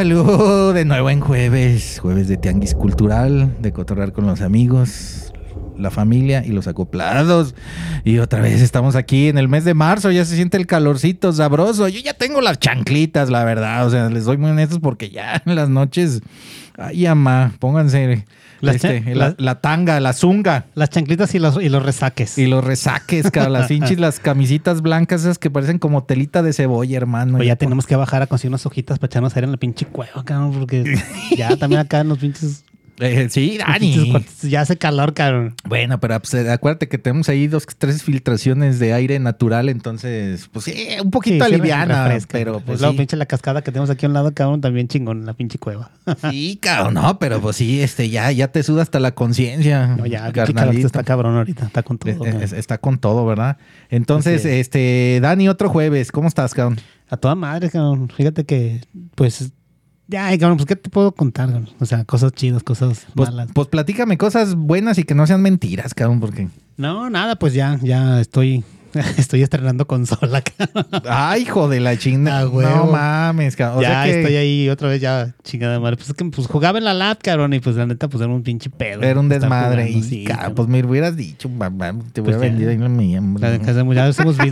[0.00, 5.30] Balú, de nuevo en jueves, jueves de tianguis cultural, de cotorrar con los amigos,
[5.76, 7.54] la familia y los acoplados.
[8.04, 11.32] Y otra vez estamos aquí en el mes de marzo, ya se siente el calorcito
[11.32, 11.88] sabroso.
[11.88, 15.42] Yo ya tengo las chanclitas, la verdad, o sea, les doy muy honestos porque ya
[15.46, 16.20] en las noches,
[16.76, 18.24] ay, ama, pónganse
[18.62, 20.66] este, la, tanga, la zunga.
[20.74, 22.36] Las chanclitas y los, y los resaques.
[22.38, 26.52] Y los resaques, cabrón, las pinches, las camisitas blancas esas que parecen como telita de
[26.52, 27.38] cebolla, hermano.
[27.38, 29.86] Pues ya tenemos que bajar a conseguir unas hojitas para echarnos aire en la pinche
[29.86, 30.98] cueva, cabrón, porque
[31.36, 32.64] ya también acá en los pinches,
[33.00, 34.12] Eh, sí, Dani.
[34.42, 35.54] ya hace calor, cabrón.
[35.64, 40.48] Bueno, pero pues, eh, acuérdate que tenemos ahí dos, tres filtraciones de aire natural, entonces,
[40.52, 42.98] pues sí, un poquito Sí, aliviana, pero pues Luego sí.
[42.98, 45.90] pinche la cascada que tenemos aquí a un lado, cabrón, también chingón, la pinche cueva.
[46.30, 49.86] Sí, cabrón, no, pero pues sí, este, ya, ya te suda hasta la conciencia.
[49.96, 50.86] No, ya, carnalito.
[50.86, 52.24] está cabrón ahorita, está con todo.
[52.26, 53.56] Es- está con todo, ¿verdad?
[53.88, 54.60] Entonces, es.
[54.60, 56.78] este, Dani, otro jueves, ¿cómo estás, cabrón?
[57.08, 58.08] A toda madre, cabrón.
[58.14, 58.80] Fíjate que,
[59.14, 59.52] pues,
[60.18, 61.68] ay, cabrón, pues, ¿qué te puedo contar, cabrón?
[61.80, 63.48] O sea, cosas chidas, cosas Pues, malas.
[63.54, 66.48] pues platícame cosas buenas y que no sean mentiras, cabrón, porque...
[66.76, 68.64] No, nada, pues ya, ya estoy,
[69.16, 70.42] estoy estrenando consola.
[71.08, 72.40] Ay, hijo de la chingada.
[72.40, 73.78] Ah, no mames, cabrón.
[73.78, 75.96] O ya sea que estoy ahí otra vez, ya, chingada madre.
[75.96, 78.32] Pues es que pues, jugaba en la lab, cabrón, y pues la neta, pues era
[78.32, 79.02] un pinche pedo.
[79.02, 79.84] era un desmadre.
[79.88, 80.54] jugando, y, sí, cabrón.
[80.54, 83.20] pues me hubieras dicho, mamá, te voy Pues vender ahí la mía.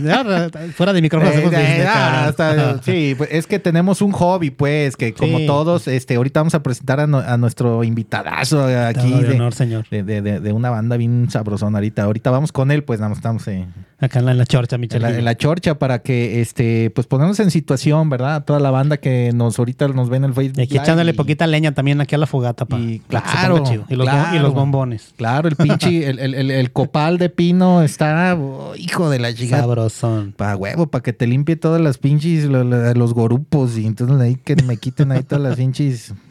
[0.03, 0.49] Ya.
[0.53, 2.29] Ah, Fuera de micrófono Eh, hacemos ya, business, cabrón.
[2.29, 5.45] hasta- sí, pues, es que tenemos un hobby, pues, que como Sí.
[5.45, 9.35] todos, este, ahorita vamos a presentar a, no- a nuestro invitadazo aquí Todo de de,
[9.35, 9.85] honor, señor.
[9.89, 12.03] de, de- de- de una banda bien sabrosona ahorita.
[12.03, 13.65] Ahorita vamos con él, pues nada más estamos eh,
[14.01, 16.89] Acá en la, en la chorcha, mi en, la, en la chorcha para que, este,
[16.91, 18.35] pues ponernos en situación, ¿verdad?
[18.35, 20.59] A toda la banda que nos ahorita nos ve en el Facebook.
[20.59, 22.79] Y aquí Live echándole y- poquita leña también aquí a la fogata, pa.
[22.79, 23.85] Y para que claro, chido.
[23.89, 24.35] Y los, bom- claro.
[24.37, 25.13] y los bombones.
[25.17, 29.33] Claro, el pinche, el, el- el- el copal de pino está, oh, hijo de la
[29.33, 29.59] chica.
[29.59, 30.33] Sabrosón.
[30.37, 33.77] Pa' huevo, para que te limpie todas las pinches, lo- lo- los gorupos.
[33.77, 36.13] Y entonces ahí que me quiten ahí todas las pinches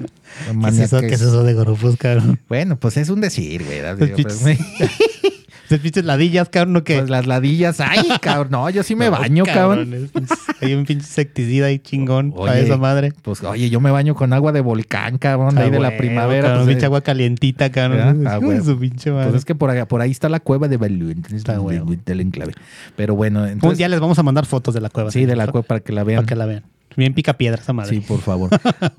[0.63, 2.39] ¿Qué es, eso, ¿Qué es eso de gorufos, cabrón?
[2.49, 3.81] Bueno, pues es un decir, güey.
[5.69, 6.99] pues, pinches- ladillas, cabrón, ¿no qué?
[6.99, 7.81] pues las ladillas.
[7.81, 8.49] Ay, cabrón.
[8.51, 10.11] No, yo sí me No, baño, cabrón.
[10.61, 13.13] Hay un pinche insecticida ahí chingón para esa madre.
[13.23, 16.43] Pues oye, yo me baño con agua de volcán, cabrón, ahí Ah, de la primavera.
[16.49, 18.27] cabrón, pues, pinche eh, agua calientita, cabrón.
[18.27, 19.31] Ah, su pinche madre.
[19.31, 21.11] Pues es que por ahí, por ahí está la cueva de Balú.
[21.11, 21.91] Entonces, Está pues, huevo.
[21.91, 22.55] de- del enclave.
[22.97, 23.79] Pero bueno, Un entonces.
[23.79, 25.11] día les vamos a mandar fotos de la cueva.
[25.11, 26.19] Sí, de la cueva para que la vean.
[26.19, 26.63] Para que la vean.
[26.99, 27.95] Bien pica piedra esa madre.
[27.95, 28.51] Sí, por favor.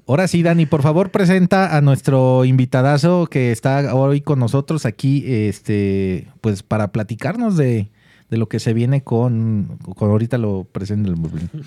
[0.08, 5.24] Ahora sí, Dani, por favor, presenta a nuestro invitadazo que está hoy con nosotros aquí,
[5.28, 7.90] este, pues para platicarnos de,
[8.30, 11.16] de lo que se viene con, con ahorita lo presenta el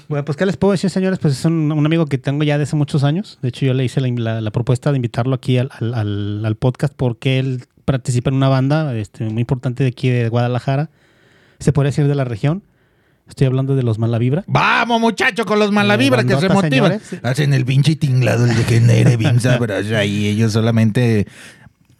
[0.08, 1.18] Bueno, pues, ¿qué les puedo decir, señores?
[1.18, 3.38] Pues es un, un amigo que tengo ya de hace muchos años.
[3.42, 6.46] De hecho, yo le hice la, la- la propuesta de invitarlo aquí al, al- al-
[6.46, 10.88] al podcast porque él participa en una banda este, muy importante de aquí de Guadalajara.
[11.58, 12.62] Se podría decir de la región.
[13.32, 14.44] Estoy hablando de los Malavibra.
[14.46, 17.00] Vamos, muchacho, con los Eh, malavibra que se motivan.
[17.00, 17.24] señores.
[17.24, 21.26] Hacen el pinche tinglado, el de genere, bien sabroso, y ellos solamente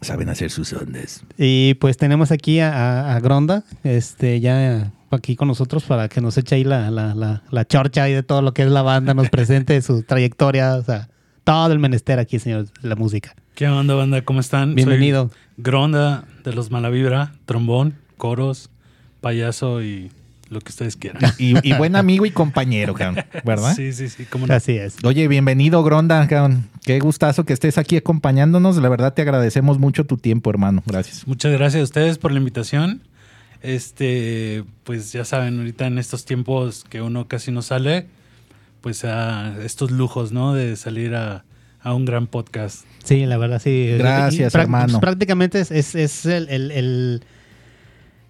[0.02, 1.24] saben hacer sus ondas.
[1.38, 6.20] Y pues tenemos aquí a, a- a Gronda, este, ya aquí con nosotros para que
[6.20, 8.82] nos eche ahí la, la, la, la chorcha y de todo lo que es la
[8.82, 11.08] banda, nos presente su trayectoria, o sea,
[11.44, 13.34] todo el menester aquí, señor, la música.
[13.54, 14.20] ¿Qué onda, banda?
[14.20, 14.74] ¿Cómo están?
[14.74, 15.28] Bienvenido.
[15.30, 18.68] Soy Gronda de los Malavibra, trombón, coros,
[19.22, 20.10] payaso y
[20.52, 21.22] lo que ustedes quieran.
[21.38, 23.74] Y, y buen amigo y compañero, cabrón, ¿verdad?
[23.74, 24.24] Sí, sí, sí.
[24.24, 24.54] ¿cómo no?
[24.54, 24.96] Así es.
[25.02, 26.26] Oye, bienvenido, Gronda.
[26.28, 26.68] cabrón.
[26.84, 28.76] Qué gustazo que estés aquí acompañándonos.
[28.76, 30.82] La verdad te agradecemos mucho tu tiempo, hermano.
[30.86, 31.26] Gracias.
[31.26, 33.02] Muchas gracias a ustedes por la invitación.
[33.62, 38.06] Este, pues ya saben, ahorita en estos tiempos que uno casi no sale,
[38.80, 40.52] pues a estos lujos, ¿no?
[40.52, 41.44] De salir a,
[41.80, 42.84] a un gran podcast.
[43.04, 43.94] Sí, la verdad, sí.
[43.96, 44.94] Gracias, hermano.
[44.94, 47.22] pues, prácticamente es, es, es el, el, el-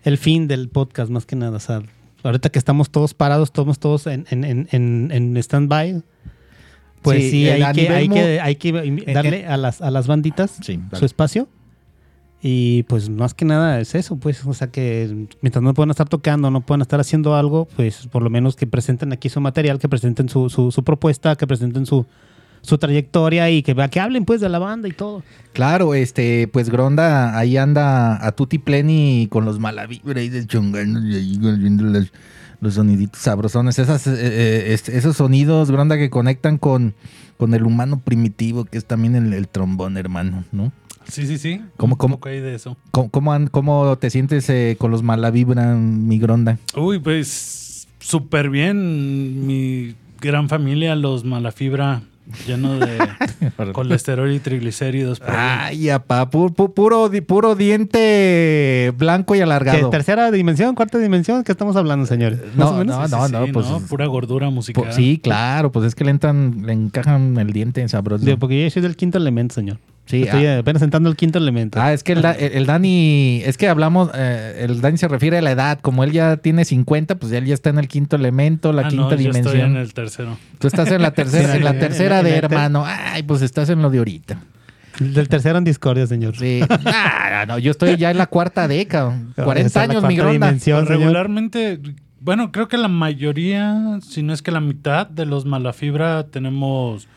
[0.05, 1.57] el fin del podcast, más que nada.
[1.57, 1.81] O sea,
[2.23, 6.03] ahorita que estamos todos parados, estamos todos en, en, en, en, stand-by.
[7.03, 10.57] Pues Sí, sí, hay, que, hay, que, hay que darle a las, a las banditas
[10.63, 11.49] Sí, su espacio.
[12.45, 16.09] Y pues más que nada es eso, pues, o sea que mientras no puedan estar
[16.09, 19.79] tocando, no puedan estar haciendo algo, pues por lo menos que presenten aquí su material,
[19.79, 22.05] que presenten su, su, su propuesta, que presenten su,
[22.63, 25.23] su trayectoria y que, que hablen pues de la banda y todo.
[25.53, 31.01] Claro, este, pues Gronda ahí anda a tutti pleni con los malavibra y de chongando
[31.07, 32.13] y ahí viendo las-
[32.61, 36.95] los soniditos sabrosones, esas, eh, eh, esos sonidos, Gronda, que conectan con,
[37.37, 40.73] con el humano primitivo, que es también el, el trombón, hermano, ¿no?
[41.09, 41.61] Sí, sí, sí.
[41.77, 42.21] ¿Cómo, cómo?
[42.25, 42.77] ahí de eso.
[42.93, 46.59] ¿Cómo, cómo te sientes eh, con los Malavibra, mi gronda?
[46.77, 49.45] Uy, pues súper bien.
[49.45, 52.03] Mi gran familia, los Malafibra,
[52.47, 52.99] lleno de
[53.73, 55.21] colesterol y triglicéridos.
[55.27, 59.91] Ay, apá, pu- pu- puro, di- puro diente blanco y ¿Qué, alargado.
[59.91, 61.45] tercera dimensión, cuarta dimensión?
[61.45, 62.41] ¿Qué estamos hablando, señores?
[62.55, 62.97] No, o menos.
[62.97, 64.85] no, Sí, no, sí, no, sí, pues, Pura gordura musical.
[64.85, 68.25] Pues sí, claro, pues es que le entran, le encajan el diente sabroso.
[68.25, 69.79] Digo, porque yo soy del quinto elemento, señor.
[70.05, 70.59] Sí, Estoy ah.
[70.59, 71.81] apenas entrando al quinto elemento.
[71.81, 75.39] Ah, es que el, el- el Dani, es que hablamos, eh, el Dani se refiere
[75.39, 78.17] a la edad, como él ya tiene 50, pues él ya está en el quinto
[78.17, 79.47] elemento, la Ah, quinta no, yo dimensión.
[79.47, 80.37] estoy en el tercero.
[80.59, 82.85] Tú estás en la tercera, Sí, en la tercera en- de en el hermano.
[82.87, 84.39] Ay, pues estás en lo de ahorita.
[84.99, 86.37] Del tercero en discordia, señor.
[86.37, 86.61] Sí.
[86.85, 89.17] Ah, no, yo estoy ya en la cuarta década.
[89.33, 90.05] Esa 40 es la años,
[90.53, 90.87] mi señor.
[90.87, 91.81] regularmente,
[92.21, 97.09] bueno, creo que la mayoría, si no es que la mitad de los Malafibra tenemos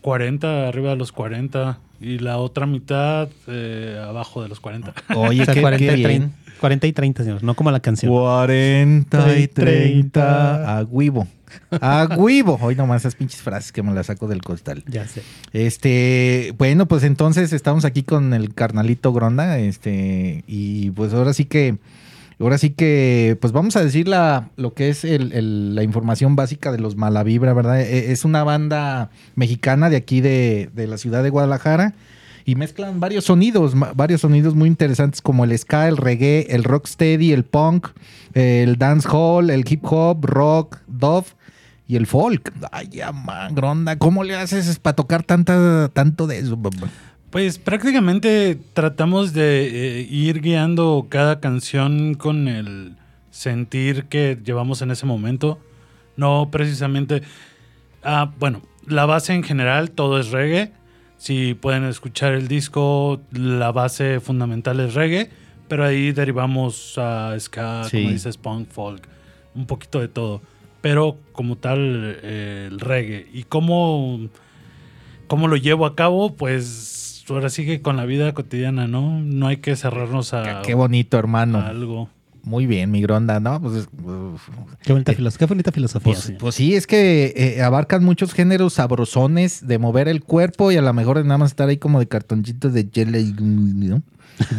[0.00, 4.94] 40, arriba de los 40, y la otra mitad eh, abajo de los 40.
[5.16, 6.32] Oye, O sea, qué, 40, qué y bien.
[6.32, 7.42] 30, 40 y 30, señor.
[7.44, 8.12] No como la canción.
[8.12, 10.78] 40 y 30 30.
[10.78, 11.26] a huevo.
[11.80, 12.58] A huevo.
[12.60, 14.84] Hoy nomás esas pinches frases que me las saco del costal.
[14.86, 15.22] Ya sé.
[15.52, 21.46] Este, bueno, pues entonces estamos aquí con el carnalito Gronda, este, y pues ahora sí
[21.46, 21.78] que,
[22.40, 26.36] ahora sí que, pues vamos a decir la, lo que es el- el- la información
[26.36, 27.80] básica de los Malavibra, ¿verdad?
[27.80, 31.94] E- Es una banda mexicana de aquí de, de la ciudad de Guadalajara
[32.44, 37.32] y mezclan varios sonidos, varios sonidos muy interesantes como el ska, el reggae, el rocksteady,
[37.32, 37.88] el punk,
[38.34, 41.26] el dancehall, el hip hop, rock, dove
[41.86, 42.52] y el folk.
[42.72, 46.58] Ay, ya, man, Gronda, ¿cómo le haces para tocar tanta, tanto de eso?
[47.30, 52.96] Pues prácticamente tratamos de eh, ir guiando cada canción con el
[53.30, 55.58] sentir que llevamos en ese momento.
[56.16, 57.22] No precisamente...
[58.02, 60.72] Ah, bueno, la base en general, todo es reggae.
[61.18, 65.28] Si pueden escuchar el disco, la base fundamental es reggae,
[65.68, 67.98] pero ahí derivamos a ska, Sí.
[67.98, 69.06] como dices, punk, folk,
[69.54, 70.40] un poquito de todo.
[70.80, 73.26] Pero como tal, eh, el reggae.
[73.34, 74.20] ¿Y cómo,
[75.26, 76.34] cómo lo llevo a cabo?
[76.34, 76.94] Pues
[77.30, 79.20] ahora sí que con la vida cotidiana, ¿no?
[79.20, 81.58] No hay que cerrarnos a, Qué bonito, hermano.
[81.58, 82.08] a algo.
[82.48, 83.60] Muy bien, mi Gronda, ¿no?
[83.60, 84.48] Pues, uf.
[84.82, 86.14] Qué bonita, qué bonita filosofía.
[86.14, 90.76] Pues, pues sí, es que eh, abarcan muchos géneros sabrosones de mover el cuerpo y
[90.76, 94.02] a lo mejor nada más estar ahí como de cartoncitos de jelly, ¿no?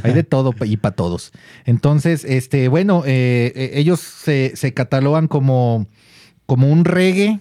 [0.03, 1.31] Hay de todo y para todos.
[1.65, 5.87] Entonces, este, bueno, eh, eh, ellos se, se catalogan como,
[6.45, 7.39] como un reggae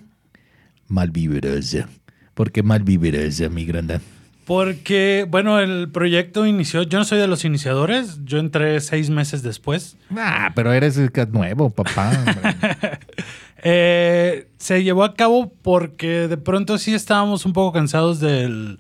[0.87, 1.89] malvibrosa.
[2.35, 4.01] ¿Por qué malvibrosa, mi Gronda?
[4.49, 9.43] Porque, bueno, el proyecto inició, yo no soy de los iniciadores, yo entré seis meses
[9.43, 9.99] después.
[10.17, 10.99] Ah, pero eres
[11.31, 12.11] nuevo, papá.
[13.65, 18.79] Eh, se llevó a cabo porque de pronto sí estábamos un poco cansados del,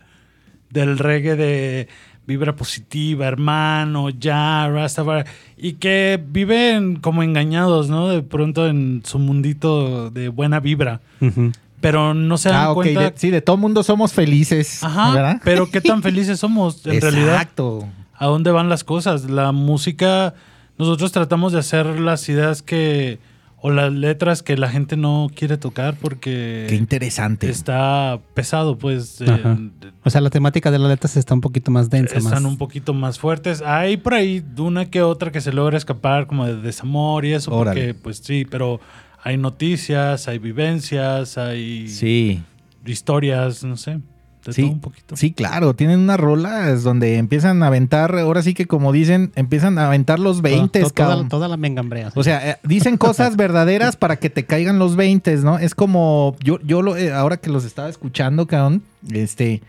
[0.70, 1.88] del reggae de
[2.28, 8.08] vibra positiva, hermano, ya, Rastafari, y que viven como engañados, ¿no?
[8.08, 11.50] De pronto en su mundito de buena vibra, Ujú.
[11.80, 12.74] Pero no se dan ah, ok.
[12.74, 13.00] cuenta.
[13.10, 14.82] de- sí, de todo mundo somos felices.
[14.82, 15.40] Ajá, ¿verdad?
[15.44, 17.34] pero qué tan felices somos en realidad.
[17.34, 17.86] Exacto.
[18.14, 19.30] a dónde van las cosas.
[19.30, 20.34] La música,
[20.76, 23.18] nosotros tratamos de hacer las ideas que,
[23.60, 27.48] o las letras que la gente no quiere tocar Qué porque interesante.
[27.50, 29.20] está pesado, pues.
[29.20, 29.70] eh.
[30.04, 32.18] O sea, la temática de las letras está un poquito más densa.
[32.18, 32.52] están más...
[32.52, 33.62] un poquito más fuertes.
[33.62, 37.52] Hay por ahí una que otra que se logra escapar como de desamor y eso,
[37.52, 37.80] Órale.
[37.88, 38.80] porque pues sí, pero
[39.22, 42.42] hay noticias, hay vivencias, hay Sí.
[42.86, 44.00] historias, no sé,
[44.44, 45.16] de Sí, todo un poquito.
[45.16, 49.78] sí, claro, tienen unas rolas donde empiezan a aventar, ahora sí que como dicen, empiezan
[49.78, 51.28] a aventar los 20, toda, toda, cabrón.
[51.28, 52.10] toda la mengambrea.
[52.14, 55.58] O sea, eh, dicen cosas verdaderas para que te caigan los 20, ¿no?
[55.58, 58.82] Es como, yo, yo lo, eh, ahora que los estaba escuchando, cabrón,
[59.12, 59.62] este,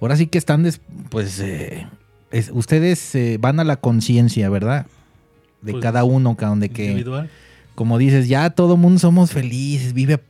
[0.00, 0.80] ahora sí que están, des-
[1.10, 1.86] pues, eh,
[2.30, 4.86] es- ustedes eh, van a la conciencia, ¿verdad?
[5.60, 7.28] De Pues, cada uno, cabrón, de que, Individual.
[7.74, 10.20] Como dices, ya todo mundo somos felices, vive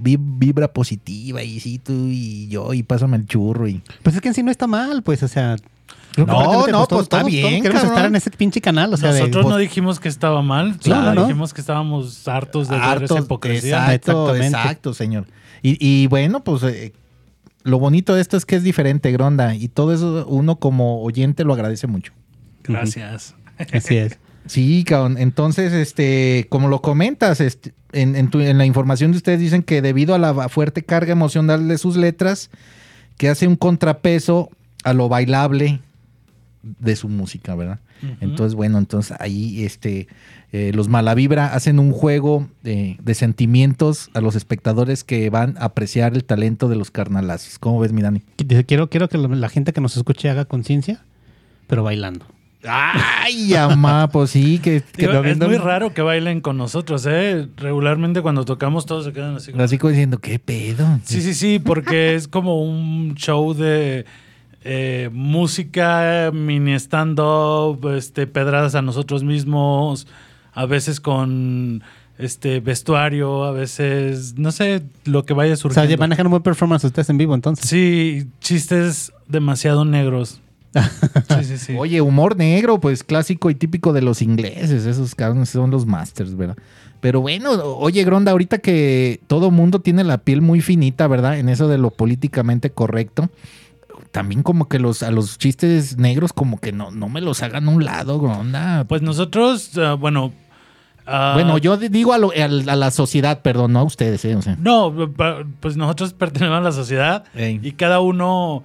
[0.00, 3.82] vibra positiva, y sí, tú y yo, y pásame el churro, y...
[4.02, 5.56] Pues es que en sí no está mal, pues, o sea.
[6.16, 7.96] No, no, pues, está bien, queremos cabrón.
[7.96, 11.14] estar en ese pinche canal, o sea, de- Nosotros no dijimos que estaba mal, Claro,
[11.14, 11.26] no.
[11.26, 13.76] dijimos que estábamos hartos de ver esa Hartos, hipocresía.
[13.94, 14.56] Exacto, Exactamente.
[14.58, 15.26] exacto, señor.
[15.62, 16.92] Y, y bueno, pues eh,
[17.62, 21.44] lo bonito de esto es que es diferente, Gronda, y todo eso uno como oyente
[21.44, 22.12] lo agradece mucho.
[22.62, 23.34] Gracias.
[23.72, 24.18] Así es.
[24.46, 25.16] Sí, cabrón.
[25.18, 29.62] Entonces, este, como lo comentas, este, en, en tu- en la información de ustedes dicen
[29.62, 32.50] que debido a la fuerte carga emocional de sus letras,
[33.18, 34.50] que hace un contrapeso
[34.84, 35.80] a lo bailable
[36.62, 37.80] de su música, ¿verdad?
[38.20, 40.08] Entonces, bueno, entonces ahí este,
[40.50, 45.66] eh, los Malavibra hacen un juego de, de sentimientos a los espectadores que van a
[45.66, 47.60] apreciar el talento de los carnalazos.
[47.60, 48.22] ¿Cómo ves, mi Dani?
[48.66, 51.04] Quiero, quiero que la gente que nos escuche haga conciencia
[51.68, 52.26] pero bailando.
[52.64, 56.56] Ay, amá, pues sí, que, que Digo, lo es viendo- muy raro que bailen con
[56.56, 57.48] nosotros, ¿eh?
[57.56, 59.50] Regularmente cuando tocamos todos se quedan así.
[59.52, 60.86] como- Así como diciendo, ¿qué pedo?
[61.04, 64.04] Sí, sí, sí, porque es como un show de
[64.64, 70.06] eh, música, mini stand-up, este, pedradas a nosotros mismos,
[70.52, 71.82] a veces con
[72.18, 75.96] este vestuario, a veces, no sé, lo que vaya O sea, surgiendo.
[75.98, 77.68] manejan un buen performance ustedes en vivo entonces.
[77.68, 80.40] Sí, chistes demasiado negros.
[81.28, 81.74] Sí, sí, sí.
[81.78, 84.86] Oye, humor negro, pues clásico y típico de los ingleses.
[84.86, 86.56] Esos cabrones son los masters, ¿verdad?
[87.00, 91.38] Pero bueno, oye, Gronda, ahorita que todo mundo tiene la piel muy finita, ¿verdad?
[91.38, 93.28] En eso de lo políticamente correcto.
[94.12, 97.68] También como que los a los chistes negros como que no, no me los hagan
[97.68, 98.84] a un lado, Gronda.
[98.84, 100.32] Pues nosotros, ah, bueno...
[101.06, 104.24] ah, bueno, yo di- digo a, lo- al- a la sociedad, perdón, no a ustedes,
[104.26, 104.36] ¿eh?
[104.36, 104.56] O sea.
[104.60, 104.94] No,
[105.60, 108.62] pues nosotros pertenecemos a la sociedad y cada uno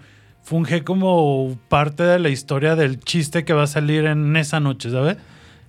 [0.47, 4.89] funge como parte de la historia del chiste que va a salir en esa noche,
[4.89, 5.17] ¿sabes?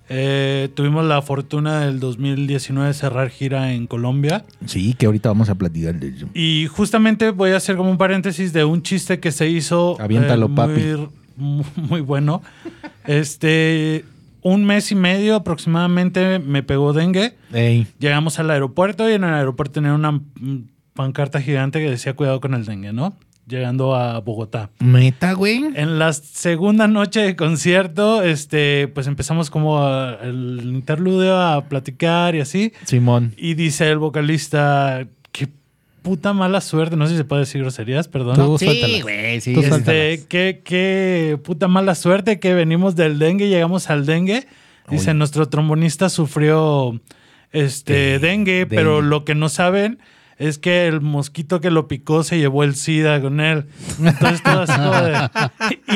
[0.07, 5.49] Eh, tuvimos la fortuna del 2019 de cerrar gira en Colombia Sí, que ahorita vamos
[5.49, 6.27] a platicar de ello.
[6.33, 10.03] y justamente voy a hacer como un paréntesis de un chiste que se hizo eh,
[10.03, 10.81] Aviéntalo, muy, papi.
[11.75, 12.41] muy bueno.
[13.05, 14.05] Este,
[14.41, 17.35] un mes y medio aproximadamente me pegó dengue.
[17.51, 17.85] Ey.
[17.99, 20.21] Llegamos al aeropuerto y en el aeropuerto tenía una
[20.93, 23.17] pancarta gigante que decía cuidado con el dengue, ¿no?
[23.49, 24.69] Llegando a Bogotá.
[24.79, 25.63] Neta, güey.
[25.75, 32.35] En la segunda noche de concierto, este, pues empezamos como a- el interludio a platicar
[32.35, 32.73] y así.
[32.85, 33.33] Simón.
[33.37, 35.47] Y dice el vocalista, qué
[36.03, 38.35] puta mala suerte, no sé si se puede decir groserías, perdón.
[38.35, 39.01] Tú Sí, suéltalas.
[39.01, 39.53] güey, sí.
[39.55, 39.99] Tú es- suéltalas.
[40.01, 44.45] Este, qué, qué puta mala suerte que venimos del dengue y llegamos al dengue.
[44.91, 46.99] Dice, nuestro trombonista sufrió
[47.51, 49.99] este dengue, pero lo que no saben
[50.39, 53.65] es que el mosquito que lo picó se llevó el SIDA con él.
[54.03, 55.29] Entonces todo así como de-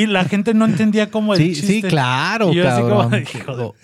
[0.02, 1.66] Y la gente no entendía cómo el Sí, chiste.
[1.66, 3.24] sí, claro, Y yo así como, cabrón.
[3.34, 3.74] hijo de O-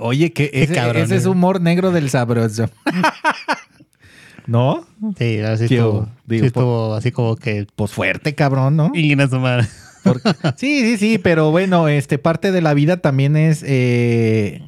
[0.00, 1.28] Oye, que ese, cabrón, ese es eh.
[1.28, 2.68] humor negro del sabroso.
[4.46, 4.84] ¿No?
[5.16, 7.66] Sí, así Sí, estuvo, digo, sí estuvo así como que...
[7.76, 8.90] Pues fuerte, cabrón, ¿no?
[8.94, 9.68] Y su madre.
[10.02, 14.62] Porque- sí, sí, sí, pero bueno, este parte de la vida también es eh,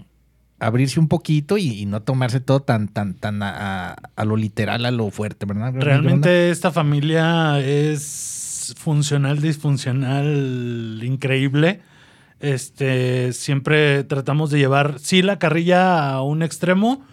[0.67, 4.37] abrirse un poquito y, y no tomarse todo tan, tan, tan a, a- a lo
[4.37, 5.73] literal, a lo fuerte, ¿verdad?
[5.75, 11.81] Realmente esta familia es funcional, disfuncional, increíble.
[12.41, 17.05] Este, siempre tratamos de llevar, sí, la carrilla a un extremo,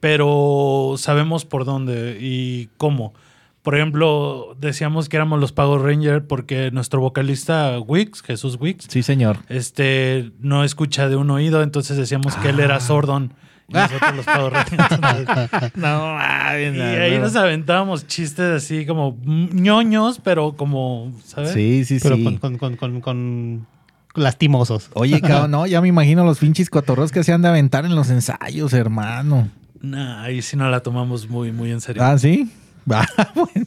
[0.00, 3.14] pero sabemos por dónde y cómo.
[3.62, 9.02] Por ejemplo, decíamos que éramos los Power Rangers porque nuestro vocalista Wix, Jesús Wix, Sí,
[9.04, 9.38] señor.
[9.48, 13.34] este, no escucha de un oído, entonces decíamos que él era sordón.
[13.68, 15.76] Y nosotros los Power Rangers.
[15.76, 21.52] No, Y ahí nos aventábamos chistes así como ñoños, pero como, ¿sabes?
[21.52, 22.24] Sí, sí, Pero sí.
[22.24, 23.66] con, con, con, con, con
[24.14, 24.90] lastimosos.
[24.94, 27.94] Oye, cabrón, no, ya me imagino los pinches cotorros que se han de aventar en
[27.94, 29.48] los ensayos, hermano.
[29.80, 32.02] Nah, ahí sí no la tomamos muy, muy en serio.
[32.04, 32.50] Ah, ¿sí?
[32.90, 33.66] Ah, bueno.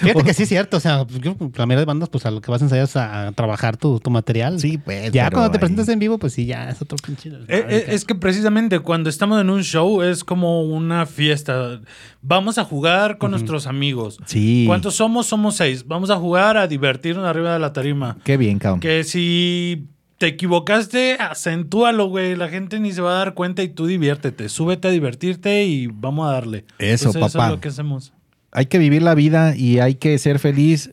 [0.00, 0.76] Fíjate que sí es cierto.
[0.76, 2.96] O sea, yo, la mayoría de bandas, pues a lo que vas a ensayar es
[2.96, 4.60] a, trabajar tu, tu material.
[4.60, 5.10] Sí, pues.
[5.12, 7.30] Ya cuando te ahí- presentas en vivo, pues sí, ya es otro pinche.
[7.30, 11.80] Eh, eh, es que precisamente cuando estamos en un show es como una fiesta.
[12.20, 14.18] Vamos a jugar con nuestros amigos.
[14.26, 14.64] Sí.
[14.66, 15.26] ¿Cuántos somos?
[15.26, 15.86] Somos seis.
[15.86, 18.18] Vamos a jugar a divertirnos arriba de la tarima.
[18.24, 18.80] Qué bien, cabrón.
[18.80, 19.88] Que si
[20.22, 22.36] te equivocaste, acentúalo, güey.
[22.36, 24.48] La gente ni se va a dar cuenta y tú diviértete.
[24.48, 26.58] Súbete a divertirte y vamos a darle.
[26.78, 27.46] Eso, Entonces, Eso papá.
[27.46, 28.12] es lo que hacemos.
[28.52, 30.92] Hay que vivir la vida y hay que ser feliz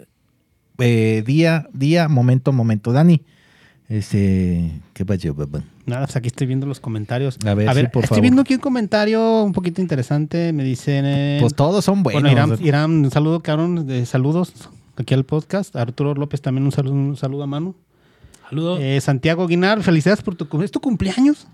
[0.79, 2.91] eh, día, día, momento, momento.
[2.91, 3.21] Dani,
[3.87, 5.61] este, ¿qué pasó, papá?
[5.85, 7.37] Nada, pues aquí estoy viendo los comentarios.
[7.45, 8.21] A ver, sí, por estoy favor.
[8.23, 10.53] viendo aquí un comentario un poquito interesante.
[10.53, 11.05] Me dicen.
[11.05, 12.23] eh, Pues todos son buenos.
[12.23, 13.85] bueno, Irán, Irán, un saludo, cabrón.
[13.85, 14.53] De saludos
[14.97, 15.75] aquí al podcast.
[15.75, 17.75] Arturo López también un saludo, un saludo a mano.
[18.49, 18.79] Saludos.
[18.81, 21.47] Eh, Santiago Guinar, felicidades por tu cum- ¿Es tu cumpleaños?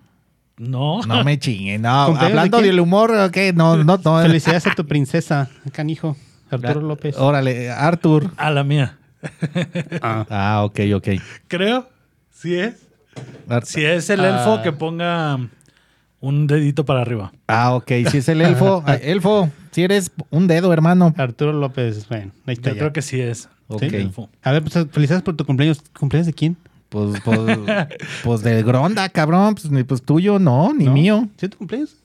[0.57, 1.01] no.
[1.03, 2.05] No me chinguen, no.
[2.07, 2.69] ¿Cumpleaños de Hablando quién?
[2.69, 4.21] del humor, ok, no, no, no.
[4.21, 6.15] Felicidades a tu princesa, canijo.
[6.49, 7.17] Arturo López.
[7.17, 8.31] Órale, Arthur.
[8.37, 8.97] A la mía.
[10.01, 10.25] Ah.
[10.29, 11.07] Ah, ok, ok.
[11.47, 11.89] Creo.
[12.31, 12.75] Sí es.
[13.63, 14.29] Si es el Ah.
[14.39, 15.39] elfo, que ponga
[16.19, 17.31] un dedito para arriba.
[17.47, 18.83] Ah, ok, si es el elfo.
[18.85, 21.13] ah, elfo, si eres un dedo, hermano.
[21.17, 22.79] Arturo López, bueno, ahí está Yo ya.
[22.79, 23.49] creo que sí es.
[23.67, 23.83] Ok.
[24.43, 25.81] A ver, pues felicidades por tu cumpleaños.
[25.99, 26.55] ¿Cumpleaños de quién?
[26.95, 27.57] Pues, pues,
[28.23, 29.55] pues del Gronda, cabrón.
[29.55, 30.93] Pues, ni pues tuyo, no, ni ¿No?
[30.93, 31.27] mío.
[31.37, 31.97] ¿Sí tu cumpleaños?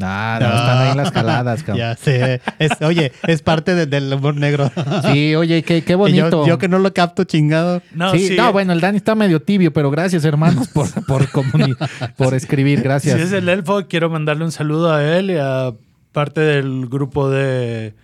[0.00, 1.78] Ah, no, están ahí las caladas, cabrón.
[1.78, 2.40] Ya sé.
[2.60, 4.70] Es- oye, es parte de- del humor negro.
[5.12, 6.42] Sí, oye, qué, qué bonito.
[6.44, 7.82] yo, yo que no lo capto, chingado.
[7.92, 8.36] No, sí, sí.
[8.36, 11.76] no, bueno, el Dani está medio tibio, pero gracias, hermanos, por, por, comuni-
[12.16, 12.80] por escribir.
[12.82, 13.16] Gracias.
[13.16, 15.72] Si es el elfo, quiero mandarle un saludo a él y a
[16.12, 17.94] parte del grupo de,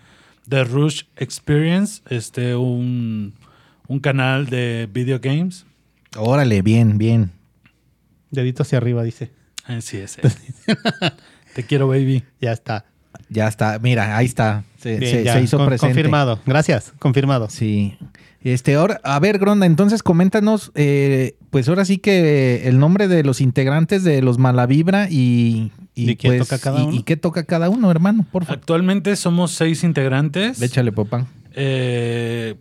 [0.47, 3.35] de Rush Experience, este, un,
[3.87, 5.65] un canal de video games.
[6.17, 7.33] Órale, bien, bien.
[8.31, 9.31] Dedito hacia arriba, dice.
[9.65, 10.19] Así es.
[11.55, 12.25] Te quiero, baby.
[12.41, 12.85] Ya está.
[13.31, 14.65] Ya está, mira, ahí está.
[14.79, 15.95] Se, Bien, se- ya, se hizo con- presente.
[15.95, 16.41] Confirmado.
[16.47, 17.49] Gracias, confirmado.
[17.49, 17.97] Sí.
[18.43, 23.25] Este, ahora, a ver, Gronda, entonces coméntanos, eh, pues ahora sí que el nombre de
[23.25, 26.97] los integrantes de los Malavibra y, y, ¿Y qué pues, toca cada y- uno?
[26.97, 28.59] y qué toca cada uno, hermano, por favor.
[28.59, 30.61] Actualmente somos seis integrantes.
[30.61, 31.27] Échale, papá.
[31.55, 32.57] Eh,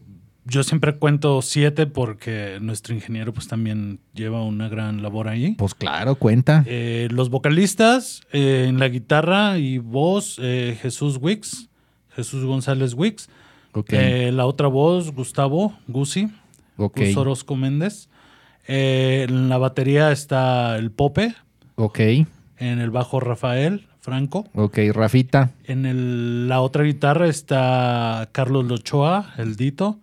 [0.45, 5.55] yo siempre cuento siete porque nuestro ingeniero pues también lleva una gran labor ahí.
[5.57, 6.63] Pues claro, cuenta.
[6.67, 11.69] Eh, los vocalistas eh, en la guitarra y voz, eh, Jesús Wicks,
[12.15, 13.29] Jesús González Wicks.
[13.73, 13.93] Ok.
[13.93, 16.29] Eh, la otra voz, Gustavo Gusi,
[16.77, 16.99] ok.
[16.99, 18.09] Gus Orozco Méndez.
[18.67, 21.35] En la batería está el Pope,
[21.75, 21.99] Ok.
[21.99, 22.27] en
[22.79, 24.47] el bajo Rafael Franco.
[24.53, 25.51] Ok, Rafita.
[25.65, 29.99] En el- la otra guitarra está Carlos Lochoa, el Dito.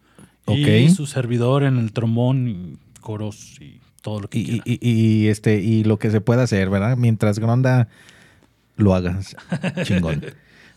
[0.57, 4.63] Y su servidor en el trombón y coros y todo lo que Y, quiera.
[4.67, 4.91] y- y-
[5.25, 6.97] y, este, y lo que se pueda hacer, ¿verdad?
[6.97, 7.89] Mientras Gronda
[8.77, 9.37] lo hagas.
[9.85, 10.25] Chingón.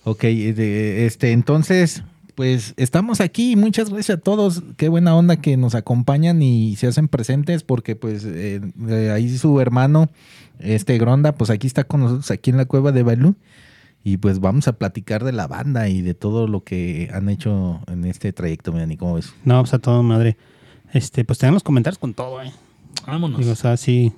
[0.04, 2.04] Ok, de- este, entonces,
[2.36, 3.56] pues estamos aquí.
[3.56, 4.64] Muchas gracias a todos.
[4.76, 9.38] Qué buena onda que nos acompañan y se hacen presentes porque pues eh, eh, ahí
[9.38, 10.10] su hermano,
[10.60, 13.36] este Gronda, pues aquí está con nosotros, aquí en la cueva de Balú.
[14.04, 17.80] Y pues vamos a platicar de la banda y de todo lo que han hecho
[17.88, 19.34] en este trayecto, Dani, ¿cómo ves?
[19.46, 20.36] No, pues a todo madre.
[20.92, 22.52] Este, pues tengan los comentarios con todo, eh.
[23.08, 23.40] Vámonos.
[23.40, 24.12] Digo, o sea, sí.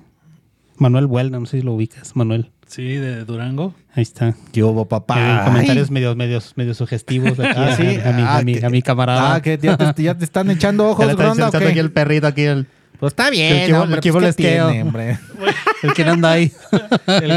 [0.78, 2.50] Manuel Huelda, no sé si lo ubicas, Manuel.
[2.66, 3.74] Sí, de Durango.
[3.94, 4.34] Ahí está.
[4.52, 5.42] ¿Qué hubo, papá?
[5.42, 7.82] Eh, comentarios medios, medios, medios sugestivos aquí Ah, a, sí.
[8.04, 9.34] a mi, a Ah, mi- que- a mi camarada.
[9.36, 11.66] Ah, que ya te, ya te están echando Ya ojos, le está Gronda, ¿o sentando
[11.66, 11.70] qué?
[11.70, 12.66] aquí el perrito, aquí el,
[12.98, 15.18] Pues está El bien, que- hombre, el que pues, ¿qué tiene, hombre?
[15.84, 16.52] el que anda ahí.
[17.06, 17.30] El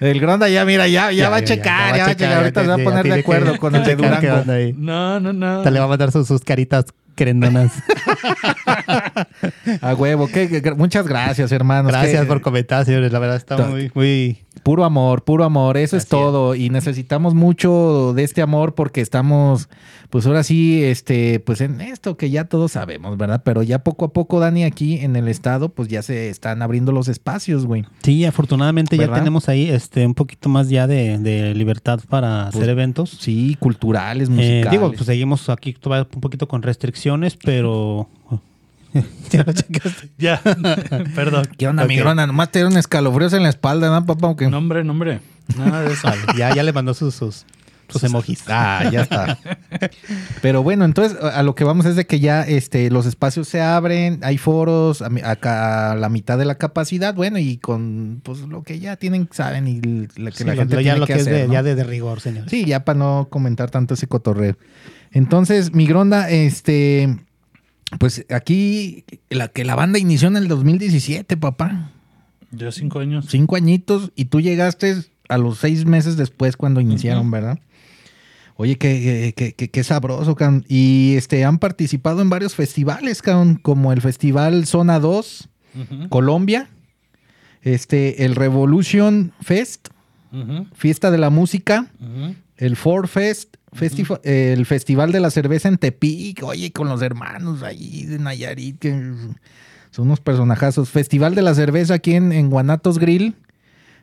[0.00, 2.38] Gronda ya, mira, ya, ya, Ya, va a checar, ya va a checar.
[2.38, 4.44] Ahorita se va a poner de acuerdo con el de Durango.
[4.76, 5.62] No, no, no.
[5.62, 6.86] Te le va a mandar sus, sus caritas
[7.18, 7.72] querendonas.
[9.82, 11.92] A huevo, que- muchas gracias, hermanos.
[11.92, 13.12] Gracias por comentar, señores.
[13.12, 14.38] La verdad está muy, muy.
[14.62, 16.54] Puro amor, puro amor, eso es todo.
[16.54, 19.68] Y necesitamos mucho de este amor porque estamos,
[20.10, 23.42] pues ahora sí, este, pues en esto que ya todos sabemos, ¿verdad?
[23.44, 26.90] Pero ya poco a poco, Dani, aquí en el estado, pues ya se están abriendo
[26.90, 27.84] los espacios, güey.
[28.02, 32.56] Sí, afortunadamente ya tenemos ahí este un poquito más ya de, de libertad para Pues,
[32.56, 33.10] hacer eventos.
[33.20, 34.70] Sí, culturales, Eh, musicales.
[34.72, 36.88] digo, pues seguimos aquí un poquito con restricciones,
[37.44, 38.08] pero.
[39.30, 40.08] ya lo checaste.
[40.18, 40.40] Ya,
[41.14, 41.46] perdón.
[41.56, 42.00] ¿Qué onda, mi Ok.
[42.02, 42.26] grona?
[42.26, 44.28] Nomás te dieron escalofríos en la espalda, ¿no, papá?
[44.28, 44.48] ¿O qué?
[44.48, 45.20] Nombre, nombre.
[45.56, 46.08] Nada de eso.
[46.08, 47.46] Vale, ya, ya le mandó sus, sus,
[47.88, 48.42] sus emojis.
[48.48, 49.38] Ah, ya está.
[50.42, 53.60] Pero bueno, entonces a lo que vamos es de que ya este, los espacios se
[53.62, 58.62] abren, hay foros acá a la mitad de la capacidad, bueno, y con pues lo
[58.62, 59.80] que ya tienen, saben, y
[60.20, 61.52] lo que Sí, la gente lo- ya tiene lo que, que, es hacer, de, ¿no?
[61.54, 62.50] ya de, de rigor, señores.
[62.50, 64.56] Sí, ya para no comentar tanto ese cotorreo.
[65.12, 67.18] Entonces, mi gronda, este,
[67.98, 71.90] pues aquí la que la banda inició en el 2017, papá.
[72.50, 73.26] Ya cinco años.
[73.28, 74.96] Cinco añitos y tú llegaste
[75.28, 77.58] a los seis meses después cuando iniciaron, ¿verdad?
[78.56, 80.64] Oye, qué, qué, qué- qué sabroso, cabrón.
[80.68, 86.68] Y este, han participado en varios festivales, cabrón, como el Festival Zona 2, Ujú, Colombia,
[87.62, 89.88] este, el Revolution Fest,
[90.74, 91.86] Fiesta de la Música.
[92.58, 97.62] El Ford Fest, festifa- el Festival de la Cerveza en Tepic, oye, con los hermanos
[97.62, 98.90] ahí de Nayarit, que
[99.90, 100.90] son unos personajazos.
[100.90, 103.34] Festival de la Cerveza aquí en, en Guanatos Grill.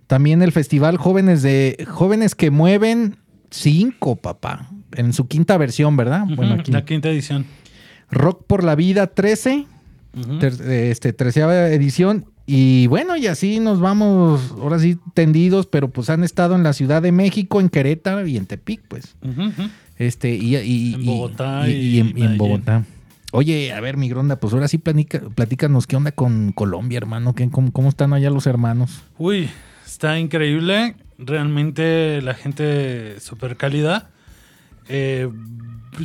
[0.08, 3.18] También el Festival Jóvenes de Jóvenes que Mueven
[3.52, 4.70] 5, papá.
[4.94, 6.24] En su quinta versión, ¿verdad?
[6.36, 6.72] Bueno, aquí.
[6.72, 7.46] La quinta edición.
[8.12, 9.66] Rock por la Vida 13,
[10.18, 10.40] Ujú.
[10.40, 12.26] ter- este, treceava edición.
[12.48, 16.74] Y bueno, y así nos vamos, ahora sí, tendidos, pero pues han estado en la
[16.74, 19.16] Ciudad de México, en Querétaro y en Tepic, pues.
[19.98, 22.38] Este, y, y- En Bogotá y, en, y en Medellín.
[22.38, 22.84] Bogotá.
[23.32, 27.34] Oye, a ver, mi gronda, pues ahora sí platica, platícanos qué onda con Colombia, hermano.
[27.34, 29.02] ¿Qué, cómo, cómo están allá los hermanos?
[29.18, 29.50] Uy,
[29.86, 30.96] está increíble.
[31.18, 34.10] Realmente la gente súper cálida.
[34.88, 35.30] Eh,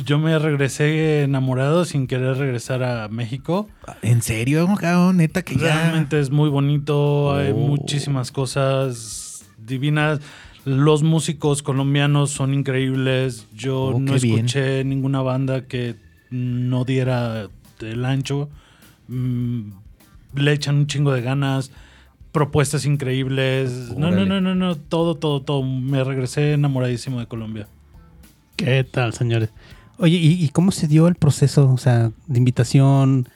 [0.05, 3.67] yo me regresé enamorado sin querer regresar a México.
[4.01, 5.17] ¿En serio, cabrón?
[5.17, 5.61] Neta que ya.
[5.81, 7.55] Realmente es muy bonito, hay Oh.
[7.57, 10.19] muchísimas cosas divinas.
[10.65, 13.47] Los músicos colombianos son increíbles.
[13.55, 14.45] Yo Oh, no bien.
[14.45, 15.95] escuché ninguna banda que
[16.29, 17.47] no diera
[17.79, 18.49] el ancho.
[19.07, 19.71] Mm,
[20.35, 21.71] le echan un chingo de ganas,
[22.31, 23.93] propuestas increíbles.
[23.97, 25.63] No, no, no, no, no, todo, todo, todo.
[25.63, 27.67] Me regresé enamoradísimo de Colombia.
[28.55, 29.49] ¿Qué tal, señores?
[30.01, 33.29] Oye, ¿y, y cómo se dio el proceso, o sea, de invitación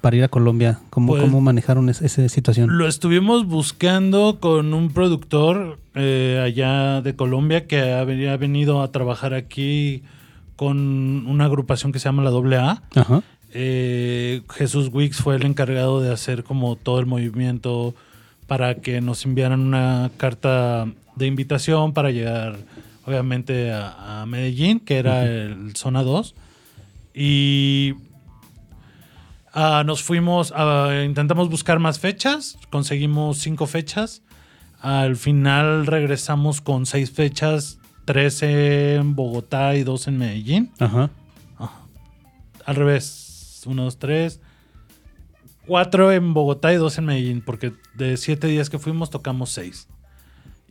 [0.00, 0.80] para ir a Colombia?
[0.90, 2.76] ¿Cómo, Pues- cómo manejaron es- esa situación?
[2.78, 9.34] Lo estuvimos buscando con un productor eh, allá de Colombia que había venido a trabajar
[9.34, 10.02] aquí
[10.56, 12.82] con una agrupación que se llama la AA.
[12.94, 13.22] Ajá.
[13.52, 17.94] Eh, Jesús Wicks fue el encargado de hacer como todo el movimiento
[18.46, 22.56] para que nos enviaran una carta de invitación para llegar,
[23.08, 26.34] obviamente, a, a Medellín, que era el Zona 2.
[27.14, 27.94] Y
[29.52, 34.22] ah, nos fuimos, a- intentamos buscar más fechas, conseguimos cinco fechas.
[34.80, 40.70] Al final regresamos con seis fechas, tres en Bogotá y dos en Medellín.
[40.78, 41.10] Ajá.
[42.64, 44.40] Al revés, uno, dos, tres.
[45.66, 49.88] Cuatro en Bogotá y dos en Medellín, porque de siete días que fuimos tocamos seis.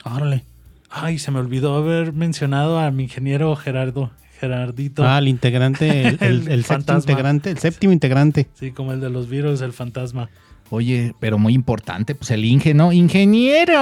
[0.05, 0.43] Órale.
[0.89, 5.03] Ay, se me olvidó haber mencionado a mi ingeniero Gerardo, Gerardito.
[5.07, 8.47] Ah, el integrante, el, el- El el séptimo integrante, el séptimo integrante.
[8.53, 10.29] Sí, como el de los virus, el fantasma.
[10.69, 12.91] Oye, pero muy importante, pues el Inge, ¿no?
[12.91, 13.73] ¡Ingeniero!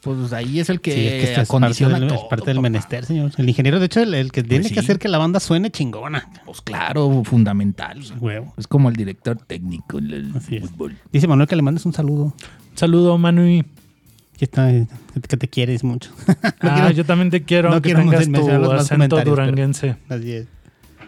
[0.00, 2.46] Pues ahí es el que, sí, es que es parte acondiciona del, es todo, parte
[2.52, 3.32] del menester, señor.
[3.36, 4.74] El ingeniero, de hecho, el, el que tiene sí.
[4.74, 6.28] que hacer que la banda suene chingona.
[6.46, 8.00] Pues claro, fundamental.
[8.20, 8.54] Huevo.
[8.56, 10.62] Es como el director técnico del Así es.
[10.70, 10.96] fútbol.
[11.12, 12.32] Dice Manuel que le mandes un saludo.
[12.74, 13.64] Saludo, Manui.
[14.44, 14.82] Que,
[15.14, 16.10] está, que te quieres mucho.
[16.26, 19.96] No ah, quiero- yo también te quiero, no aunque quiero tengas tu acento pero- duranguense.
[20.08, 20.46] Así es.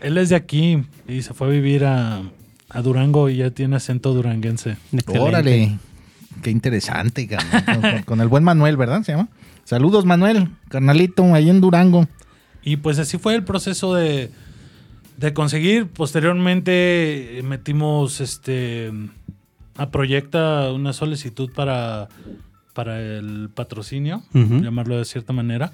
[0.02, 2.22] Él es de aquí y se fue a vivir a,
[2.70, 4.76] a Durango y ya tiene acento duranguense.
[4.92, 5.18] Excelente.
[5.18, 5.78] Órale,
[6.42, 7.62] qué interesante, cabrón.
[7.64, 9.02] con, con- con el buen Manuel, ¿verdad?
[9.02, 9.28] Se llama.
[9.64, 12.06] Saludos, Manuel, carnalito, ahí en Durango.
[12.62, 14.30] Y pues así fue el proceso de,
[15.16, 15.88] de conseguir.
[15.88, 18.92] Posteriormente eh, metimos este
[19.76, 22.08] a Proyecta una solicitud para,
[22.76, 25.72] para el patrocinio, llamarlo de cierta manera.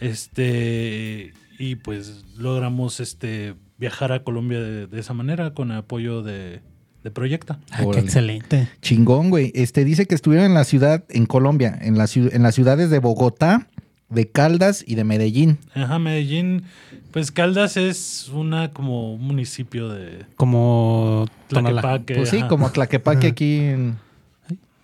[0.00, 6.60] Este y pues logramos este viajar a Colombia de, de esa manera con apoyo de,
[7.04, 7.60] de Proyecta.
[7.70, 8.68] Ah, qué excelente.
[8.80, 9.52] Chingón, güey.
[9.54, 12.90] Este dice que estuvieron en la ciudad, en Colombia, en, la, ciu- en las ciudades
[12.90, 13.68] de Bogotá,
[14.08, 15.58] de Caldas y de Medellín.
[15.74, 16.64] Ajá, Medellín,
[17.12, 21.26] pues Caldas es una como un municipio de Como.
[21.48, 22.16] Tlaquepaque.
[22.16, 22.48] Pues sí, ajá.
[22.48, 23.98] como Tlaquepaque aquí en,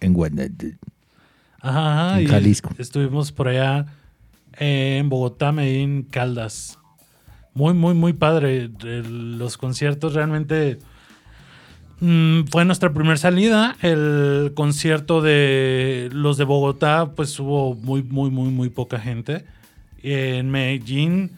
[0.00, 0.66] en Guanajuato.
[1.60, 2.70] Ajá, En y Jalisco.
[2.78, 3.86] Estuvimos por allá
[4.58, 6.78] eh, en Bogotá, Medellín, Caldas.
[7.54, 8.70] Muy, muy, muy padre.
[8.80, 10.78] Los conciertos realmente
[12.00, 13.76] mm, fue nuestra primera salida.
[13.82, 19.44] El concierto de los de Bogotá, pues hubo muy, muy, muy, muy poca gente.
[20.02, 21.32] Y en Medellín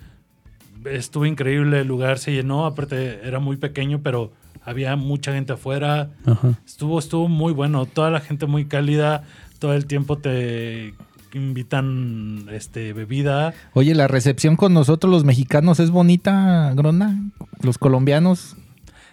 [0.84, 1.80] estuvo increíble.
[1.80, 2.66] El lugar se llenó.
[2.66, 6.10] Aparte, era muy pequeño, pero había mucha gente afuera.
[6.26, 6.58] Ajá.
[6.66, 7.86] Estuvo, estuvo muy bueno.
[7.86, 9.24] Toda la gente muy cálida.
[9.60, 10.94] Todo el tiempo te
[11.32, 13.54] invitan este, bebida.
[13.72, 17.14] Oye, la recepción con nosotros los mexicanos es bonita, Gronda.
[17.62, 18.56] Los colombianos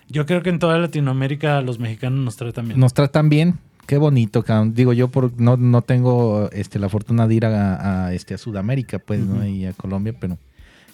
[0.09, 2.79] Yo creo que en toda Latinoamérica los mexicanos nos tratan bien.
[2.79, 3.59] nos tratan bien.
[3.85, 4.73] Qué bonito, cabrón.
[4.73, 8.37] Digo, yo por, no, no tengo este, la fortuna de ir a, a, este, a
[8.37, 9.45] Sudamérica, pues, ¿no?
[9.45, 10.37] Y a Colombia, pero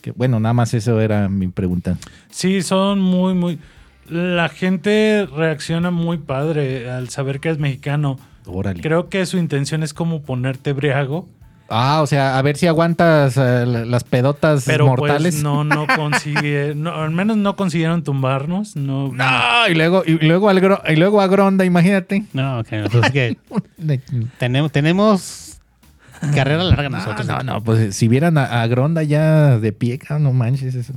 [0.01, 1.97] que, bueno, nada más eso era mi pregunta.
[2.29, 3.57] Sí, son muy, muy...
[4.09, 8.19] La gente reacciona muy padre al saber que es mexicano.
[8.45, 8.81] Órale.
[8.81, 11.27] Creo que su intención es como ponerte briago,
[11.69, 15.35] Ah, o sea, a ver si aguantas eh, la- las pedotas pero mortales.
[15.35, 18.75] pues no, no consigue, no, al menos no consiguieron tumbarnos.
[18.75, 19.25] No, No,
[19.69, 22.25] y luego, y luego, al Gro- y luego a Gronda, imagínate.
[22.33, 22.67] No, ok.
[22.73, 23.37] Entonces que
[24.37, 25.59] tenemos, tenemos
[26.35, 27.25] carrera larga nosotros.
[27.25, 30.93] No, no, pues si vieran a, a Gronda ya de pie, no manches eso.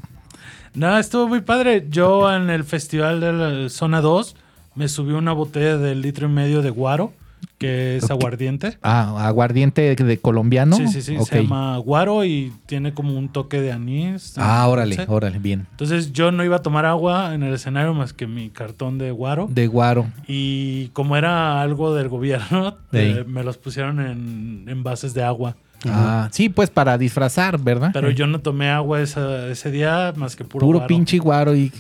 [0.75, 1.87] No, estuvo muy padre.
[1.89, 4.37] Yo en el festival de la zona 2
[4.75, 7.13] me subí una botella de litro y medio de guaro,
[7.59, 8.77] que es aguardiente.
[8.83, 10.77] Ah, aguardiente de colombiano.
[10.77, 11.17] Sí, sí, sí.
[11.25, 14.35] Se llama guaro y tiene como un toque de anís.
[14.37, 15.67] Ah, órale, órale, bien.
[15.71, 19.11] Entonces yo no iba a tomar agua en el escenario más que mi cartón de
[19.11, 19.49] guaro.
[19.51, 20.07] De guaro.
[20.29, 22.99] Y como era algo del gobierno, Sí.
[22.99, 25.57] eh, me los pusieron en envases de agua.
[25.89, 27.91] Ah, sí, pues para disfrazar, ¿verdad?
[27.93, 30.89] Pero yo no tomé agua esa- ese día más que puro, Puro guaro.
[30.89, 31.71] pinche guaro y...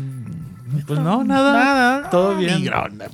[0.86, 2.10] Pues no, nada.
[2.10, 2.58] todo bien.
[2.60, 3.06] Ni Gronda.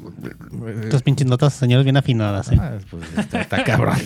[0.91, 2.51] Tus pinches notas, señores, bien afinadas.
[2.53, 2.57] ¿eh?
[2.61, 3.97] Ah, pues está, está cabrón.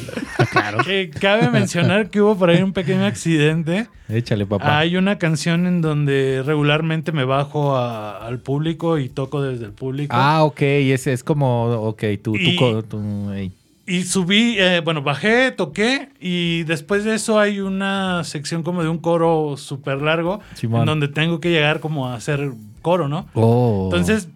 [0.50, 0.78] claro.
[0.86, 3.88] Eh, cabe mencionar que hubo por ahí un pequeño accidente.
[4.08, 4.78] Échale, papá.
[4.78, 9.72] Hay una canción en donde regularmente me bajo a- al público y toco desde el
[9.72, 10.14] público.
[10.16, 13.52] Ah, ok, ese es como, ok, tú, tú, Y- co- tú, ey.
[13.88, 18.88] Y subí, eh, bueno, bajé, toqué y después de eso hay una sección como de
[18.88, 20.80] un coro súper largo Simón.
[20.80, 22.50] en donde tengo que llegar como a hacer
[22.86, 23.26] coro, ¿no?
[23.34, 23.90] Oh.
[23.90, 24.28] Entonces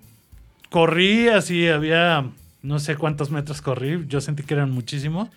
[0.71, 2.25] corrí así, había
[2.63, 5.29] no sé cuántos metros corrí, yo sentí que eran muchísimos.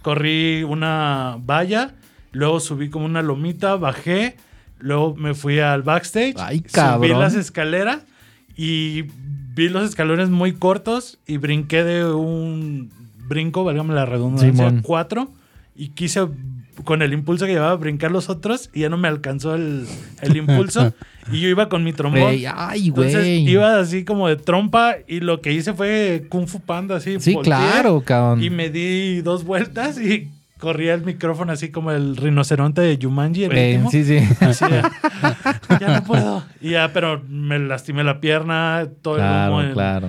[0.00, 1.92] Corrí una valla,
[2.32, 4.38] luego subí como una lomita, bajé,
[4.78, 7.98] luego me fui al backstage, Ay, subí las escaleras
[8.56, 9.02] y
[9.54, 12.90] vi los escalones muy cortos y brinqué de un
[13.28, 14.80] brinco, válgame la redundancia, Simón.
[14.82, 15.28] cuatro
[15.74, 16.26] y quise
[16.84, 19.86] con el impulso que llevaba a brincar los otros y ya no me alcanzó el,
[20.22, 20.92] el impulso.
[21.32, 22.34] y yo iba con mi trombón.
[22.54, 23.48] Ay, Entonces güey.
[23.48, 27.16] iba así como de trompa y lo que hice fue Kung Fu Panda así.
[27.20, 28.42] Sí, volteé claro, cabrón.
[28.42, 33.44] Y me di dos vueltas y corría el micrófono así como el rinoceronte de Jumanji.
[33.44, 33.50] El
[33.84, 33.90] último.
[33.90, 34.18] sí, sí.
[34.40, 34.64] Así
[35.80, 36.44] ya no puedo.
[36.60, 40.08] Y ya, pero me lastimé la pierna, todo el humo claro, en- claro.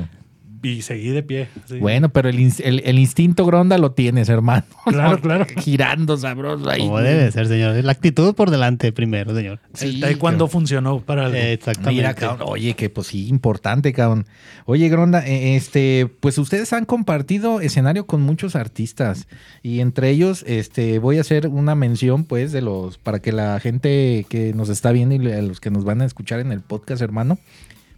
[0.68, 1.48] Y seguí de pie.
[1.80, 4.64] Bueno, pero el, el- el instinto gronda lo tienes, hermano.
[4.86, 5.46] Claro, claro.
[5.58, 6.80] Girando sabroso ahí.
[6.82, 7.84] Como debe ser, señor.
[7.84, 9.60] La actitud por delante primero, señor.
[9.70, 10.50] el Sí, cabrón.
[10.50, 11.38] funcionó para algo.
[11.38, 11.94] Eh, Exactamente.
[12.02, 14.26] Mira, cabrón, oye, que pues sí, importante, cabrón.
[14.66, 19.28] Oye, Gronda, eh, este, pues ustedes han compartido escenario con muchos artistas
[19.62, 23.60] y entre ellos, este, voy a hacer una mención, pues, de los, para que la
[23.60, 26.62] gente que nos está viendo y a los que nos van a escuchar en el
[26.62, 27.38] podcast, hermano,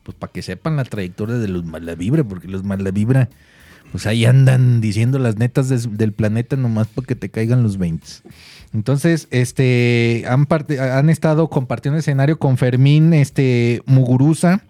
[0.03, 3.29] pues para que sepan la trayectoria de los Malavibra, porque los Malavibra,
[3.91, 8.05] pues ahí andan diciendo las netas del planeta nomás para que te caigan los 20.
[8.73, 10.47] Entonces, este, han,
[10.79, 14.61] han estado compartiendo escenario con Fermín, este, Muguruza,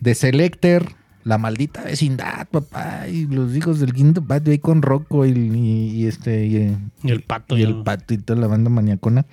[0.00, 0.88] de Selector,
[1.24, 5.90] La Maldita Vecindad, papá, y los hijos del quinto patio ahí con Rocco y, y-
[6.02, 7.56] y este, y, Y el pato.
[7.56, 9.24] y el pato y toda la banda maniacona.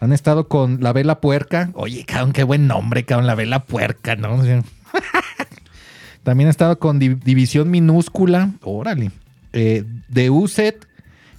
[0.00, 1.70] Han estado con La Vela Puerca.
[1.74, 4.38] Oye, cabrón, qué buen nombre, cabrón, La Vela Puerca, ¿no?
[6.22, 8.52] También ha estado con Di- División Minúscula.
[8.62, 9.10] Órale.
[9.52, 10.86] Eh, de USET,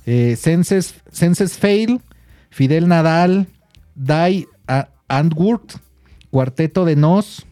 [0.06, 2.02] eh, Senses, Senses Fail,
[2.50, 3.48] Fidel Nadal,
[3.96, 5.80] Dai A- Antwoord,
[6.32, 7.46] Cuarteto de Nos,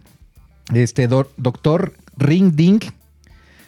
[0.73, 2.81] este, Do- Doctor Ring Ding,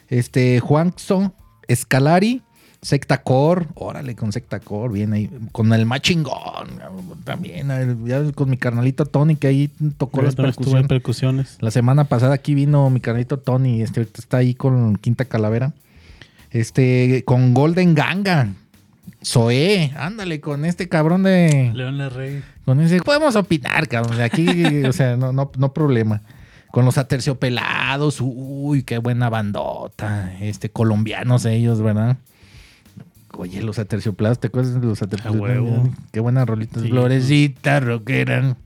[0.07, 1.33] este, Juanzo
[1.67, 2.41] Escalari,
[2.81, 6.79] Secta Core, órale, con Secta Core, bien ahí, con el más chingón,
[7.25, 7.67] también,
[8.05, 10.87] ya con mi carnalito Tony, que ahí tocó las percusiones.
[10.87, 11.57] percusiones.
[11.59, 15.73] La semana pasada aquí vino mi carnalito Tony, este está ahí con Quinta Calavera.
[16.51, 18.49] Este, con Golden Ganga.
[19.23, 21.71] Zoé, ándale, con este cabrón de.
[21.73, 22.43] León Rey.
[22.65, 23.01] Con ese.
[23.01, 24.21] Podemos opinar, cabrón.
[24.21, 26.21] Aquí, o sea, no, no, no problema.
[26.71, 30.33] Con los aterciopelados, uy, qué buena bandota.
[30.39, 32.17] Este, colombianos ellos, ¿verdad?
[33.39, 35.63] Oye, los aterciopelados, ¿te acuerdas de los aterciopelados?
[35.69, 35.89] huevo.
[36.11, 36.83] Qué buenas rolitas.
[36.83, 36.89] Sí.
[36.89, 38.57] Florecita, rockera.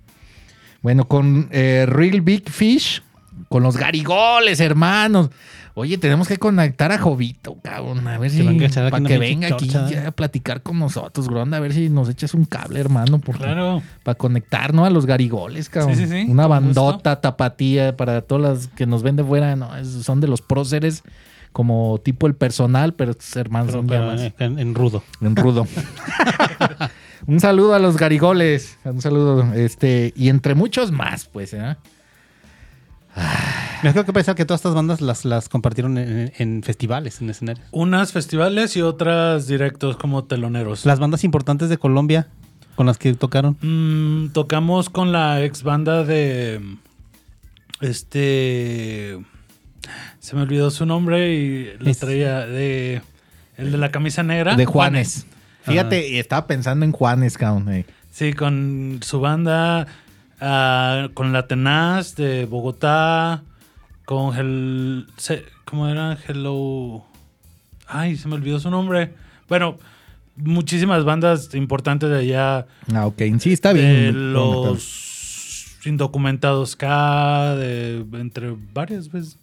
[0.81, 3.03] Bueno, con eh, Real Big Fish,
[3.49, 5.29] con los garigoles, hermanos.
[5.75, 8.07] Oye, tenemos que conectar a Jovito, cabrón.
[8.07, 8.41] A ver si.
[8.41, 11.57] a Para que venga aquí ya a platicar con nosotros, Gronda.
[11.57, 13.19] A ver si nos echas un cable, hermano.
[13.19, 13.81] Porque Claro.
[14.03, 14.85] para conectar, ¿no?
[14.85, 15.95] A los garigoles, cabrón.
[15.95, 16.49] Sí, sí, sí, Una gusto.
[16.49, 19.69] bandota, tapatía para todas las que nos ven de fuera, ¿no?
[19.83, 21.03] Son de los próceres,
[21.53, 25.03] como tipo el personal, pero estos hermanos Pero, son ya pero, más en, en rudo.
[25.21, 25.65] en rudo.
[27.27, 28.77] un saludo a los garigoles.
[28.83, 31.77] Un saludo, este, y entre muchos más, pues, ¿eh?
[33.83, 37.29] Me tengo que pensar que todas estas bandas las, las compartieron en, en festivales, en
[37.29, 37.67] escenarios.
[37.71, 40.85] Unas festivales y otras directos como teloneros.
[40.85, 42.27] Las bandas importantes de Colombia
[42.75, 43.57] con las que tocaron.
[43.61, 46.59] Mm, tocamos con la ex banda de.
[47.81, 49.19] Este.
[50.23, 53.01] Se me olvidó su nombre y lo Es- traía de.
[53.57, 54.55] El de la camisa negra.
[54.55, 55.27] De Juanes.
[55.63, 57.67] Fíjate, y estaba pensando en Juanes, cabrón.
[57.73, 57.85] eh.
[58.09, 59.85] Sí, con su banda.
[60.39, 63.43] ah, con la Tenaz de Bogotá.
[64.05, 65.07] Con el.
[65.65, 66.17] ¿Cómo era?
[66.25, 67.03] Hello.
[67.85, 69.13] Ay, se me olvidó su nombre.
[69.49, 69.77] Bueno,
[70.37, 72.65] muchísimas bandas importantes de allá.
[72.93, 73.21] Ah, ok.
[73.39, 74.33] Sí, está de bien.
[74.33, 75.12] los
[75.85, 79.37] indocumentados K, de, entre varias veces.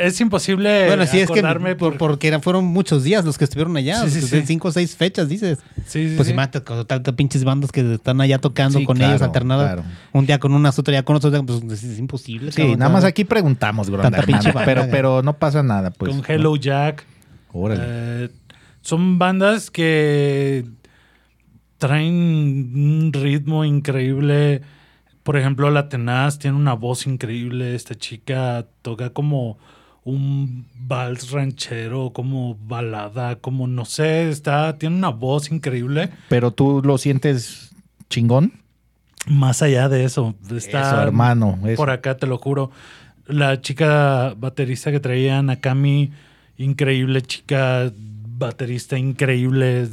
[0.00, 3.38] Es imposible bueno, sí, es que acordarme por- por- porque eran, fueron muchos días los
[3.38, 4.08] que estuvieron allá.
[4.08, 4.20] Sí.
[4.44, 5.58] Cinco o seis fechas, dices.
[5.86, 6.32] Sí, sí, Pues sí.
[6.34, 9.74] imagínate con tantas pinches bandas que están allá tocando Sí, con claro, ellos alternadas.
[9.74, 9.84] claro.
[10.12, 11.42] Un día con unas, otro día con otros.
[11.46, 12.50] Pues es, imposible.
[12.52, 12.78] Sí, cabrón.
[12.78, 16.12] nada más aquí preguntamos, Gronda, Tanta pinche banda, pero, pero no pasa nada, pues.
[16.14, 17.04] con Hello Jack.
[17.52, 17.82] Órale.
[17.86, 18.28] Eh,
[18.82, 20.64] son bandas que
[21.78, 24.62] traen un ritmo increíble.
[25.28, 27.74] Por ejemplo, La Tenaz tiene una voz increíble.
[27.74, 29.58] Esta chica toca como
[30.02, 36.08] un vals ranchero, como balada, como no sé, está, tiene una voz increíble.
[36.30, 37.74] Pero tú lo sientes
[38.08, 38.54] chingón.
[39.26, 41.58] Más allá de eso, está Eso, hermano.
[41.66, 41.76] eso.
[41.76, 42.70] por acá, te lo juro.
[43.26, 46.10] La chica baterista que traía Nakami,
[46.56, 47.92] increíble chica,
[48.38, 49.88] baterista increíble,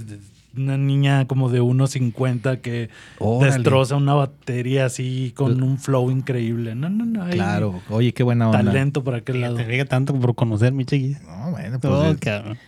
[0.57, 2.89] una niña como de 1.50 que
[3.19, 3.53] Órale.
[3.53, 6.75] destroza una batería así con un flow increíble.
[6.75, 7.23] No, no, no.
[7.23, 7.81] hay Claro.
[7.89, 8.63] Oye, qué buena onda.
[8.63, 9.55] Talento por aquel lado.
[9.55, 11.21] Te diga tanto por conocer, mi chiquis.
[11.23, 12.17] No, bueno, pues, Oh, es,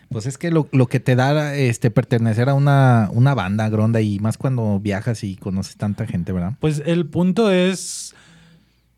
[0.10, 4.02] pues es que lo, lo que te da este pertenecer a una, una banda, Gronda,
[4.02, 6.54] y más cuando viajas y conoces tanta gente, ¿verdad?
[6.60, 8.16] Pues el punto es,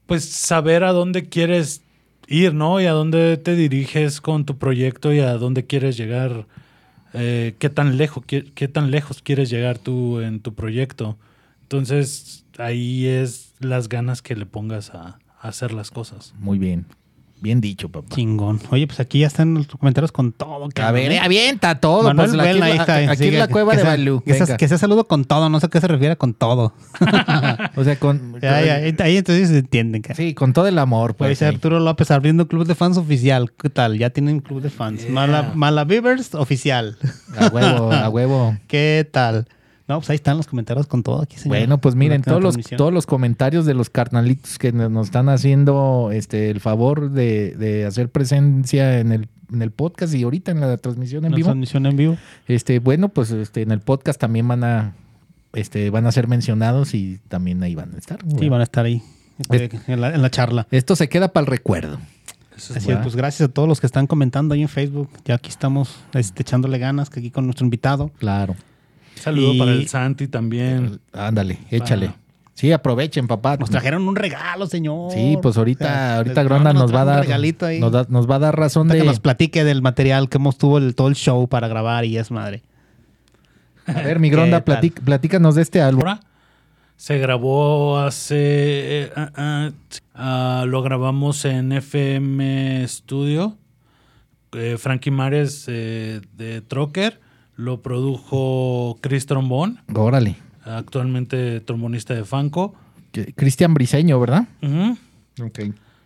[0.06, 1.82] pues, saber a dónde quieres
[2.28, 2.80] ir, ¿no?
[2.80, 6.46] Y a dónde te diriges con tu proyecto y a dónde quieres llegar
[7.14, 11.18] eh, qué, tan lejos, qué, qué tan lejos quieres llegar tú en tu proyecto.
[11.64, 16.34] Entonces, ahí es las ganas que le pongas a, a hacer las cosas.
[16.40, 16.86] Muy bien.
[17.42, 18.14] Bien dicho, papá.
[18.16, 18.60] Chingón.
[18.70, 20.66] Oye, pues aquí ya están los comentarios con todo.
[20.66, 21.20] A cabrón, ver, ¿eh?
[21.20, 22.04] avienta todo.
[22.04, 24.22] Manuel pues, aquí, ahí está, aquí sí, es la cueva de sea- Balú.
[24.26, 26.74] Que sea, que sea saludo con todo, no sé a qué se refiere con todo.
[27.76, 28.38] O sea, con...
[28.42, 30.02] Ya, ya, ahí, entonces se entienden.
[30.02, 30.16] cara.
[30.16, 31.30] Sí, con todo el amor, Oye, pues.
[31.32, 31.56] dice sí.
[31.56, 33.52] Arturo López abriendo club de fans oficial.
[33.54, 33.98] ¿Qué tal?
[33.98, 35.02] Ya tienen club de fans.
[35.04, 35.12] Yeah.
[35.12, 36.98] Mala, Mala Beavers oficial.
[37.38, 38.58] A huevo, a huevo.
[38.68, 39.48] ¿Qué tal?
[39.90, 41.58] No, pues ahí están los comentarios con todo aquí, señor.
[41.58, 46.12] Bueno, pues miren, todos los, todos los comentarios de los carnalitos que nos están haciendo
[46.14, 50.60] este el favor de, de hacer presencia en el, en el podcast y ahorita en
[50.62, 51.48] la transmisión en La vivo.
[51.48, 52.18] transmisión en vivo.
[52.48, 54.94] Este, bueno, pues este, en el podcast también van a
[55.54, 58.20] este, van a ser mencionados y también ahí van a estar.
[58.40, 59.02] Sí, van a estar ahí
[59.40, 60.68] este, en, la, en la charla.
[60.70, 61.98] Esto se queda para el recuerdo.
[62.56, 65.10] Así es, pues gracias a todos los que están comentando ahí en Facebook.
[65.26, 68.12] Ya aquí estamos este, echándole ganas que aquí con nuestro invitado.
[68.20, 68.56] Claro.
[69.20, 71.00] Saludo Y- para el Santi también.
[71.14, 72.12] Ándale, échale.
[72.54, 73.56] Sí, aprovechen, papá.
[73.58, 75.14] Nos trajeron un regalo, señor.
[75.14, 77.80] Sí, pues ahorita, O sea, ahorita Gronda nos va a dar, regalito ahí.
[77.80, 78.98] nos, da- nos va a dar razón de.
[78.98, 82.18] que nos platique del material que hemos tuvo el, todo el show para grabar y
[82.18, 82.64] es madre.
[83.86, 86.02] A ver, mi Gronda, platic- platícanos de este álbum.
[86.06, 86.20] Ahora
[86.98, 88.36] se grabó hace.
[89.04, 89.70] eh, ah, ah,
[90.16, 93.58] ah, lo grabamos en FM Studio.
[94.52, 97.22] Eh, Frankie Mares eh, de Trocker.
[97.60, 100.38] Lo produjo Chris Trombón, Órale.
[100.64, 102.74] actualmente trombonista de Fanco.
[103.36, 104.48] Cristian Briseño, ¿verdad?
[104.62, 104.98] Ujú.
[105.46, 105.60] Ok.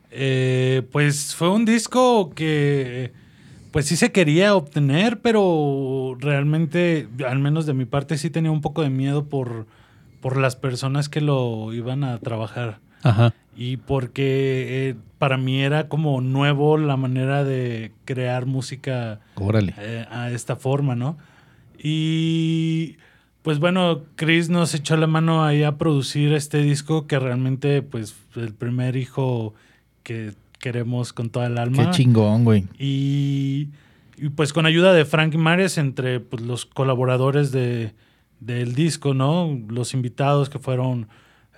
[0.09, 3.11] Eh, pues fue un disco que
[3.69, 8.61] pues sí se quería obtener, pero realmente, al menos de mi parte, sí tenía un
[8.61, 9.67] poco de miedo por,
[10.21, 12.79] por las personas que lo iban a trabajar.
[13.03, 13.31] Ajá.
[13.55, 19.75] Y porque eh, para mí era como nuevo la manera de crear música Órale.
[19.77, 21.15] eh, a esta forma, ¿no?
[21.83, 22.95] Y
[23.41, 28.15] pues bueno, Chris nos echó la mano ahí a producir este disco que realmente pues
[28.35, 29.53] el primer hijo
[30.01, 31.91] que queremos con toda el alma.
[31.91, 32.65] Qué chingón, güey.
[32.79, 33.67] Y,
[34.17, 37.93] y, pues con ayuda de Frank Mares entre pues, los colaboradores de,
[38.39, 39.59] del disco, ¿no?
[39.67, 41.09] Los invitados que fueron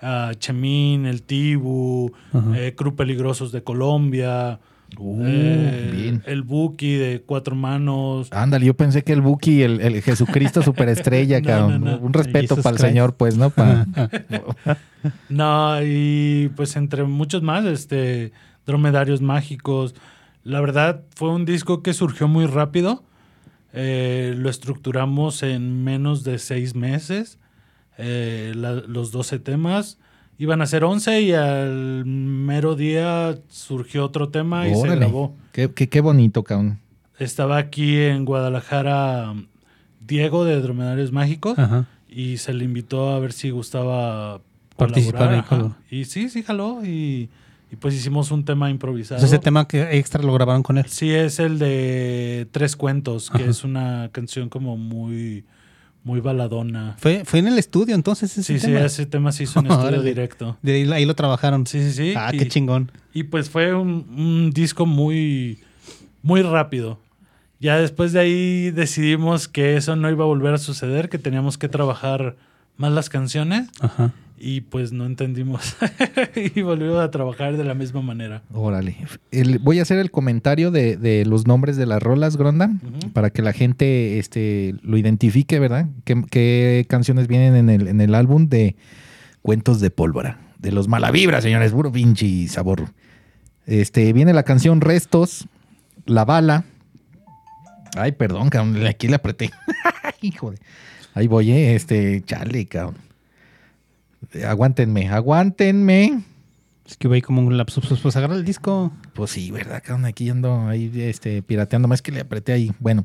[0.02, 2.12] ah, Chemín, El Tibu,
[2.56, 4.58] eh, Cru Peligrosos de Colombia,
[4.98, 6.22] Uh, eh, bien.
[6.26, 8.28] el Buki de Cuatro Manos.
[8.32, 11.84] Ándale, yo pensé que el Buki, el, el Jesucristo superestrella, No, cabrón.
[11.84, 11.98] no, no.
[11.98, 12.88] Un respeto para el Christ.
[12.88, 13.50] Señor, pues, ¿no?
[13.50, 13.86] Pa-
[15.28, 18.32] No, y pues entre muchos más, este,
[18.66, 19.94] Dromedarios Mágicos.
[20.42, 23.04] La verdad, fue un disco que surgió muy rápido.
[23.72, 27.38] Eh, lo estructuramos en menos de seis meses.
[27.98, 29.98] Eh, la- los 12 temas.
[30.38, 35.34] Iban a ser 11 y al mero día surgió otro tema y se grabó.
[35.52, 36.78] Qué, qué, qué bonito, cabrón.
[37.18, 39.34] Estaba aquí en Guadalajara
[40.06, 41.86] Diego de Dromedarios Mágicos Ajá.
[42.08, 44.40] y se le invitó a ver si gustaba
[44.76, 45.44] Participar
[45.90, 47.30] Y sí, sí jaló y,
[47.72, 49.18] y pues hicimos un tema improvisado.
[49.18, 50.84] Entonces, ese tema que extra lo grabaron con él.
[50.86, 53.50] Sí, es el de Tres Cuentos, que Ajá.
[53.50, 55.44] es una canción como muy,
[56.06, 56.94] muy baladona.
[56.98, 58.86] Fue, fue en el estudio entonces ese Sí, sí, tema.
[58.86, 60.56] ese tema se hizo en estudio directo.
[60.62, 61.66] De ahí, ahí lo trabajaron.
[61.66, 62.14] Sí, sí, sí.
[62.16, 62.92] Ah, y, qué chingón.
[63.12, 65.58] y pues fue un, un disco muy,
[66.22, 67.00] muy rápido.
[67.58, 71.58] Ya después de ahí decidimos que eso no iba a volver a suceder, que teníamos
[71.58, 72.36] que trabajar
[72.76, 74.12] más las canciones Ajá.
[74.38, 75.76] Y pues no entendimos
[76.54, 78.42] y volvimos a trabajar de la misma manera.
[78.52, 78.96] Órale.
[79.30, 82.70] El- voy a hacer el comentario de, de los nombres de las rolas, Gronda,
[83.12, 85.88] para que la gente este, lo identifique, ¿verdad?
[86.04, 88.76] ¿Qué, qué canciones vienen en el, en el álbum de
[89.42, 90.38] Cuentos de Pólvora?
[90.58, 92.90] De los Malavibra, señores, puro pinche sabor.
[93.66, 95.46] Este, viene la canción Restos,
[96.06, 96.64] La Bala.
[97.96, 99.50] Ay, perdón, cabrón, aquí le apreté.
[100.20, 100.58] Hijo de...
[101.14, 102.96] Ahí voy, eh, este, chale, cabrón.
[104.44, 106.22] Aguántenme, aguántenme.
[106.86, 107.86] Es que voy como un lapsus.
[107.86, 108.92] Pues, pues agarra el disco.
[109.14, 109.82] Pues sí, ¿verdad?
[109.84, 110.04] cabrón?
[110.04, 111.88] Aquí ando ahí este, pirateando.
[111.88, 112.72] Más que le apreté ahí.
[112.78, 113.04] Bueno,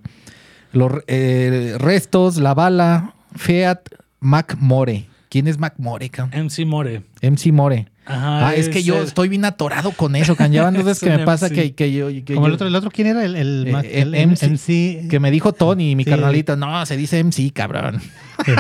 [0.71, 3.79] los eh, restos, la bala, Fiat,
[4.19, 5.07] Mac More.
[5.29, 6.45] ¿Quién es Mac More, cabrón?
[6.45, 7.03] MC More.
[7.21, 7.88] MC More.
[8.05, 10.51] Ajá, ah, es que yo el- estoy bien atorado con eso, cabrón.
[10.53, 12.07] Ya van dos veces Es que me pasa que, que yo...
[12.09, 13.23] que Como el otro, el otro, ¿quién era?
[13.23, 14.43] El, el, Eh, Mac- el el MC.
[14.49, 15.07] MC.
[15.09, 16.09] Que me dijo Tony, mi Sí.
[16.09, 16.55] carnalito.
[16.57, 17.95] No, se dice MC, cabrón.
[18.39, 18.55] MC,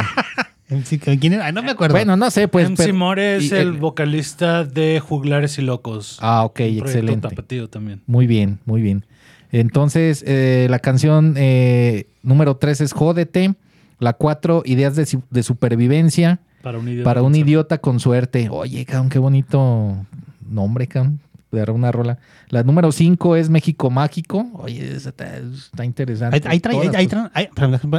[1.19, 1.45] ¿Quién era?
[1.47, 1.95] Ay, no me acuerdo.
[1.95, 2.69] Bueno, no sé, pues...
[2.69, 6.17] MC pero- More es y el, vocalista de Juglares y Locos.
[6.21, 7.27] Ah, ok, excelente.
[7.29, 8.01] tapatío también.
[8.07, 9.05] Muy bien, muy bien.
[9.51, 13.53] Entonces, eh, la canción eh, número 3 es Jódete.
[13.99, 16.39] La 4, Ideas de, su- de Supervivencia.
[16.63, 17.03] Para un idiota.
[17.03, 17.49] Para un con suerte.
[17.49, 18.47] idiota con suerte.
[18.49, 20.05] Oye, cabrón, qué bonito
[20.49, 21.19] nombre, cabrón.
[21.51, 22.17] De una rola.
[22.49, 24.49] La número 5 es México Mágico.
[24.53, 26.37] Oye, esa está, está interesante.
[26.45, 27.29] Ahí, ahí trae- ahí traen,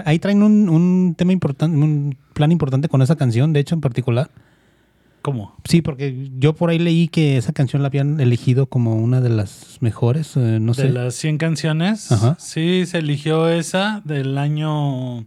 [0.05, 3.81] ahí- traen un, un tema importante, un plan importante con esa canción, de hecho, en
[3.81, 4.31] particular.
[5.21, 5.55] ¿Cómo?
[5.67, 9.29] Sí, porque yo por ahí leí que esa canción la habían elegido como una de
[9.29, 10.89] las mejores, eh, no de sé.
[10.91, 12.37] las 100 canciones, Ajá.
[12.41, 15.25] sí, se eligió esa del año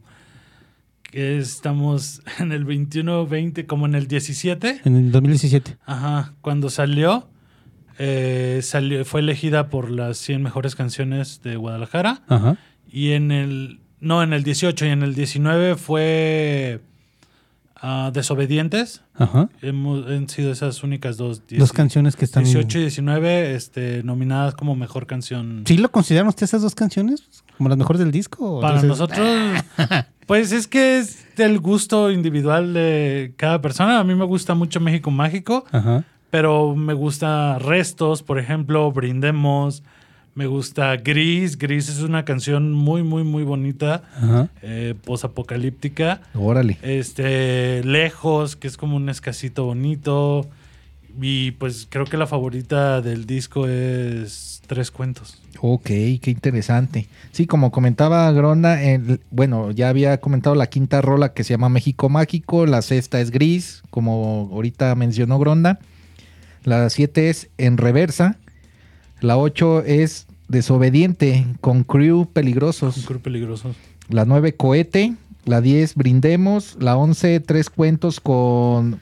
[1.04, 4.82] que estamos en el 21, 20, como en el 17.
[4.84, 5.78] En el 2017.
[5.86, 7.30] Ajá, cuando salió,
[7.98, 12.22] eh, salió, fue elegida por las 100 mejores canciones de Guadalajara.
[12.28, 12.58] Ajá.
[12.92, 16.82] Y en el, no, en el 18 y en el 19 fue
[17.76, 19.02] ah, Desobedientes.
[19.16, 19.50] Ajá.
[19.62, 21.42] Hemos, han sido esas únicas dos.
[21.50, 22.44] Dos canciones que están.
[22.44, 25.64] 18 y 19 este, nominadas como mejor canción.
[25.66, 27.24] ¿Sí lo consideran ustedes esas dos canciones
[27.58, 28.60] como las mejores del disco?
[28.60, 29.64] Para entonces- nosotros,
[30.26, 34.00] pues es que es del gusto individual de cada persona.
[34.00, 36.04] A mí me gusta mucho México Mágico, Ajá.
[36.36, 39.84] Pero me gusta Restos, por ejemplo, Brindemos.
[40.34, 41.58] Me gusta Gris.
[41.58, 44.04] Gris es una canción muy, muy, muy bonita,
[44.62, 46.20] eh, posapocalíptica.
[46.34, 46.78] Órale.
[46.82, 50.46] Este, Lejos, que es como un escasito bonito.
[51.22, 55.42] Y pues creo que la favorita del disco es Tres Cuentos.
[55.62, 57.08] Ok, qué interesante.
[57.32, 61.70] Sí, como comentaba Gronda, el- bueno, ya había comentado la quinta rola que se llama
[61.70, 65.80] México Mágico, la sexta es Gris, como ahorita mencionó Gronda,
[66.66, 68.38] la siete es En Reversa,
[69.22, 73.74] la ocho es Desobediente con Crew Peligrosos, Un club peligroso.
[74.10, 79.00] la nueve Cohete, la diez Brindemos, la once Tres Cuentos con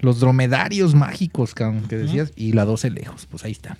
[0.00, 3.76] los dromedarios mágicos que decías, y la doce Lejos, pues ahí está.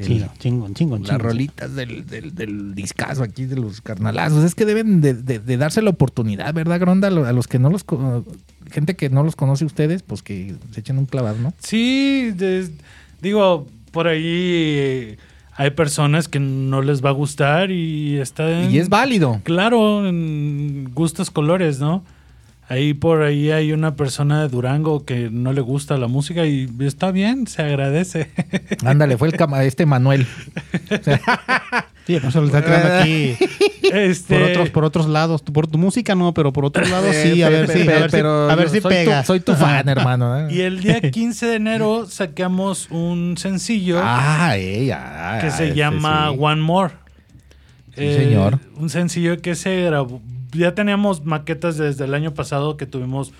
[0.00, 1.22] El- Sí, chingón, chingón, las chingón.
[1.26, 4.44] rolitas del, del, del discazo aquí de los carnalazos.
[4.44, 7.08] Es que deben de, de- de darse la oportunidad, ¿verdad, Gronda?
[7.08, 7.84] A lo- a los que no los...
[8.70, 11.52] Gente que no los conoce ustedes, pues que se echen un clavado, ¿no?
[11.58, 12.32] Sí,
[13.20, 15.16] digo, por ahí
[15.56, 19.40] hay personas que no les va a gustar y está en- Y es válido.
[19.44, 22.04] Claro, en gustos colores, ¿no?
[22.70, 26.68] Ahí por ahí hay una persona de Durango que no le gusta la música y
[26.80, 28.30] está bien, se agradece.
[28.86, 30.24] Ándale, fue el cama- este Manuel.
[32.06, 33.36] Sí, no se lo está tirando aquí
[33.92, 35.42] este, por otros, por otros lados.
[35.42, 37.98] Por tu música no, pero por otros lados Eh, sí, a ver si, pe- a
[38.00, 39.20] ver si, pero a ver yo si soy pega.
[39.20, 40.36] Tu, soy tu fan, hermano.
[40.40, 40.48] ¿eh?
[40.52, 46.30] Y el día 15 de enero sacamos un sencillo Ah, eh, ah, que se llama
[46.32, 46.36] sí.
[46.40, 46.94] One More.
[47.96, 48.58] Eh, Sí, señor.
[48.76, 50.20] Un sencillo que se grabó.
[50.52, 53.32] Ya teníamos maquetas desde el año pasado que tuvimos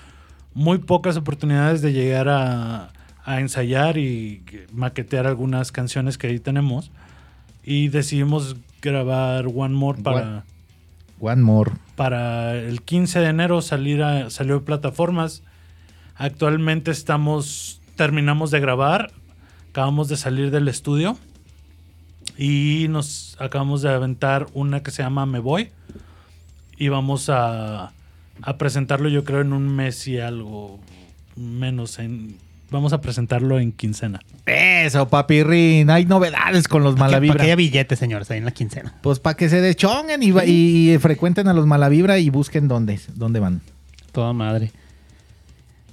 [0.54, 2.92] muy pocas oportunidades de llegar a,
[3.24, 4.42] a ensayar y
[4.72, 6.90] maquetear algunas canciones que ahí tenemos.
[7.64, 10.44] Y decidimos grabar One More para,
[11.20, 11.72] One More.
[11.96, 15.42] para el 15 de enero salir a, salió de plataformas.
[16.16, 19.10] Actualmente estamos, terminamos de grabar,
[19.70, 21.16] acabamos de salir del estudio
[22.36, 25.70] y nos acabamos de aventar una que se llama Me Voy
[26.80, 27.92] y vamos a,
[28.42, 30.80] a presentarlo yo creo en un mes y algo
[31.36, 31.98] menos.
[32.00, 32.34] En,
[32.70, 34.20] vamos a presentarlo en quincena.
[34.46, 35.90] Eso, papirrín.
[35.90, 37.34] Hay novedades con los Malavibra.
[37.34, 38.94] para que haya billetes, señores, ahí en la quincena.
[39.02, 42.98] Pues para que se deschonguen y, va- y frecuenten a los Malavibra y busquen dónde,
[43.14, 43.60] dónde van.
[44.12, 44.72] Toda madre.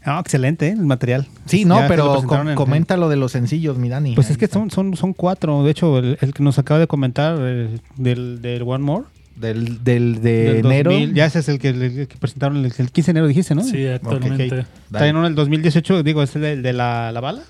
[0.04, 0.72] Ah, excelente, ¿eh?
[0.72, 1.28] el material.
[1.48, 4.16] Sí, no, Ya lo pero presentaron com- en- comenta lo de los sencillos, mi Dani.
[4.16, 5.64] Pues Ahí es que son, son, son cuatro.
[5.64, 9.04] De hecho, el, el que nos acaba de comentar eh, del, del One More.
[9.38, 10.92] Del, del de del enero.
[10.92, 13.54] 2000, ya ese es el que, el que presentaron el, el 15 de enero, dijiste,
[13.56, 13.64] ¿no?
[13.64, 14.62] Sí, actualmente.
[14.62, 14.66] Ok.
[14.92, 17.44] También uno del 2018, digo, es el de, de la, la bala.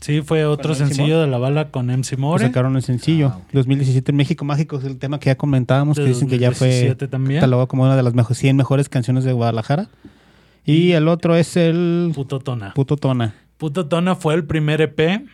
[0.00, 2.44] Sí, fue otro ¿Con MC sencillo de la bala con MC que More.
[2.46, 3.32] sacaron el sencillo.
[3.32, 3.52] Ah, ok.
[3.52, 6.52] 2017 en México Mágico es el tema que ya comentábamos, De que dicen que ya
[6.52, 7.40] fue 2017 también.
[7.40, 9.88] catalogado como una de las mejor, 100 mejores canciones de Guadalajara.
[10.66, 12.74] Y el otro es el Puto Tona.
[12.74, 13.34] Puto Tona.
[13.58, 15.24] Puto Tona fue el primer EP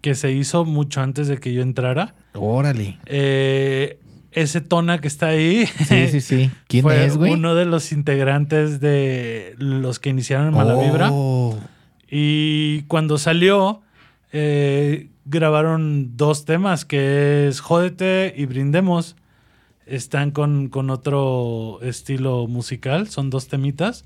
[0.00, 2.14] que se hizo mucho antes de que yo entrara.
[2.34, 2.98] Órale.
[3.06, 3.98] Eh,
[4.34, 6.50] ese Tona que está ahí Sí, sí, sí.
[6.68, 7.32] ¿Quién fue es, güey?
[7.32, 11.08] uno de los integrantes de los que iniciaron en Malavibra.
[11.12, 11.58] Oh.
[12.10, 13.82] Y cuando salió,
[14.32, 19.16] eh, grabaron dos temas, que es Jódete y Brindemos.
[19.86, 24.04] Están con, con otro estilo musical, son dos temitas.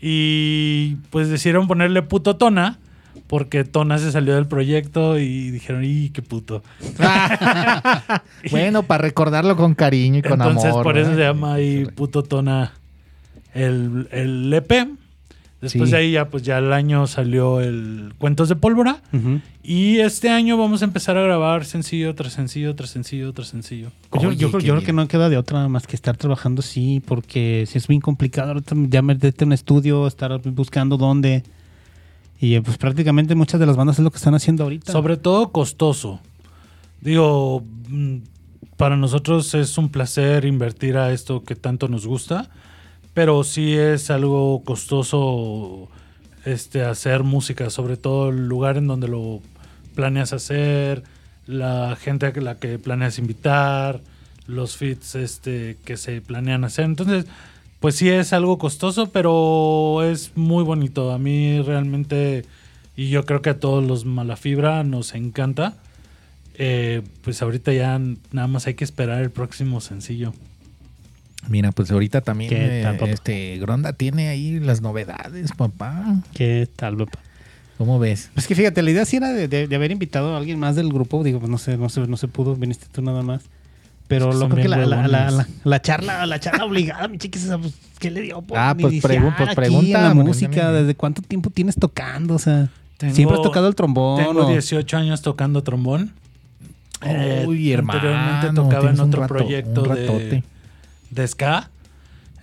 [0.00, 2.78] Y pues decidieron ponerle puto Tona,
[3.26, 6.62] porque Tona se salió del proyecto y dijeron, ¡y qué puto!
[8.50, 10.82] bueno, para recordarlo con cariño y con Entonces amor.
[10.82, 11.16] por eso ¿no?
[11.16, 12.72] se llama ahí puto Tona
[13.54, 14.88] el, el EP.
[15.58, 15.92] Después Sí.
[15.92, 19.00] de ahí ya pues ya el año salió el Cuentos de Pólvora.
[19.62, 23.90] Y este año vamos a empezar a grabar sencillo tras sencillo, tras sencillo, tras sencillo.
[24.10, 26.16] Pues yo, Oye, yo creo, yo creo que no queda de otra más que estar
[26.16, 30.98] trabajando sí, porque si es bien complicado ahorita ya meterte en un estudio, estar buscando
[30.98, 31.42] dónde.
[32.38, 34.92] Y eh, pues prácticamente muchas de las bandas es lo que están haciendo ahorita.
[34.92, 36.20] Sobre todo costoso.
[37.00, 38.18] Digo, mm,
[38.76, 42.50] para nosotros es un placer invertir a esto que tanto nos gusta,
[43.14, 45.88] pero sí es algo costoso
[46.44, 49.40] este, hacer música, sobre todo el lugar en donde lo
[49.94, 51.02] planeas hacer,
[51.46, 54.00] la gente a la que planeas invitar,
[54.46, 56.84] los fits este, que se planean hacer.
[56.84, 57.26] Entonces,
[57.80, 61.12] pues sí es algo costoso, pero es muy bonito.
[61.12, 62.44] A mí realmente,
[62.96, 65.74] y yo creo que a todos los Malafibra nos encanta.
[66.58, 68.00] Eh, pues ahorita ya
[68.32, 70.32] nada más hay que esperar el próximo sencillo.
[71.48, 73.10] Mira, pues ahorita también ¿Qué tal, eh, papá?
[73.12, 76.16] este Gronda tiene ahí las novedades, papá.
[76.34, 77.20] ¿Qué tal, papá?
[77.78, 78.30] ¿Cómo ves?
[78.34, 80.76] Pues que fíjate, la idea sí era de, de- de haber invitado a alguien más
[80.76, 81.22] del grupo.
[81.22, 83.42] Digo, pues no sé, no se, no se pudo, viniste tú nada más.
[84.08, 84.96] Pero Es que lo creo que la, la, la,
[85.26, 85.32] huevones.
[85.36, 88.94] la- la charla, la charla obligada, mi chiquis, pues, ¿qué le dio por Ah, pues
[89.02, 90.66] pregun- pues pregunta, la música?
[90.66, 90.78] nene.
[90.80, 92.34] ¿Desde cuánto tiempo tienes tocando?
[92.34, 94.24] O sea, Tengo- ¿siempre has tocado el trombón?
[94.24, 96.12] Tengo o- 18 años tocando trombón.
[97.02, 97.98] Eh, Uy, hermano.
[97.98, 101.70] Anteriormente tocaba en otro rato- proyecto de, ska.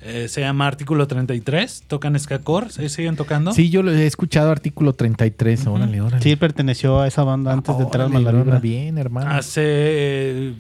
[0.05, 1.84] Eh, se llama Artículo 33.
[1.88, 2.70] Tocan ska core.
[2.70, 3.53] ¿Sí ¿Siguen tocando?
[3.53, 5.66] Sí, yo lo he escuchado artículo 33.
[5.66, 6.22] Órale, órale.
[6.22, 9.32] Sí, él perteneció a esa banda antes de entrar a Bien, hermano.
[9.32, 10.53] Hace eh,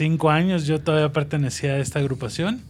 [0.00, 2.62] cinco años yo todavía pertenecía a esta agrupación.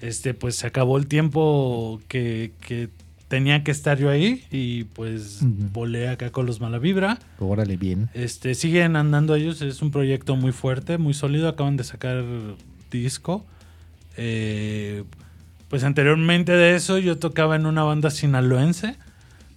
[0.00, 2.88] Este, pues se acabó el tiempo que, que
[3.26, 7.18] tenía que estar yo ahí y pues volé acá con los Malavibra.
[7.40, 8.10] Órale, bien.
[8.14, 12.22] Este, siguen andando ellos, es un proyecto muy fuerte, muy sólido, acaban de sacar
[12.92, 13.44] disco.
[14.16, 15.02] Eh,
[15.68, 18.98] pues anteriormente de eso yo tocaba en una banda sinaloense,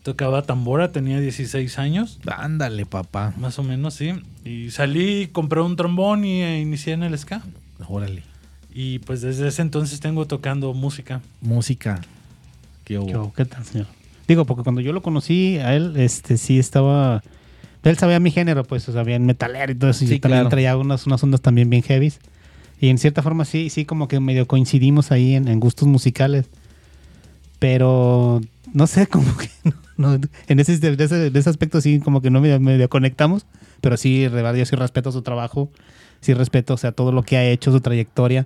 [0.05, 3.33] tocaba tambora, tenía 16 años, Ándale, papá.
[3.37, 4.13] más o menos, sí.
[4.45, 7.41] Y salí, compré un trombón y eh, inicié en el ska.
[7.87, 8.21] Órale.
[8.71, 11.21] Y pues desde ese entonces tengo tocando música.
[11.41, 12.01] Música.
[12.83, 13.07] ¿Qué hubo?
[13.07, 13.33] ¿Qué, hubo?
[13.33, 13.87] ¿Qué tal, señor?
[14.27, 17.23] Digo, porque cuando yo lo conocí, a él, este, sí estaba...
[17.81, 20.05] Él sabía mi género, pues, o sea, bien metalero y todo eso.
[20.05, 20.49] y yo también claro.
[20.49, 22.19] traía unas, unas ondas también bien heavies.
[22.79, 26.47] Y en cierta forma sí, sí, como que medio coincidimos ahí en, en gustos musicales.
[27.59, 28.41] Pero,
[28.73, 29.49] no sé, como que...
[29.97, 33.45] no- en ese, de ese, de ese aspecto sí, como que no medio, medio conectamos.
[33.81, 35.69] Pero sí, de yo sí respeto su trabajo.
[36.21, 38.45] Sí respeto, o sea, todo lo que ha hecho, su trayectoria.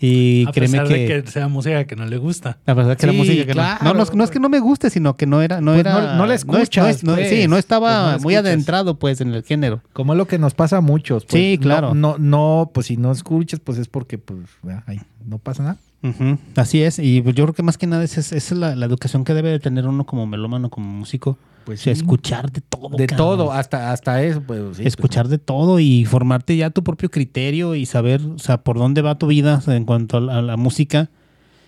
[0.00, 0.94] Y a créeme pesar que...
[1.08, 2.58] de que sea música que no le gusta.
[2.66, 3.84] La verdad que la Sí, música que no- claro.
[3.84, 5.80] no, no, es- no es que no me guste, sino que no era, no Pues
[5.80, 7.28] era, no- no la es- escuchas, no pues.
[7.30, 8.46] sí, no estaba Pues no la muy escuchas.
[8.52, 9.82] adentrado, pues, en el género.
[9.92, 11.24] Como es lo que nos pasa a muchos.
[11.24, 11.94] pues, Sí, no- claro.
[11.94, 14.38] No, no, pues si no escuchas, pues es porque, pues,
[14.86, 15.76] ay, no pasa nada.
[16.02, 18.86] Ujú, Así es, y pues yo creo que más que nada esa es, la, la
[18.86, 21.38] educación que debe de tener uno como melómano, como músico.
[21.64, 22.00] Pues o sea, sí.
[22.00, 22.96] escuchar de todo.
[22.96, 23.16] De cabrón.
[23.16, 27.74] todo, hasta, hasta eso, pues sí, escuchar de todo y formarte ya tu propio criterio
[27.74, 30.56] y saber, o sea, por dónde va tu vida en cuanto a la, a la
[30.56, 31.10] música.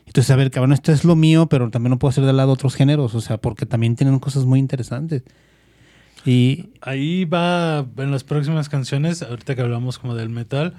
[0.06, 2.74] Entonces, saber, cabrón, esto es lo mío, pero también no puedo hacer de lado otros
[2.74, 5.22] géneros, o sea, porque también tienen cosas muy interesantes.
[6.24, 10.74] Y Ahí va en las próximas canciones, ahorita que hablamos como del metal,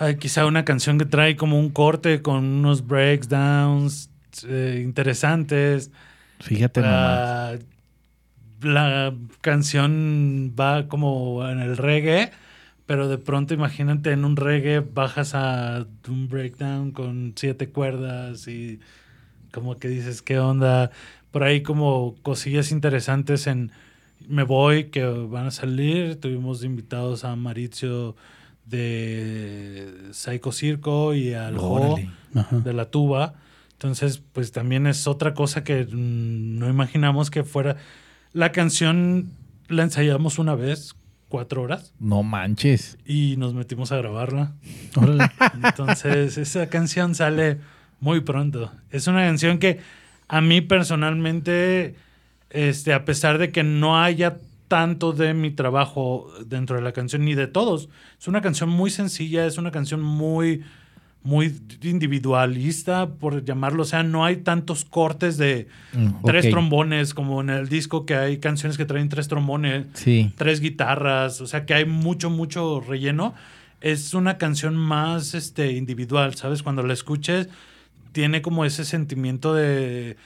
[0.00, 4.08] hay quizá una canción que trae como un corte con unos breakdowns
[4.48, 5.90] eh, interesantes.
[6.40, 6.96] Fíjate nomás.
[6.98, 7.58] Ah,
[8.62, 12.30] la canción va como en el reggae,
[12.86, 18.80] pero de pronto imagínate en un reggae bajas a un breakdown con siete cuerdas y
[19.52, 20.90] como que dices, ¿qué onda?
[21.30, 23.70] Por ahí como cosillas interesantes en
[24.26, 26.18] Me Voy que van a salir.
[26.18, 28.16] Tuvimos invitados a Mauricio
[28.70, 32.56] de Psycho Circo y al ajá.
[32.58, 33.34] de la tuba.
[33.72, 37.76] Entonces, pues también es otra cosa que mm, no imaginamos que fuera.
[38.32, 39.30] La canción
[39.68, 40.94] la ensayamos una vez,
[41.28, 42.98] cuatro horas, No manches.
[43.06, 44.52] y nos metimos a grabarla.
[44.96, 45.30] Órale.
[45.62, 47.58] Entonces, esa canción sale
[48.00, 48.70] muy pronto.
[48.90, 49.78] Es una canción que
[50.28, 51.94] a mí personalmente,
[52.50, 54.36] este, a pesar de que no haya
[54.70, 57.88] tanto de mi trabajo dentro de la canción, ni de todos,
[58.20, 60.62] es una canción muy sencilla, es una canción muy,
[61.24, 61.52] muy
[61.82, 63.82] individualista, por llamarlo.
[63.82, 68.14] O sea, no hay tantos cortes de Mm, tres trombones, como en el disco que
[68.14, 70.32] hay canciones que traen tres trombones Sí.
[70.36, 73.34] tres guitarras, o sea que hay mucho, mucho relleno.
[73.80, 76.62] Es una canción más este, individual, ¿sabes?
[76.62, 77.48] Cuando la escuches,
[78.12, 80.16] tiene como ese sentimiento de,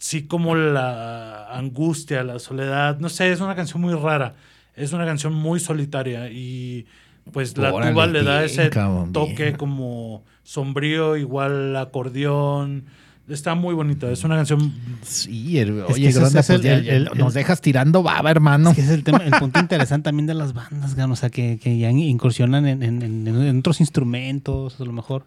[0.00, 4.34] sí, como la angustia, la soledad, no sé, es una canción muy rara,
[4.74, 6.86] es una canción muy solitaria y
[7.32, 9.56] pues la Órale, tuba le da ese cabrón, toque bien.
[9.56, 12.84] como sombrío, igual acordeón.
[13.28, 14.72] Está muy bonita, es una canción
[15.02, 18.70] Sí, que oye, es pues el- el- nos dejas tirando baba, hermano.
[18.70, 21.58] Es que es el, tema, el punto interesante también de las bandas, o sea, que,
[21.62, 25.26] que ya incursionan en, en- en- en otros instrumentos, a lo mejor.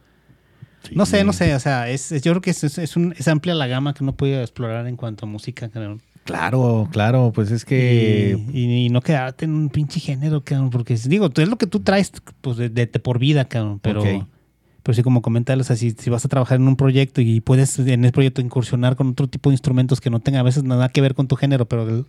[0.91, 3.27] No sé, no sé, o sea, es, es- yo creo que es, es, un- es
[3.27, 5.69] amplia la gama que uno puede explorar en cuanto a música.
[5.69, 6.01] cabrón.
[6.25, 8.37] Claro, claro, pues es que...
[8.53, 11.67] Y, y- y no quedarte en un pinche género, cabrón, porque digo, es lo que
[11.67, 12.11] tú traes
[12.41, 14.01] pues, de, de- de por vida, cabrón, pero...
[14.85, 17.39] Pero sí, como comentar, o sea, si, si vas a trabajar en un proyecto y
[17.39, 20.63] puedes en ese proyecto incursionar con otro tipo de instrumentos que no tengan a veces
[20.65, 22.05] nada que ver con tu género, pero el,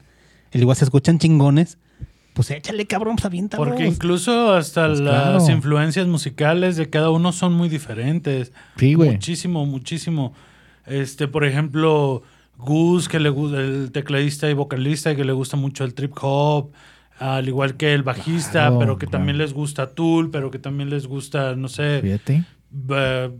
[0.50, 1.78] el igual se escuchan chingones,
[2.34, 3.32] pues échale, cabrón, pues.
[3.56, 5.50] Porque incluso hasta Pues las claro.
[5.50, 8.52] influencias musicales de cada uno son muy diferentes.
[8.76, 9.10] Sí, güey.
[9.12, 10.34] Muchísimo, muchísimo.
[10.86, 12.22] Este, por ejemplo,
[12.58, 16.72] Gus, que le gusta el tecladista y vocalista, que le gusta mucho el trip hop,
[17.18, 19.18] al igual que el bajista, Claro, pero que claro.
[19.20, 22.44] también les gusta Tool, pero que también les gusta, no sé, Fíjate.
[22.90, 23.30] eh,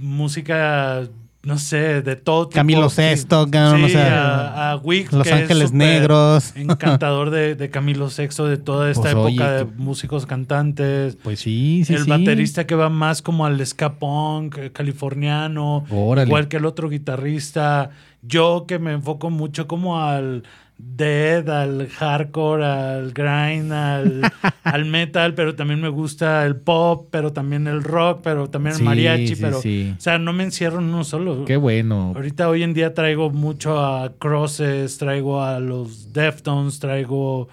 [0.00, 1.02] música,
[1.48, 2.56] no sé, de todo tipo.
[2.56, 3.24] Camilo Sí.
[3.26, 6.54] Cabrón, Sí, o sea, a, a Wick, Los que Ángeles Negros.
[6.54, 11.16] Encantador de, de Camilo Sexto, de toda esta Pues, época oye, de músicos cantantes.
[11.22, 12.10] Pues sí, sí, el sí.
[12.10, 16.28] baterista que va más como al ska punk eh, californiano, Órale.
[16.28, 17.90] igual que el otro guitarrista.
[18.20, 20.42] Yo que me enfoco mucho como al
[20.78, 24.22] dead, al hardcore, al grind, al,
[24.64, 28.78] al metal, pero también me gusta el pop, pero también el rock, pero también el
[28.78, 29.94] Sí, mariachi, sí, pero sí.
[29.96, 31.44] o sea, no me encierro en uno solo.
[31.44, 32.12] Qué bueno.
[32.14, 37.48] Ahorita hoy en día traigo mucho a Crosses, traigo a los Deftones, traigo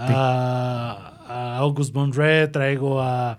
[0.00, 3.38] a, a August Von Red, traigo a,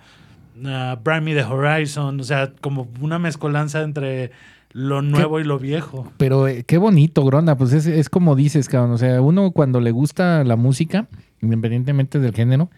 [0.66, 4.32] a Brammy the Horizon, o sea, como una mezcolanza entre
[4.78, 6.12] lo nuevo y lo viejo.
[6.18, 7.56] Pero eh, qué bonito, Gronda.
[7.58, 8.92] Pues es, es como dices, cabrón.
[8.92, 11.08] O sea, uno cuando le gusta la música,
[11.42, 12.70] independientemente del género,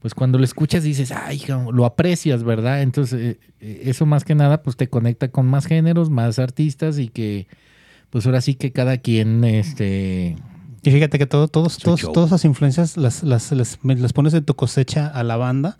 [0.00, 2.82] pues cuando lo escuchas dices, ay, cabrón", lo aprecias, ¿verdad?
[2.82, 6.98] Entonces, eh, eh, eso más que nada, pues te conecta con más géneros, más artistas
[6.98, 7.46] y que,
[8.10, 10.34] pues ahora sí que cada quien, este...
[10.82, 14.32] Y fíjate que todo, todos, todos, todas esas influencias las, las, las, me- las pones
[14.32, 15.78] de tu cosecha a la banda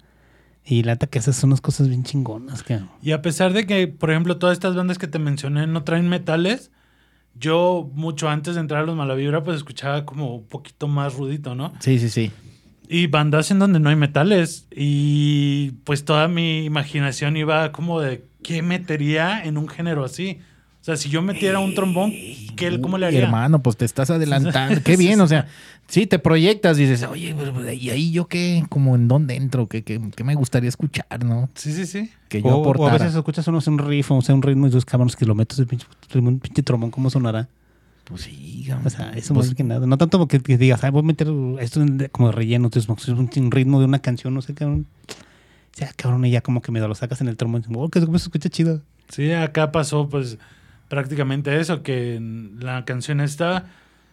[0.67, 2.63] y la neta que esas son unas cosas bien chingonas.
[2.63, 2.81] Que...
[3.01, 6.09] Y a pesar de que, por ejemplo, todas estas bandas que te mencioné no traen
[6.09, 6.73] metales,
[7.35, 11.55] yo mucho antes de entrar a los Malavibra, pues escuchaba como un poquito más rudito,
[11.55, 11.73] ¿no?
[11.79, 12.33] Sí, sí, sí.
[12.89, 14.67] Y bandas en donde no hay metales.
[14.75, 20.41] Y pues toda mi imaginación iba como de qué metería en un género así.
[20.87, 22.13] O sea, si yo metiera un trombón,
[22.55, 23.25] ¿qué, ¿cómo le Uy, haría?
[23.25, 24.81] Hermano, pues te estás adelantando.
[24.85, 25.49] Qué bien, o sea,
[25.89, 28.65] sí, te proyectas y dices, oye, pero, ¿y ahí yo qué?
[28.69, 29.67] Como en dónde entro?
[29.67, 31.51] ¿Qué, qué, qué me gustaría escuchar, no?
[31.57, 32.13] Sí, sí, sí.
[32.29, 34.71] Que yo O, o a veces escuchas unos un riff, o sea, un ritmo y
[34.71, 37.49] dos cabrones que lo metes de pinche, un pinche trombón, ¿cómo sonará?
[38.05, 38.69] Pues sí.
[38.85, 39.89] O sea, eso Pues, más que nada.
[39.89, 41.27] No tanto porque que digas, ay, voy a meter
[41.59, 44.87] esto como de relleno, entonces, es un, un ritmo de una canción, no sé, cabrón.
[45.09, 47.63] O sea, cabrón, y ya como que me lo sacas en el trombón.
[47.63, 48.83] y dices, Oh, que se escucha chido.
[49.09, 50.39] Sí, acá pasó pues
[50.89, 53.67] prácticamente eso, que en la canción esta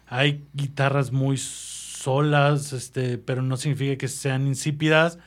[0.08, 5.20] hay guitarras muy solas, este, pero no significa que sean insípidas.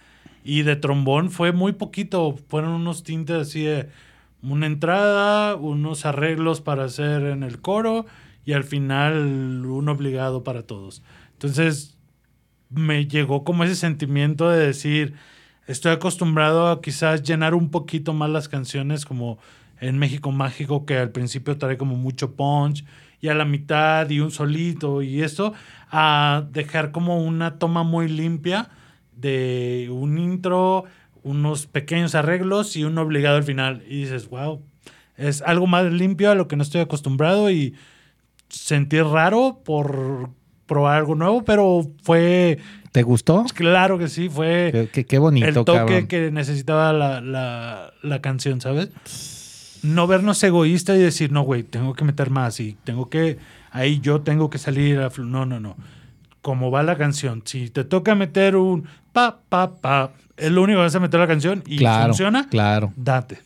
[0.44, 3.88] Y de trombón fue muy poquito, fueron unos tintes así de
[4.42, 8.06] una entrada, unos arreglos para hacer en el coro
[8.44, 11.02] y al final un obligado para todos.
[11.32, 11.96] Entonces
[12.70, 15.14] me llegó como ese sentimiento de decir,
[15.66, 19.38] estoy acostumbrado a quizás llenar un poquito más las canciones como
[19.80, 22.84] en México Mágico que al principio trae como mucho punch
[23.20, 25.52] y a la mitad y un solito y esto
[25.90, 28.68] a dejar como una toma muy limpia
[29.16, 30.84] de un intro,
[31.22, 34.62] unos pequeños arreglos y un obligado al final y dices, wow,
[35.16, 37.74] es algo más limpio a lo que no estoy acostumbrado y
[38.48, 40.30] sentí raro por
[40.66, 42.58] probar algo nuevo, pero fue
[42.92, 43.44] ¿Te gustó?
[43.54, 46.06] claro que sí, fue Qué, qué- bonito, el toque cabrón.
[46.06, 48.90] que necesitaba la, la- la canción, ¿sabes?
[49.86, 53.38] No vernos egoísta y decir, no, güey, tengo que meter más y tengo que,
[53.70, 55.10] ahí yo tengo que salir a...
[55.10, 55.24] flu-".
[55.26, 55.76] No, no, no.
[56.42, 60.78] Como va la canción, si te toca meter un pa, pa, pa, es lo único
[60.78, 63.38] que vas a meter la canción y claro, funciona, Claro, date.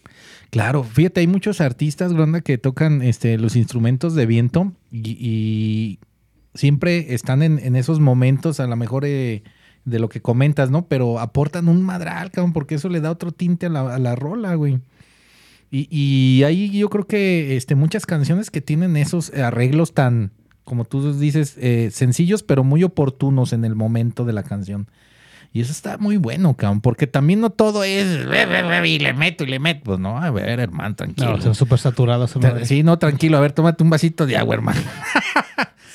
[0.50, 0.82] claro.
[0.84, 5.98] Fíjate, hay muchos artistas, Gronda, que tocan este, los instrumentos de viento y, y
[6.54, 9.42] siempre están en, en esos momentos, a lo mejor eh,
[9.84, 10.86] de lo que comentas, ¿no?
[10.86, 14.14] Pero aportan un madral, cabrón, porque eso le da otro tinte a la, a la
[14.14, 14.78] rola, güey.
[15.70, 20.32] Y, y ahí yo creo que este, muchas canciones que tienen esos arreglos tan,
[20.64, 24.88] como tú dices, eh, sencillos, pero muy oportunos en el momento de la canción.
[25.52, 28.06] Y eso está muy bueno, cabrón, porque también no todo es
[28.84, 29.80] y le meto y le meto.
[29.84, 31.36] Pues no, a ver, hermano, tranquilo.
[31.36, 32.24] No, sea, súper saturado.
[32.26, 32.66] esa Ta- madre.
[32.66, 33.36] sí, no, tranquilo.
[33.36, 34.80] A ver, tómate un vasito de agua, hermano.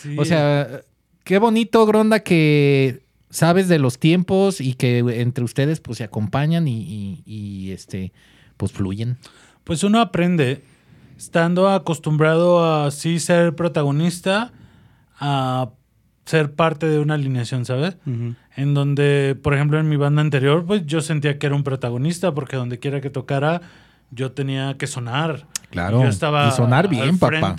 [0.01, 0.15] Sí.
[0.19, 0.81] O sea,
[1.23, 3.01] qué bonito, Gronda, que
[3.31, 8.11] sabes de los tiempos y que entre ustedes pues se acompañan y, y- y, este
[8.57, 9.17] pues fluyen.
[9.65, 10.63] Pues uno aprende
[11.17, 14.53] estando acostumbrado a sí ser protagonista,
[15.19, 15.69] a
[16.25, 17.97] ser parte de una alineación, ¿sabes?
[18.55, 22.33] En donde, por ejemplo, en mi banda anterior, pues yo sentía que era un protagonista
[22.33, 23.61] porque donde quiera que tocara,
[24.11, 25.45] yo tenía que sonar.
[25.69, 27.55] Claro, Yo estaba y sonar bien, al papá.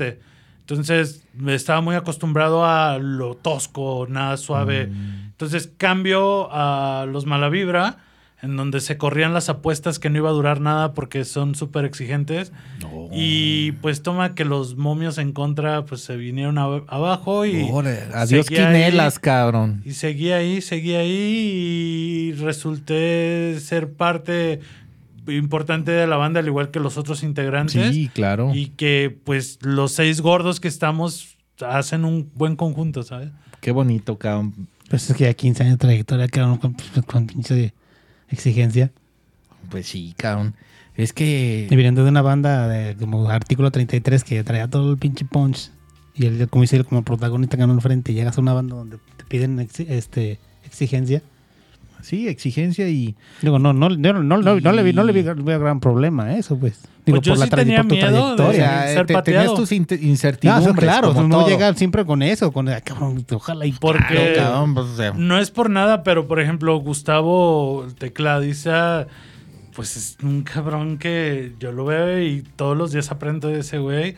[0.60, 4.90] Entonces me estaba muy acostumbrado a lo tosco, nada suave.
[5.26, 7.98] Entonces cambio a los Malavibra,
[8.42, 11.84] en donde se corrían las apuestas que no iba a durar nada porque son súper
[11.84, 12.52] exigentes.
[13.12, 17.68] Y pues toma que los momios en contra pues se vinieron abajo y...
[17.70, 18.56] Órale, Adiós ahí.
[18.56, 19.82] quinelas, cabrón.
[19.84, 24.60] Y seguí ahí, seguí ahí y resulté ser parte
[25.28, 27.94] importante de la banda, al igual que los otros integrantes.
[27.94, 28.52] Sí, claro.
[28.54, 33.30] Y que pues los seis gordos que estamos hacen un buen conjunto, ¿sabes?
[33.60, 34.68] Qué bonito, cabrón.
[34.90, 36.76] Pues es que ya 15 años de trayectoria, cabrón, con,
[37.06, 37.72] con pinche
[38.28, 38.90] exigencia.
[39.70, 40.54] Pues sí, cabrón.
[40.94, 41.66] Es que...
[41.70, 45.70] Y viniendo de una banda de como Artículo 33 que traía todo el pinche punch.
[46.14, 48.12] Y él, como dice como protagonista ganó al frente.
[48.12, 51.22] Y llegas a una banda donde te piden este, exigencia.
[52.02, 53.16] Sí, exigencia y...
[53.42, 56.36] Digo, no, no, no, no, no, no le vi, no le vi gran- problema a
[56.36, 56.80] eso, pues.
[57.04, 58.54] Digo, Pues yo sí tenía por tu miedo de-
[58.94, 59.22] ser te- pateado.
[59.22, 60.74] tenías tus Ah, incertidumbres.
[60.76, 61.48] claro, como no todo.
[61.48, 65.12] llega siempre con eso, con "Ay, cabrón, ojalá y Porque- Claro, cabrón, pues, o sea,
[65.16, 69.06] No es por nada, pero por ejemplo, Gustavo, tecladista,
[69.74, 73.78] pues es un cabrón que yo lo veo y todos los días aprendo de ese
[73.78, 74.16] güey.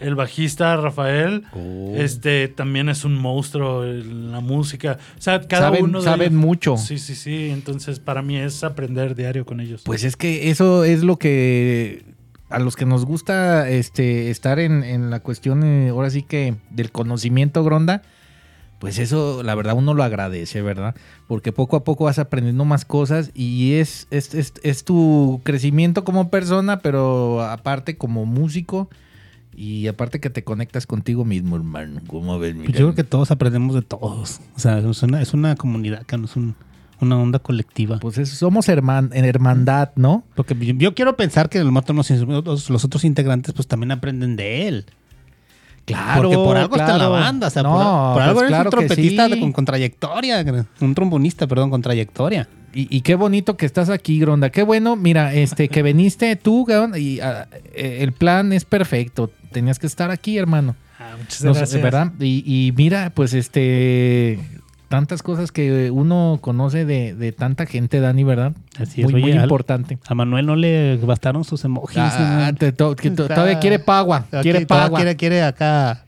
[0.00, 1.94] El bajista, Rafael, Oh.
[1.96, 4.98] este también es un monstruo en la música.
[5.18, 6.76] O sea, cada Saben- uno de saben ellos- mucho.
[6.76, 7.50] Sí, sí, sí.
[7.50, 9.82] Entonces, para mí es aprender diario con ellos.
[9.84, 12.04] Pues es que eso es lo que
[12.50, 16.54] a los que nos gusta este estar en, en la cuestión, eh, ahora sí que
[16.70, 18.00] del conocimiento, Gronda,
[18.78, 20.94] pues eso la verdad uno lo agradece, ¿verdad?
[21.26, 26.04] Porque poco a poco vas aprendiendo más cosas y es, es, es- es tu crecimiento
[26.04, 28.88] como persona, pero aparte como músico
[29.58, 32.00] y aparte que te conectas contigo mismo, hermano.
[32.06, 34.40] ¿Cómo ves, mi Pues yo creo que todos aprendemos de todos.
[34.54, 36.54] O sea, es una, es una comunidad, que no es un-
[37.00, 37.98] una onda colectiva.
[37.98, 40.22] Pues es- somos herman, en hermandad, ¿no?
[40.36, 44.68] Porque yo, yo quiero pensar que el los, los, otros integrantes pues también aprenden de
[44.68, 44.86] él.
[45.84, 47.46] Claro, Porque por algo está en la banda.
[47.46, 49.40] O sea, No, por, por pues algo eres claro un trompetista sí.
[49.40, 50.64] con, con trayectoria.
[50.80, 52.48] Un trombonista, perdón, con trayectoria.
[52.74, 54.50] Y, y qué bonito que estás aquí, Gronda.
[54.50, 56.66] Qué bueno, mira, este, que viniste tú,
[56.96, 59.30] y ah, eh, el plan es perfecto.
[59.52, 60.76] Tenías que estar aquí, hermano.
[60.98, 61.82] Ah, muchas gracias.
[61.82, 62.12] ¿Verdad?
[62.20, 64.38] Y, y mira, pues este,
[64.88, 68.52] tantas cosas que uno conoce de, de tanta gente, Dani, ¿verdad?
[68.78, 69.10] Así es.
[69.10, 69.98] muy, Oye, muy importante.
[70.06, 71.98] A Manuel no le bastaron sus emojis.
[71.98, 72.58] Ah, ¿no?
[72.58, 74.26] te- to- que to- Está- todavía quiere pagua.
[74.42, 74.98] Quiere pagua.
[74.98, 76.04] Quiere, quiere acá.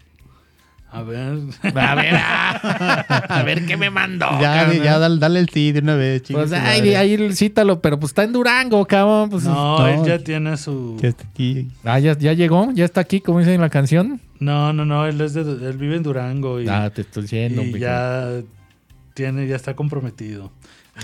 [0.92, 1.38] A ver.
[1.74, 4.26] A ver, a ver qué me mandó.
[4.40, 4.82] ya, cabrón.
[4.82, 8.10] ya dale, dale el sí de una vez, chingue Pues ay, ahí cítalo, pero pues
[8.10, 9.30] está en Durango, cabrón.
[9.30, 9.86] Pues, No, No.
[9.86, 10.96] él ya tiene su.
[11.00, 11.68] Ya está aquí.
[11.84, 14.20] Ah, ya, ya llegó, ya está aquí, como dice en la canción.
[14.40, 15.06] No, no, no.
[15.06, 17.62] Él es de, él vive en Durango y, Ah, te estoy diciendo.
[17.62, 18.40] y ya
[19.14, 20.50] tiene, ya está comprometido.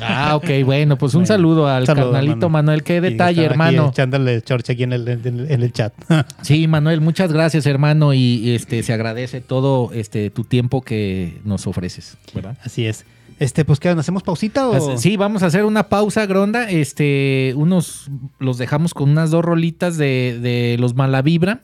[0.01, 2.49] Ah, ok, bueno, pues un Bueno, saludo al saludo, carnalito.
[2.49, 2.83] Manuel.
[2.83, 3.89] Qué detalle, hermano.
[3.91, 5.93] Echándole chorcha aquí en el, en el- en el chat.
[6.43, 8.13] Sí, Manuel, muchas gracias, hermano.
[8.15, 12.57] Y, este se agradece todo este tu tiempo que nos ofreces, ¿verdad?
[12.63, 13.05] Así es.
[13.39, 13.91] Este, pues, ¿qué?
[13.91, 14.97] ¿Nos hacemos pausita o...?
[14.97, 16.71] Sí, vamos a hacer una pausa, Gronda.
[16.71, 21.61] Este, unos los dejamos con unas dos rolitas de, de los Malavibra.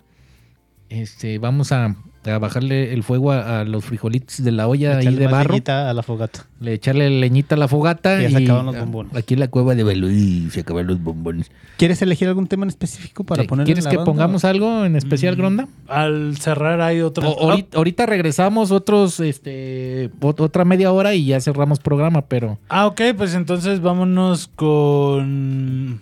[0.91, 5.15] Este, vamos a, a bajarle el fuego a, a los frijolitos de la olla ahí
[5.15, 5.51] de barro.
[5.51, 6.47] leñita a la fogata.
[6.61, 8.21] Le echarle leñita a la fogata.
[8.21, 9.17] Y ya se y acaban los bombones.
[9.17, 11.51] Aquí en la cueva de Belú y se acaban los bombones.
[11.79, 15.35] ¿Quieres elegir algún tema en específico para Sí, poner ¿Quieres que pongamos algo en especial,
[15.35, 15.39] Mm.
[15.39, 15.69] Gronda?
[15.89, 17.29] Al cerrar hay otra.
[17.29, 22.59] O- ahorita, ahorita regresamos otros, este, ot- otra media hora y ya cerramos programa, pero
[22.69, 26.01] Ah, ok, pues entonces vámonos con.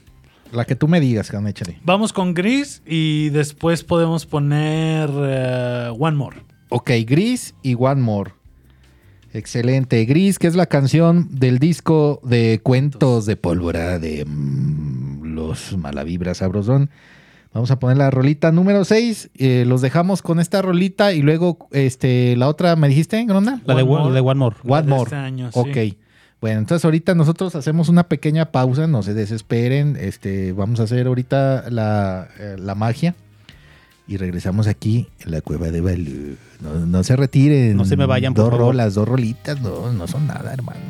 [0.53, 1.81] La que tú me digas, Can, échale.
[1.85, 6.37] Vamos con Gris y después podemos poner eh, One More.
[6.69, 8.33] Ok, Gris y One More.
[9.33, 10.05] Excelente.
[10.05, 16.39] Gris, que es la canción del disco de cuentos de pólvora de mm, los Malavibras
[16.39, 16.91] Sabrosón.
[17.53, 19.31] Vamos a poner la rolita número 6.
[19.67, 23.61] los dejamos con esta rolita y luego este, la otra, ¿me dijiste, Gronda?
[23.65, 24.15] La de, One More.
[24.15, 24.57] de One More.
[24.65, 25.03] One de More.
[25.03, 25.99] este año, sí.
[26.41, 29.97] Bueno, entonces ahorita nosotros hacemos una pequeña pausa, no se desesperen.
[30.01, 33.15] Este, vamos a hacer ahorita la, eh, la magia.
[34.09, 36.37] Y regresamos aquí en la cueva de Balú.
[36.61, 37.77] No, no se retiren.
[37.77, 38.67] No se me vayan, por Dos favor.
[38.69, 40.83] rolas, dos rolitas, no, no son nada, hermanos.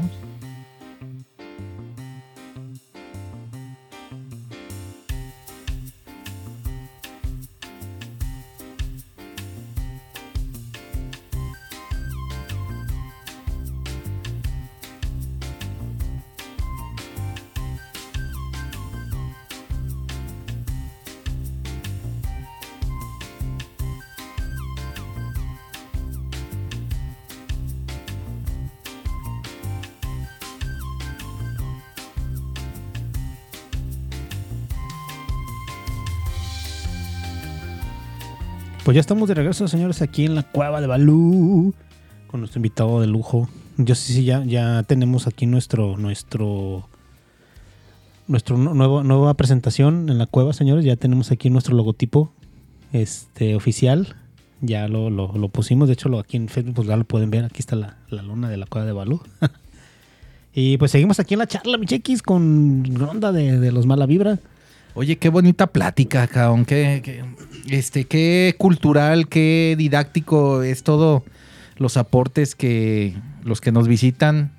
[38.90, 41.72] Pues ya estamos de regreso, señores, aquí en la cueva de Balú
[42.26, 43.48] con nuestro invitado de lujo.
[43.76, 46.88] Yo sí, sí, ya, ya tenemos aquí nuestro, nuestro,
[48.26, 50.84] nuestro nu- nuevo, nueva presentación en la cueva, señores.
[50.84, 52.32] Ya tenemos aquí nuestro logotipo,
[52.92, 54.16] este, oficial.
[54.60, 57.30] Ya lo, lo, lo pusimos, de hecho, lo, aquí en Facebook pues ya lo pueden
[57.30, 57.44] ver.
[57.44, 59.20] Aquí está la, la luna de la cueva de Balú.
[60.52, 64.06] y pues seguimos aquí en la charla, mi chequis, con Ronda de, de los Mala
[64.06, 64.40] Vibra.
[64.94, 66.64] Oye, qué bonita plática, cabrón.
[66.64, 67.24] Qué-
[67.68, 71.24] este, qué cultural, qué didáctico es todo
[71.76, 74.52] los aportes que los que nos visitan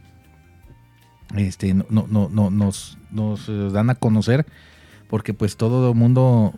[1.36, 4.46] este, no, no, no, no- nos, nos dan a conocer.
[5.10, 6.54] Porque pues todo el mundo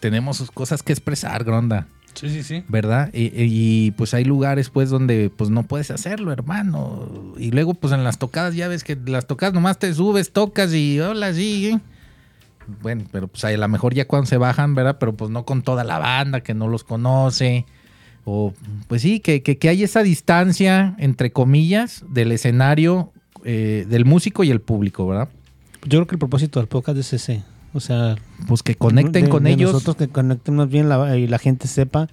[0.00, 1.86] tenemos sus cosas que expresar, Gronda.
[2.14, 2.64] Sí, sí, sí.
[2.68, 3.08] ¿verdad?
[3.14, 7.34] Y, y, pues hay lugares pues donde pues no puedes hacerlo, hermano.
[7.38, 10.74] Y luego pues en las tocadas ya ves que las tocadas nomás te subes, tocas
[10.74, 11.68] y hola, sí.
[11.68, 11.80] ¿eh?
[12.82, 14.96] Bueno, pero pues a lo mejor ya cuando se bajan, ¿verdad?
[14.98, 17.66] Pero pues no con toda la banda que no los conoce.
[18.24, 18.52] O
[18.86, 23.12] pues sí, que, que, que hay esa distancia, entre comillas, del escenario,
[23.44, 25.28] eh, del músico y el público, ¿verdad?
[25.84, 27.42] Yo creo que el propósito del podcast es ese.
[27.72, 28.16] O sea,
[28.48, 29.72] Pues que conecten de- con de ellos.
[29.72, 32.08] Nosotros que conectemos bien la- y la gente sepa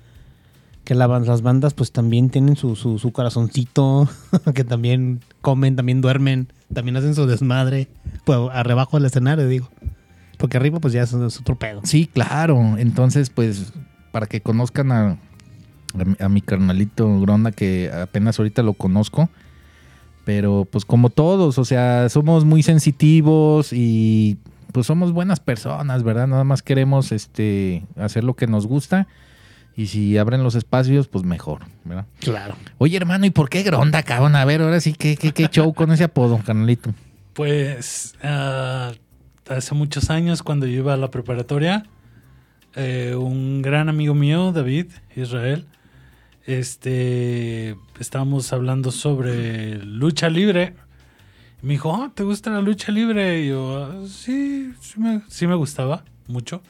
[0.86, 4.08] que la las bandas pues también tienen su, su, su corazoncito,
[4.56, 7.90] que también comen, también duermen, también hacen su desmadre,
[8.24, 9.70] pues arribajo del escenario digo.
[10.38, 11.82] Porque arriba pues ya es, es otro pedo.
[11.84, 12.78] Sí, claro.
[12.78, 13.74] Entonces, pues,
[14.12, 15.18] para que conozcan a,
[16.00, 19.30] a mi- a mi carnalito Gronda, que apenas ahorita lo conozco.
[20.26, 24.38] Pero, pues, como todos, o sea, somos muy sensitivos y,
[24.74, 26.28] pues, somos buenas personas, ¿verdad?
[26.28, 29.08] Nada más queremos, este, hacer lo que nos gusta.
[29.78, 32.08] Y si abren los espacios, pues mejor, ¿verdad?
[32.20, 32.56] Claro.
[32.80, 34.36] Oye, hermano, ¿y por qué Gronda, cabrón?
[34.36, 36.94] A ver, ahora sí, ¿qué, qué, qué show con ese apodo, carnalito?
[37.34, 38.92] Pues ah,
[39.50, 41.84] hace muchos años, cuando yo iba a la preparatoria,
[42.76, 45.66] eh, un gran amigo mío, David Israel,
[46.46, 50.76] este, estábamos hablando sobre lucha libre.
[51.62, 53.42] Me dijo, "Ah, ¿te gusta la lucha libre?
[53.44, 56.62] Y yo, "Ah, sí, sí me, sí me gustaba mucho.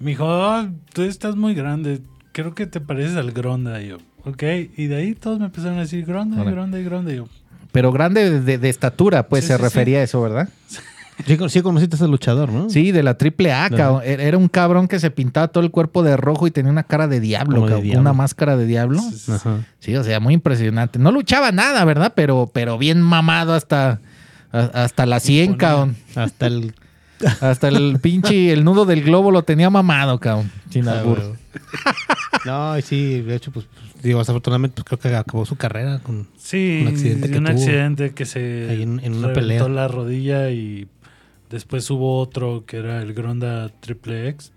[0.00, 2.00] Me dijo, "Ah, tú estás muy grande,
[2.32, 3.80] creo que te pareces al Gronda.
[3.82, 4.42] Y yo, ok.
[4.76, 6.42] Y de ahí todos me empezaron a decir Gronda.
[6.44, 7.12] Gronda y Gronda.
[7.12, 7.28] Y yo,
[7.70, 10.48] Pero grande de, de- de estatura, pues Sí, se sí, refería a eso, ¿verdad?
[11.26, 12.68] Sí, sí conociste a ese luchador, ¿no?
[12.70, 14.02] Sí, de la triple A, cabrón.
[14.04, 16.82] Era era un cabrón que se pintaba todo el cuerpo de rojo y tenía una
[16.82, 18.00] cara de diablo, de cabrón, diablo.
[18.00, 19.00] una máscara de diablo.
[19.28, 19.60] Ajá.
[19.78, 20.98] Sí, o sea, muy impresionante.
[20.98, 22.12] No luchaba nada, ¿verdad?
[22.16, 24.00] Pero, pero bien mamado hasta,
[24.52, 25.58] a- hasta la 100, ponía.
[25.58, 25.96] cabrón.
[26.16, 26.74] Hasta el...
[27.40, 30.50] Hasta el pinche, el nudo del globo lo tenía mamado, cabrón.
[30.68, 31.18] Sin Ah, albur.
[31.20, 31.36] bueno.
[32.44, 36.00] No, y sí, de hecho, pues, pues, digo, desafortunadamente, pues creo que acabó su carrera
[36.00, 36.28] con...
[36.36, 37.54] Sí, Un accidente que un tuvo.
[37.56, 39.66] accidente que se Ahí en- en una pelea.
[39.68, 40.86] la rodilla y
[41.54, 44.52] después hubo otro que era el Gronda Triple X.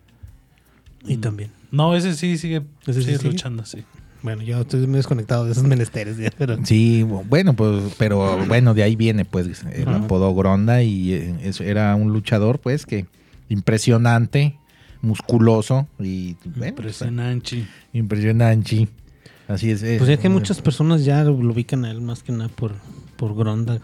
[1.06, 1.22] Y Mm.
[1.22, 1.52] también.
[1.72, 3.30] No, ese sí sigue, ¿Ese sí sigue sigue?
[3.32, 3.84] luchando, sí.
[4.24, 6.18] Bueno, yo estoy muy desconectado de esos menesteres.
[6.18, 9.98] ya, pero- Sí, bueno, pues, pero bueno, de ahí viene, pues, el Ajá.
[9.98, 13.06] apodo Gronda y eh, eso era un luchador, pues, que
[13.48, 14.58] impresionante,
[15.02, 17.68] musculoso y, bueno, pues, Impresionante.
[17.93, 18.88] impresionante.
[19.48, 19.84] Así es.
[19.84, 19.95] eh.
[20.00, 22.74] Pues es que muchas personas ya lo ubican a él más que nada por,
[23.16, 23.80] por Gronda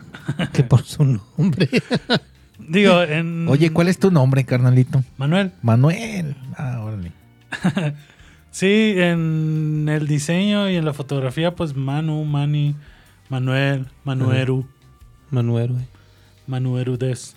[0.52, 1.70] que por su nombre.
[2.68, 3.48] Digo, en...
[3.48, 5.04] Oye, ¿cuál es tu nombre, carnalito?
[5.18, 5.52] Manuel.
[5.62, 6.36] Manuel.
[6.58, 7.12] Ah, órale.
[8.54, 12.76] Sí, en el diseño y en la fotografía, pues Manu, Mani,
[13.28, 14.68] Manuel, Manueru,
[15.32, 15.86] Manuel, güey.
[16.46, 17.36] Manueru Des.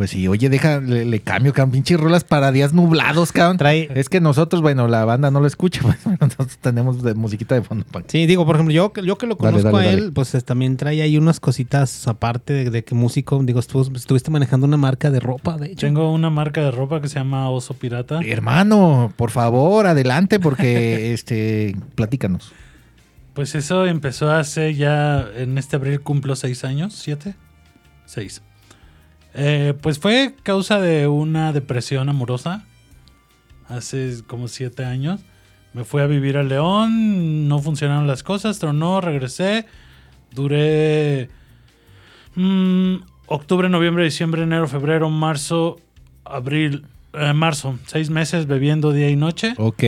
[0.00, 3.58] Pues sí, oye, deja, le, le cambio, cabrón, pinches rolas para días nublados, cabrón.
[3.58, 7.54] Trae- Es que nosotros, bueno, la banda no lo escucha, pues, nosotros tenemos de musiquita
[7.54, 7.84] de fondo.
[7.84, 10.02] para- Sí, digo, por ejemplo, yo, que- yo que lo conozco dale, a dale.
[10.04, 13.94] él, pues es- también trae ahí unas cositas aparte de, de que músico, digo, estuvo-
[13.94, 15.86] estuviste manejando una marca de ropa, de hecho.
[15.86, 18.20] Tengo una marca de ropa que se llama Oso Pirata.
[18.24, 22.52] Hermano, por favor, adelante, porque, este, platícanos.
[23.34, 27.34] Pues eso empezó hace ya, en este abril cumplo seis años, siete,
[28.06, 28.40] seis.
[29.34, 32.64] Eh, pues fue causa de una depresión amorosa.
[33.68, 35.20] Hace como siete años.
[35.72, 39.66] Me fui a vivir a León, no funcionaron las cosas, tronó, regresé.
[40.32, 41.28] Duré
[42.34, 45.76] mm, octubre, noviembre, diciembre, enero, febrero, marzo,
[46.24, 47.78] abril, eh, marzo.
[47.86, 49.54] Seis meses bebiendo día y noche.
[49.58, 49.84] Ok.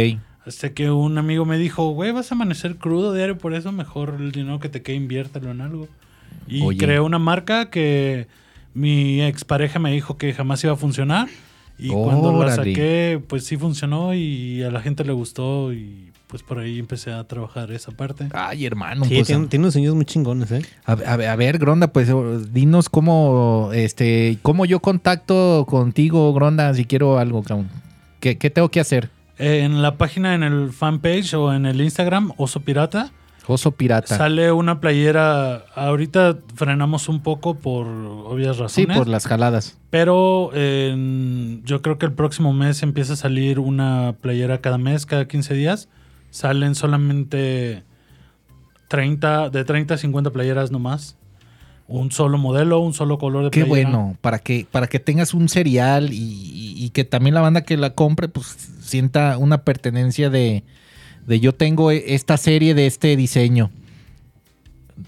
[0.46, 4.16] Hasta que un amigo me dijo, güey, vas a amanecer crudo diario, por eso mejor
[4.18, 5.88] el dinero que te quede inviértelo en algo.
[6.46, 6.78] Y Oye.
[6.78, 8.26] creé una marca que
[8.74, 11.28] mi expareja me dijo que jamás iba a funcionar.
[11.78, 16.42] Y cuando la saqué, pues sí funcionó y a la gente le gustó y pues
[16.42, 18.28] por ahí empecé a trabajar esa parte.
[18.32, 20.62] Ay, hermano, Sí, pues, tiene, tiene unos diseños muy chingones, ¿eh?
[20.86, 26.32] a, a ver, a ver, Gronda, pues oh, dinos cómo, este, cómo yo contacto contigo,
[26.32, 27.68] Gronda, si quiero algo, cabrón.
[28.20, 29.10] ¿Qué, qué tengo que hacer?
[29.36, 33.12] En la página, en el fanpage o en el Instagram, Oso Pirata,
[33.48, 34.16] Oso pirata.
[34.16, 35.64] sale una playera.
[35.74, 38.96] Ahorita frenamos un poco por obvias sí, razones.
[38.98, 39.76] por las jaladas.
[39.90, 45.26] Pero yo creo que el próximo mes empieza a salir una playera cada mes, cada
[45.26, 45.88] 15 días.
[46.30, 47.82] Salen solamente
[48.88, 51.16] 30, de 30 a 50 playeras nomás.
[51.88, 53.90] Un solo modelo, un solo color de Qué playera.
[53.90, 57.62] bueno, para que, para que tengas un cereal y, y- y que también la banda
[57.62, 58.46] que la compre, pues
[58.80, 60.62] sienta una pertenencia de,
[61.26, 63.70] de yo tengo e- esta serie de este diseño.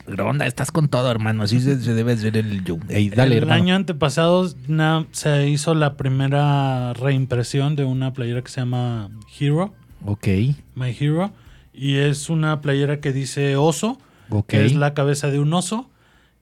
[0.06, 1.42] Ronda, estás con todo, hermano.
[1.44, 2.78] Así se, se debe hacer el yo.
[2.88, 3.62] Ey, dale, el hermano.
[3.62, 9.74] año antepasado na- se hizo la primera reimpresión de una playera que se llama Hero,
[10.06, 10.26] Ok,
[10.74, 11.32] My Hero.
[11.72, 13.98] Y es una playera que dice oso,
[14.30, 14.46] ok.
[14.46, 15.88] que es la cabeza de un oso.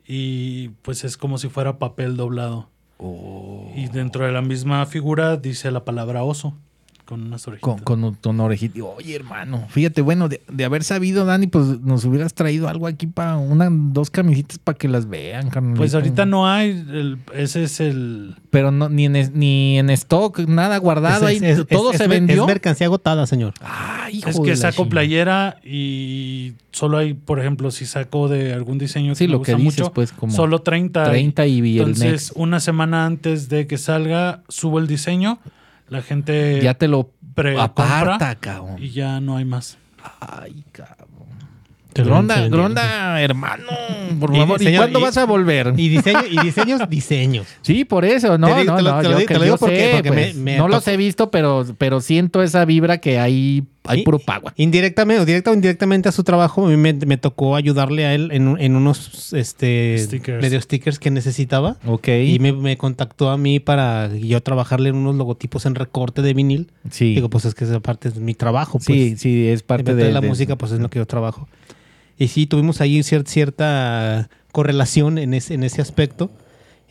[0.07, 2.69] Y pues es como si fuera papel doblado.
[2.99, 3.73] Oh.
[3.77, 6.55] Y dentro de la misma figura dice la palabra oso,
[7.05, 7.75] con unas orejitas.
[7.75, 8.83] Con, con un tono orejita.
[8.85, 13.07] Oye, hermano, fíjate, bueno, de, de haber sabido, Dani, pues nos hubieras traído algo aquí
[13.07, 15.79] para una, dos camisitas para que las vean, carnalito.
[15.79, 18.37] Pues ahorita no hay, el- ese es el...
[18.51, 21.49] Pero no, ni, en, ni en stock, nada guardado Es- ahí.
[21.51, 22.43] es- todo es- se es- vendió.
[22.43, 23.55] Es mercancía agotada, señor.
[23.61, 24.91] Ay, hijo Es que saco chingada.
[24.91, 29.43] playera y solo hay, por ejemplo, si saco de algún diseño Sí, que me lo
[29.43, 31.05] que gusta dices, mucho, pues, como solo 30.
[31.11, 32.33] 30 y el Entonces, next.
[32.37, 35.39] una semana antes de que salga, subo el diseño,
[35.89, 37.13] la gente Ya te lo
[37.59, 38.77] aparta, cabrón.
[38.83, 39.79] y ya no hay más.
[40.21, 41.09] Ay, cabrón.
[41.95, 42.49] Gronda.
[42.49, 43.65] Gronda, hermano,
[44.21, 44.61] por Y, favor.
[44.61, 45.75] ¿Y, señor, cuándo y- vas a volver?
[45.77, 47.47] Y, diseño, y diseños, diseños.
[47.63, 50.57] sí, por eso, no, Te digo- no, no, yo, que porque- sé, porque pues, me
[50.57, 54.53] no los he visto, pero, pero siento esa vibra que hay, hay Y- puro pagua.
[54.57, 58.15] Indirectamente o directa o indirectamente a su trabajo, a mí me, me tocó ayudarle a
[58.15, 60.41] él en, en unos este, Stickers.
[60.41, 61.77] medio stickers que necesitaba.
[61.87, 66.23] Ok, Y me, me contactó a mí para yo trabajarle en unos logotipos en recorte
[66.23, 66.71] de vinil.
[66.91, 68.79] sí, Digo, pues es que esa parte es mi trabajo.
[68.79, 68.85] Pues.
[68.87, 71.07] sí, sí, es parte Parte de, de, la de- música, pues es lo que yo
[71.07, 71.49] trabajo.
[72.23, 76.31] Y sí, tuvimos ahí cier- cierta correlación en ese, en ese aspecto.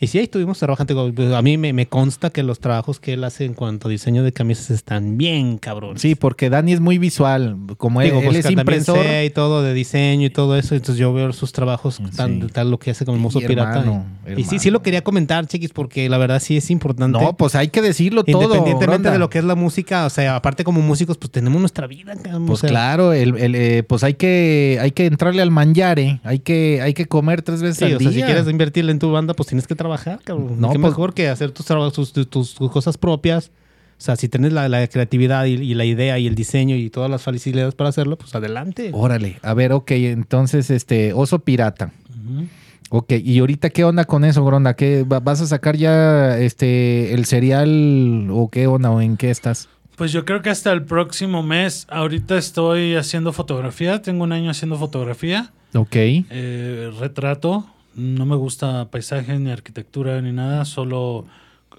[0.02, 1.12] Y sí, ahí estuvimos trabajando.
[1.14, 3.90] Pues, A mí me, me consta que los trabajos que él hace en cuanto a
[3.90, 5.96] diseño de camisas están bien cabrón.
[5.96, 8.98] Sí, porque Dani es muy visual, como él, Digo, él es también impresor.
[9.00, 10.74] sé y todo de diseño y todo eso.
[10.74, 12.46] Entonces yo veo sus trabajos, tan, Sí.
[12.52, 13.78] tal lo que hace con el mozo pirata.
[13.78, 14.04] hermano,
[14.36, 17.20] y, y sí, sí lo quería comentar, chiquis, porque la verdad sí es importante.
[17.20, 18.42] No, pues hay que decirlo todo.
[18.42, 21.86] Independientemente de lo que es la música, o sea, aparte como músicos, pues tenemos nuestra
[21.86, 22.16] vida.
[22.20, 25.52] cabrón, Pues o sea, claro, el, el, eh, pues hay que, hay que entrarle al
[25.52, 28.90] manjare, hay que, hay que comer tres veces Sí, al o sea, si quieres invertirle
[28.90, 29.91] en tu banda, pues tienes que trabajar,
[30.24, 30.60] cabrón.
[30.60, 33.50] No, Qué pues- mejor que hacer tus trabajos, tus, tus- cosas propias.
[33.98, 36.90] O sea, si tienes la, la creatividad y, y la idea y el diseño y
[36.90, 38.90] todas las facilidades para hacerlo, pues adelante.
[38.92, 41.92] Órale, a ver, ok, entonces, este, oso pirata.
[42.10, 42.46] Ujú.
[42.90, 47.14] Ok, y ahorita qué onda con eso, Gronda, ¿qué va- vas a sacar ya este
[47.14, 49.68] el cereal o qué onda o en qué estás?
[49.96, 51.86] Pues yo creo que hasta el próximo mes.
[51.88, 54.02] Ahorita estoy haciendo fotografía.
[54.02, 55.52] Tengo un año haciendo fotografía.
[55.74, 57.66] Ok, eh, retrato.
[57.94, 60.64] No me gusta paisaje ni arquitectura ni nada.
[60.64, 61.26] Solo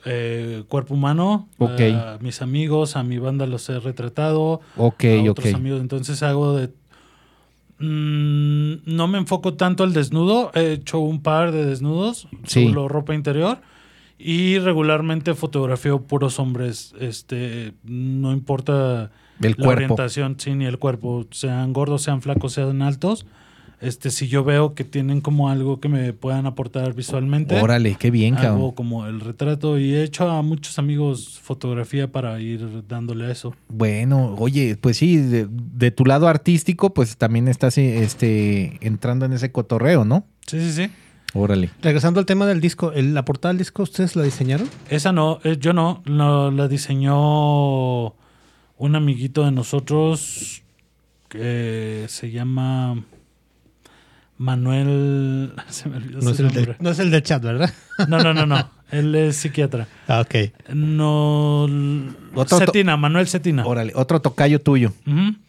[0.05, 1.47] eh, cuerpo humano.
[1.57, 1.81] Ok.
[1.95, 4.61] A mis amigos, a mi banda los he retratado.
[4.77, 5.29] ok, a ok.
[5.29, 5.81] otros amigos.
[5.81, 6.69] Entonces hago de...
[7.79, 10.51] Mm, no me enfoco tanto al desnudo.
[10.53, 12.27] He hecho un par de desnudos.
[12.45, 12.67] Sí.
[12.67, 13.59] Solo ropa interior.
[14.17, 16.93] Y regularmente fotografío puros hombres.
[16.99, 19.11] Este, no importa
[19.41, 19.69] El la cuerpo.
[19.71, 23.25] orientación, sí, ni el cuerpo, sean gordos, sean flacos, sean altos.
[23.83, 28.11] Este, si yo veo que tienen como algo que me puedan aportar visualmente, Órale, qué
[28.11, 28.51] bien, cabrón.
[28.53, 33.31] hago como el retrato y he hecho a muchos amigos fotografía para ir dándole a
[33.31, 33.53] eso.
[33.67, 39.25] Bueno, oye, pues sí, de, de tu lado artístico, pues también estás eh, este, entrando
[39.25, 40.25] en ese cotorreo, ¿no?
[40.47, 40.89] Sí, sí, sí.
[41.35, 41.71] Órale.
[41.81, 44.69] Regresando al tema del disco, ¿el- ¿la portada del disco ustedes la diseñaron?
[44.89, 48.05] Esa no, eh, yo no, lo- la diseñó
[48.77, 50.61] un amiguito de nosotros
[51.29, 53.03] que se llama
[54.43, 55.53] Manuel.
[55.69, 56.65] Se me olvidó No es, el nombre.
[56.65, 57.73] del, no es el del chat, ¿verdad?
[58.07, 58.69] No, no, no, no.
[58.91, 59.87] Él es psiquiatra.
[60.07, 60.51] Ah, ok.
[60.73, 61.63] No.
[62.35, 63.65] Otro Cetina, Manuel Cetina.
[63.65, 64.93] Órale, otro tocayo tuyo.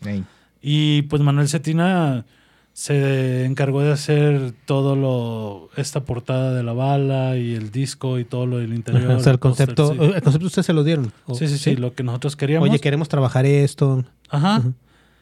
[0.06, 0.24] Ey.
[0.62, 2.24] Y pues Manuel Cetina
[2.72, 5.68] se encargó de hacer todo lo.
[5.76, 9.10] Esta portada de la bala y el disco y todo lo del interior.
[9.10, 9.98] o sea, el concepto, sí.
[10.00, 11.12] el concepto ustedes se lo dieron.
[11.26, 12.68] ¿O- Sí, sí, sí, lo que nosotros queríamos.
[12.68, 14.04] Oye, queremos trabajar esto.
[14.30, 14.62] Ajá.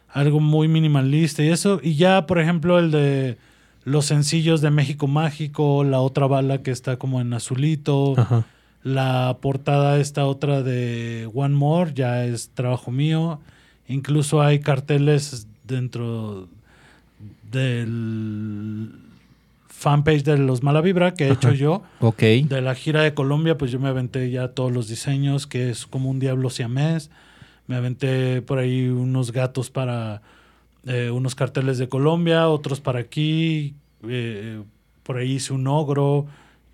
[0.09, 1.81] Algo muy minimalista y eso.
[1.83, 3.37] Y ya, por ejemplo, el de
[3.85, 8.45] los sencillos de México Mágico, la otra bala que está como en azulito, Ajá.
[8.83, 13.41] la portada esta otra de One More, ya es trabajo mío.
[13.89, 16.49] Incluso hay carteles dentro
[17.51, 18.91] del
[19.69, 21.83] fanpage de los Mala Vibra que he hecho yo.
[22.01, 22.21] Ok.
[22.21, 25.87] De la gira de Colombia, pues yo me aventé ya todos los diseños, que es
[25.87, 27.11] como un diablo siamés.
[27.67, 30.23] Me aventé por ahí unos gatos para
[30.87, 33.75] eh, unos carteles de Colombia, otros para aquí.
[34.09, 34.63] eh,
[35.03, 36.27] por ahí hice un ogro.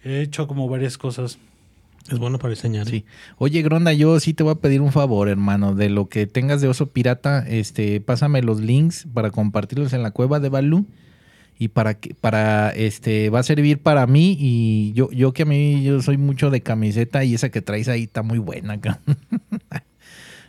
[0.05, 1.39] He hecho como varias cosas.
[2.11, 2.87] Es bueno para diseñar.
[2.89, 2.91] ¿eh?
[2.91, 3.05] Sí.
[3.37, 5.75] Oye, Gronda, yo sí te voy a pedir un favor, hermano.
[5.75, 10.11] De lo que tengas de oso pirata, este, pásame los links para compartirlos en la
[10.11, 10.87] cueva de Balú.
[11.61, 14.37] Y para que, para, este, va a servir para mí.
[14.39, 17.89] Y yo, yo que a mí, yo soy mucho de camiseta y esa que traes
[17.89, 19.19] ahí está muy buena, cabrón.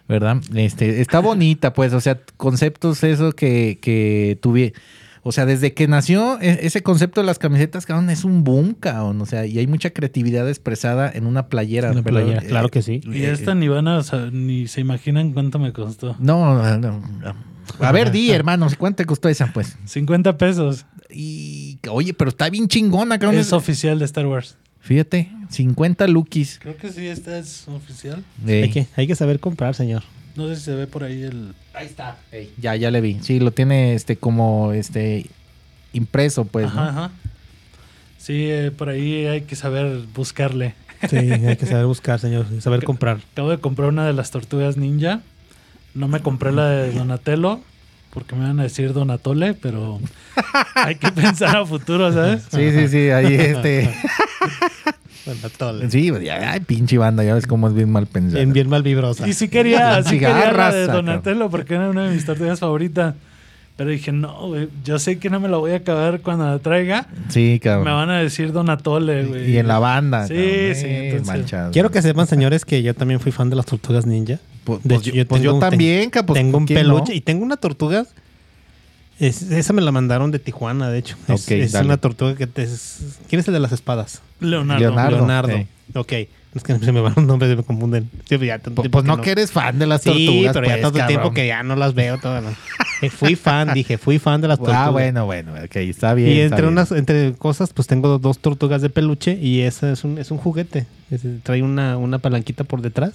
[0.09, 0.37] ¿Verdad?
[0.55, 4.73] Este, está bonita, pues, o sea, conceptos eso que, que tuve.
[5.21, 8.73] O sea, desde que nació e- ese concepto de las camisetas, cabrón, es un boom,
[8.73, 9.21] cabrón.
[9.21, 11.91] O sea, y hay mucha creatividad expresada en una playera.
[11.91, 13.01] Una pero, playera, eh, claro que sí.
[13.05, 14.01] Y esta ni van a
[14.31, 16.15] ni se imaginan cuánto me costó.
[16.19, 17.35] No, no, no.
[17.79, 19.77] A ver, di, hermanos, ¿cuánto te costó esa, pues?
[19.85, 20.87] 50 pesos.
[21.11, 23.39] Y, oye, pero está bien chingona, cabrón.
[23.39, 24.57] Es oficial de Star Wars.
[24.81, 26.59] Fíjate, 50 lookies.
[26.59, 28.23] Creo que sí, esta es oficial.
[28.47, 30.03] Hay, que, hay que saber comprar, señor.
[30.35, 31.53] No sé si se ve por ahí el...
[31.73, 32.17] Ahí está.
[32.57, 33.19] Ya, ya le vi.
[33.21, 35.25] Sí, lo tiene este como este
[35.93, 36.73] impreso, pues.
[36.73, 36.81] ¿no?
[36.81, 37.11] Ajá, ajá.
[38.17, 40.75] Sí, eh, por ahí hay que saber buscarle.
[41.09, 42.45] Sí, hay que saber buscar, señor.
[42.61, 43.19] Saber comprar.
[43.31, 45.21] Acabo de comprar una de las tortugas ninja.
[45.93, 47.61] No me compré la de Donatello
[48.11, 49.99] porque me van a decir Donatole, pero
[50.75, 52.43] hay que pensar a futuro, ¿sabes?
[52.51, 53.93] Sí, sí, sí, ahí este.
[55.25, 55.91] Bueno, tole.
[55.91, 58.37] sí, pues, ya, ay, pinche banda, ya ves cómo es bien mal pensado.
[58.37, 59.27] Bien, bien mal vibrosa.
[59.27, 60.87] Y sí quería, sí quería la de.
[60.87, 63.15] Donatello porque era una de mis tortugas favoritas.
[63.75, 66.59] Pero dije, no, güey, yo sé que no me la voy a acabar cuando la
[66.59, 67.07] traiga.
[67.29, 67.85] Sí, cabrón.
[67.85, 69.51] Me van a decir Donatole, güey.
[69.51, 70.27] Y en la banda.
[70.27, 71.71] Sí, cabrón, sí, eh, entonces- manchado.
[71.71, 74.39] Quiero que sepan, señores, que yo también fui fan de las tortugas ninja.
[74.65, 77.21] Pues, De pues hecho, yo, yo pues yo también, ca, pues, tengo un peluche y
[77.21, 78.05] tengo una tortuga.
[79.19, 81.15] Es- esa me la mandaron de Tijuana, de hecho.
[81.27, 82.63] Es, una tortuga que te...
[82.63, 84.21] es- ¿Quién es el de las espadas?
[84.39, 84.79] Leonardo.
[84.81, 85.17] Leonardo.
[85.17, 85.55] Leonardo.
[85.55, 85.95] ok.
[85.95, 86.13] Ok.
[86.55, 88.09] Es que se me van los nombres y me confunden.
[88.27, 90.53] Sí, ya tanto Pues, tiempo pues no que eres fan de las Sí, tortugas.
[90.53, 91.07] pero ya pues, tanto cabrón.
[91.07, 92.17] tiempo que ya no las veo.
[92.17, 92.49] Todo, ¿no?
[93.01, 94.87] Eh, Fui fan, dije, fui fan de las tortugas.
[94.87, 96.31] Ah, bueno, bueno, ok, está bien.
[96.31, 96.73] Y está entre bien.
[96.73, 100.37] unas entre cosas, pues tengo dos tortugas de peluche y esa es un, es un
[100.37, 100.85] juguete.
[101.09, 103.13] Es- trae una, una palanquita por detrás.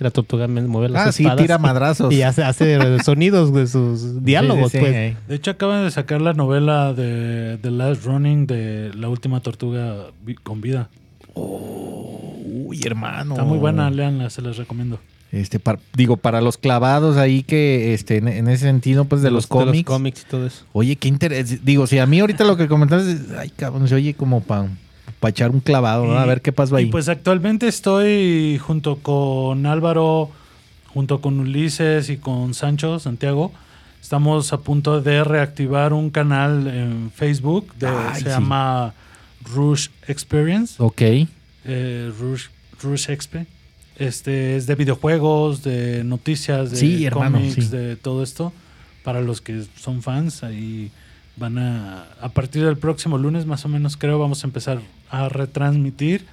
[0.00, 1.42] Y la tortuga mueve las Ah, sí, espadas.
[1.42, 2.12] tira madrazos.
[2.14, 5.28] Y hace, hace sonidos de sus diálogos, Sí, sí, sí, pues.
[5.28, 10.06] De hecho, acaban de sacar la novela de The Last Running de la última tortuga
[10.42, 10.88] con vida.
[11.34, 13.34] Uy, hermano.
[13.34, 14.98] Está muy buena, leanla, se las recomiendo.
[15.30, 15.60] Este,
[15.94, 19.84] digo, para los clavados ahí que, este, en, en ese sentido, pues de los, cómics.
[19.84, 20.64] cómics y todo eso.
[20.72, 21.64] Oye, qué interés.
[21.64, 24.40] Digo, si a mí ahorita lo que comentaste, es, ay, cabrón, se oye como
[25.20, 26.18] para echar un clavado, ¿no?
[26.18, 26.84] A ver qué pasó ahí.
[26.86, 30.30] Y pues actualmente estoy junto con Álvaro,
[30.92, 33.52] junto con Ulises y con Sancho, Santiago.
[34.00, 37.74] Estamos a punto de reactivar un canal en Facebook.
[37.78, 38.26] de- Ay, se sí.
[38.28, 38.94] llama
[39.54, 40.74] Rush Experience.
[40.78, 41.02] ok.
[41.64, 42.46] eh, Rush,
[42.82, 43.34] Rush Exp.
[43.96, 47.68] Este es de videojuegos, de noticias, de Sí, cómics, sí.
[47.68, 48.52] de todo esto.
[49.02, 50.90] Para los que son fans, ahí
[51.36, 52.04] van a.
[52.20, 54.78] A partir del próximo lunes, más o menos, creo, vamos a empezar
[55.10, 56.24] a retransmitir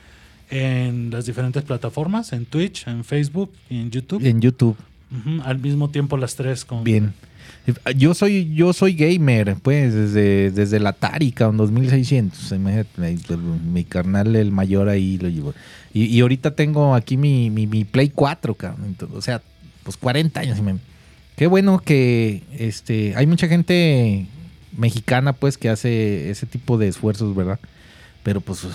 [0.49, 4.25] en las diferentes plataformas: en Twitch, en Facebook y en YouTube.
[4.25, 4.77] En YouTube.
[5.43, 6.83] Al mismo tiempo, las tres con.
[6.83, 7.13] Bien.
[7.95, 12.51] Yo soy, yo soy gamer, pues, desde, desde la Atari, cabrón, 2600.
[12.51, 15.53] Imagínate, ahí, pues, Mi carnal, el mayor, ahí lo llevo.
[15.91, 18.95] Y, y ahorita tengo aquí mi, mi, mi Play 4, cabrón.
[19.13, 19.41] O sea,
[19.83, 20.59] pues 40 años.
[20.59, 20.61] y
[21.35, 24.27] Qué bueno que este hay mucha gente
[24.77, 27.59] mexicana, pues, que hace ese tipo de esfuerzos, ¿verdad?
[28.25, 28.65] Pero pues,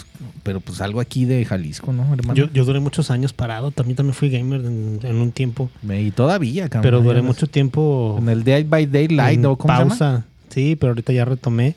[0.45, 2.35] pero pues algo aquí de Jalisco, ¿no, hermano?
[2.35, 3.73] Yo, yo duré muchos años parado.
[3.73, 5.69] También, también fui gamer en, en un tiempo.
[5.83, 6.83] y todavía, cabrón.
[6.83, 9.57] Pero duré mucho tiempo En el Day by Daylight, ¿no?
[9.57, 9.89] ¿Cómo se llama?
[9.89, 10.25] pausa.
[10.51, 11.75] Sí, pero ahorita ya retomé.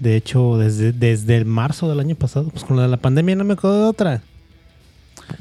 [0.00, 3.44] De hecho, desde, desde el marzo del año pasado, pues con de la pandemia no
[3.44, 4.22] me quedó de otra.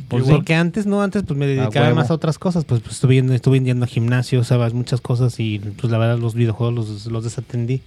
[0.08, 0.32] Pues sí.
[0.32, 1.96] porque antes, no, antes pues me dedicaba huevo.
[1.96, 2.64] más a otras cosas.
[2.64, 6.20] Pues, pues, estuve, yendo, estuve yendo a gimnasio, sabes, muchas cosas y pues la verdad
[6.20, 7.82] los videojuegos los, los desatendí.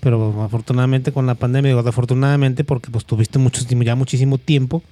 [0.00, 4.82] Pero afortunadamente con la pandemia, digo afortunadamente porque pues tuviste mucho, ya muchísimo tiempo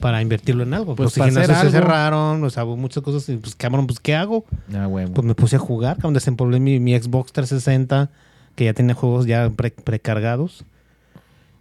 [0.00, 0.96] para invertirlo en algo.
[0.96, 4.14] Pues, los gimnasios se cerraron, o sea, hubo muchas cosas y pues cabrón, pues ¿qué
[4.14, 4.44] hago?
[4.74, 5.12] Ah.
[5.14, 8.10] Pues me puse a jugar, cuando desempolvé mi, mi Xbox 360,
[8.54, 10.64] que ya tenía juegos ya pre- precargados.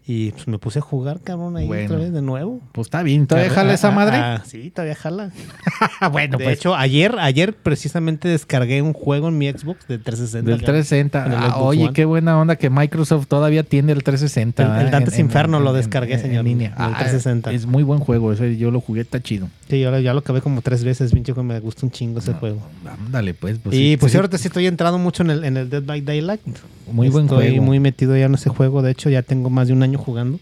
[0.06, 1.86] Y pues me puse a jugar, cabrón, ahí Bueno.
[1.86, 2.60] otra vez de nuevo.
[2.74, 3.26] Pues está bien.
[3.26, 4.18] ¿Todavía Ah, jala esa ah, madre?
[4.18, 5.32] ah, sí, todavía jala.
[6.12, 6.58] bueno, de pues.
[6.58, 10.50] hecho, ayer, ayer precisamente descargué un juego en mi Xbox de 360.
[10.52, 10.76] Del cabrón.
[10.84, 11.26] 360.
[11.26, 11.94] En el Ah, oye, One.
[11.94, 14.80] qué buena onda que Microsoft todavía tiene el 360.
[14.82, 14.92] El- el.
[14.92, 16.72] Dantes Inferno lo descargué, en señor, línea.
[16.72, 17.52] del Ah, 360.
[17.54, 18.34] Es muy buen juego.
[18.34, 19.48] Ese yo lo jugué, está chido.
[19.70, 22.34] Sí, ahora ya lo acabé como tres veces, pinche, que me gusta un chingo ese
[22.34, 22.60] juego.
[23.06, 23.58] Ándale, pues.
[23.64, 25.82] pues y sí, pues sí, ahorita sí estoy entrado mucho en el, en el Dead
[25.84, 26.42] by Daylight.
[26.92, 27.64] Muy buen Estoy juego.
[27.64, 28.82] muy metido ya en ese juego.
[28.82, 30.40] De hecho, ya tengo más de un año jugando.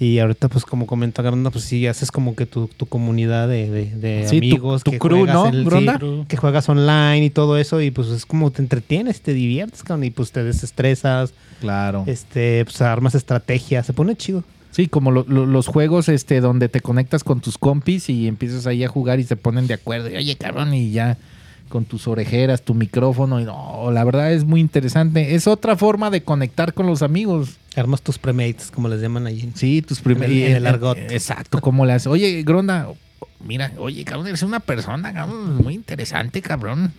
[0.00, 3.70] Y ahorita, pues como comenta Gronda, pues sí, haces como que tu, tu comunidad de,
[3.70, 4.82] de- de Sí, tu- amigos.
[4.82, 7.80] tu que crew, juegas ¿no, el- sí, que juegas online y todo eso.
[7.80, 12.02] Y pues es como te entretienes, te diviertes, cabrón, y pues te desestresas, Claro.
[12.08, 13.86] este, pues armas estrategias.
[13.86, 14.42] Se pone chido.
[14.72, 18.66] Sí, como lo- lo- los juegos este donde te conectas con tus compis y empiezas
[18.66, 20.10] ahí a jugar y se ponen de acuerdo.
[20.10, 21.16] Y, Oye, cabrón, y ya
[21.72, 23.40] con tus orejeras, tu micrófono.
[23.40, 25.34] Y no, la verdad es muy interesante.
[25.34, 27.56] Es otra forma de conectar con los amigos.
[27.76, 29.50] Armas tus premates, como les llaman allí.
[29.54, 30.30] Sí, tus primeros.
[30.36, 30.98] En el- en el argot.
[30.98, 32.06] Exacto, como las.
[32.06, 32.88] Oye, Gronda,
[33.42, 36.92] mira, oye, cabrón, eres una persona, cabrón, muy interesante, cabrón.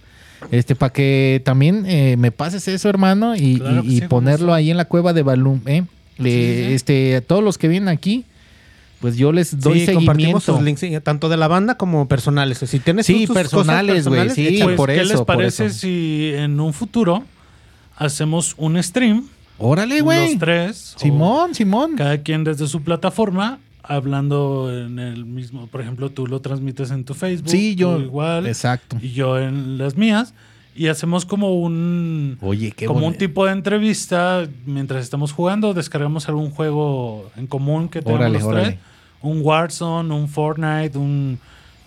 [0.50, 4.00] Este, para que también eh, me pases eso, hermano, y, Claro y- que y sí,
[4.02, 5.84] con ponerlo ahí en la cueva de Balloon, ¿eh?
[6.18, 6.74] Le- Sí, sí.
[6.74, 8.26] Este, a todos los que vienen aquí,
[9.04, 10.80] pues yo les doy sí, compartimos seguimiento.
[10.80, 12.60] sus links, tanto de la banda como personales.
[12.60, 14.62] Si tienes Sí, personales, güey, sí.
[14.64, 17.26] Pues, por ¿qué eso, les parece si en un futuro
[17.98, 19.28] hacemos un stream?
[19.58, 20.30] Órale, güey.
[20.30, 20.96] Los tres.
[20.96, 21.98] Simón, Simón.
[21.98, 25.68] Cada quien desde su plataforma, hablando en el mismo.
[25.68, 27.50] Por ejemplo, tú lo transmites en tu Facebook.
[27.50, 28.00] Sí, yo.
[28.00, 28.48] igual.
[28.48, 28.96] Exacto.
[29.02, 30.34] Y yo en las mías.
[30.78, 32.38] Y hacemos como un.
[32.40, 35.74] Oye, qué como un tipo de entrevista mientras estamos jugando.
[35.74, 38.80] Descargamos algún juego en común que tenemos Órale, los órale.
[39.24, 41.40] Un Warzone, un Fortnite, un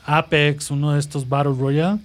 [0.04, 1.98] Apex, uno de estos Battle Royale.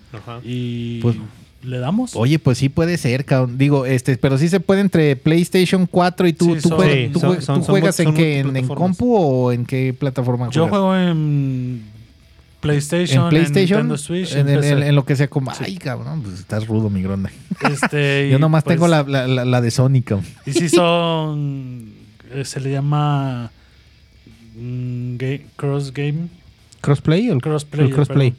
[0.44, 1.16] Y Pues-
[1.64, 2.16] le damos.
[2.16, 3.58] Oye, pues sí puede ser, cabrón.
[3.58, 6.96] Digo, este, pero sí se puede entre PlayStation 4 y tú, Sí, tú, son- juegas,
[6.96, 9.52] Sí, tú son- jue- son- tú son juegas multi- en qué, en, en compu o
[9.52, 10.70] en qué plataforma Yo juegas?
[10.72, 11.84] juego en
[12.62, 15.78] PlayStation, en PlayStation, Nintendo Switch, en, en en- en- en lo que sea como, ay,
[15.78, 17.30] cabrón, pues estás rudo, mi gronda.
[17.72, 20.28] Este, Yo nomás pues, tengo la, la, la- de Sonic, cabrón.
[20.48, 21.92] Y si son.
[22.34, 23.52] eh, se le llama.
[24.56, 26.28] Mm, ga- cross game.
[26.82, 27.88] ¿Crossplay o el Crossplay.
[27.88, 28.34] el crossplay?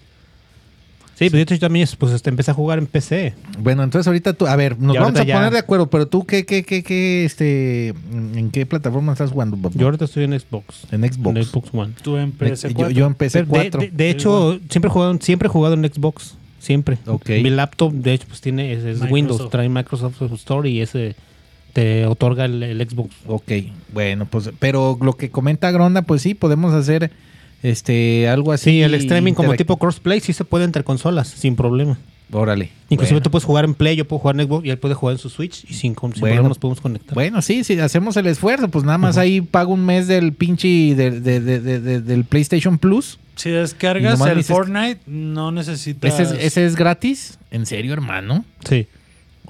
[1.14, 3.34] Sí, pues yo también pues, este, empecé a jugar en PC.
[3.58, 6.06] Bueno, entonces ahorita tú, a ver, nos Y vamos a ya- poner de acuerdo, pero
[6.08, 9.74] tú, ¿qué, qué, qué, qué, este, en qué plataforma estás jugando, papá?
[9.78, 10.86] Yo ahorita estoy en Xbox.
[10.90, 11.36] En Xbox.
[11.36, 11.92] En Xbox One.
[12.02, 12.70] Tú en Me- PS4.
[12.76, 13.80] yo, yo Pero de, 4.
[13.82, 16.34] de- de hecho, siempre, he jugado, siempre he jugado en Xbox.
[16.58, 16.98] Siempre.
[17.06, 17.28] Ok.
[17.42, 19.00] Mi laptop, de hecho, pues tiene es.
[19.10, 19.48] Windows.
[19.50, 21.14] Trae Microsoft Store y ese
[21.72, 23.14] te otorga el, el Xbox.
[23.26, 23.50] Ok,
[23.92, 27.10] bueno, pues, pero lo que comenta Gronda, pues sí, podemos hacer
[27.62, 28.70] este algo así.
[28.70, 31.98] Sí, el streaming como tipo crossplay sí se puede entre consolas, sin problema.
[32.34, 32.70] Órale.
[32.88, 33.24] Inclusive bueno.
[33.24, 35.18] tú puedes jugar en Play, yo puedo jugar en Xbox y él puede jugar en
[35.18, 36.12] su Switch y sin, sin Bueno.
[36.18, 37.14] problema nos podemos conectar.
[37.14, 40.66] Bueno, sí, sí, hacemos el esfuerzo, pues nada más ahí pago un mes del pinche
[40.94, 43.18] de- de- de- de- de- del PlayStation Plus.
[43.36, 46.18] Si descargas el dices- Fortnite, no necesitas.
[46.18, 47.38] ¿Ese es, ese es gratis?
[47.50, 48.46] ¿En serio, hermano?
[48.66, 48.86] Sí.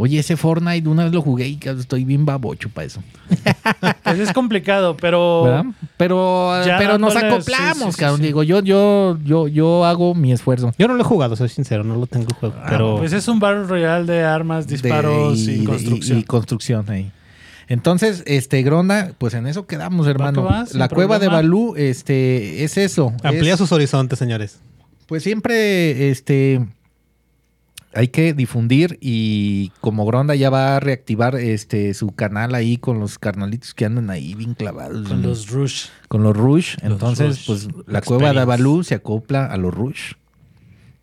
[0.02, 3.00] Oye, ese Fortnite una vez lo jugué y estoy bien babocho para eso.
[4.02, 5.44] Pues es complicado, pero.
[5.44, 5.64] ¿Verdad?
[5.96, 8.18] Pero, pero nos acoplamos, sí, cabrón.
[8.18, 8.26] sí.
[8.26, 10.72] Digo, yo, yo, yo, yo hago mi esfuerzo.
[10.76, 12.56] Yo no lo he jugado, soy sincero, no lo tengo juego.
[12.68, 16.18] pero Pues es un Battle Royale de armas, disparos de- y, construcción.
[16.18, 17.12] y construcción ahí.
[17.68, 20.42] Entonces, este, Gronda, pues en eso quedamos, hermano.
[20.42, 21.28] va, sin La cueva de.
[21.28, 23.12] Balú, este, es eso.
[23.22, 24.58] amplía es- sus horizontes, señores.
[25.06, 26.66] Pues siempre, este,
[27.94, 32.98] hay que difundir y como Gronda ya va a reactivar, este, su canal ahí con
[33.00, 35.08] los carnalitos que andan ahí bien clavados.
[35.08, 35.86] con los Rush.
[36.08, 36.76] con los Rush.
[36.82, 38.44] Entonces, Rush pues la cueva de.
[38.44, 40.12] Balú se acopla a los Rush.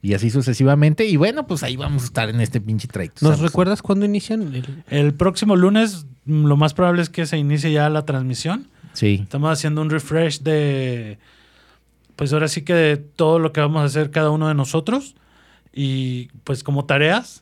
[0.02, 1.06] Y así sucesivamente.
[1.06, 3.12] Y bueno, pues ahí vamos a estar en este pinche trade.
[3.22, 3.40] ¿Nos ¿sabes?
[3.42, 4.42] recuerdas cuándo inician?
[4.56, 8.68] el- El próximo lunes, mm, lo más probable es que se inicie ya la transmisión.
[8.94, 9.20] Sí.
[9.24, 11.18] Estamos haciendo un refresh de.
[12.16, 15.16] Pues ahora sí que de todo lo que vamos a hacer cada uno de nosotros.
[15.82, 17.42] Y pues como tareas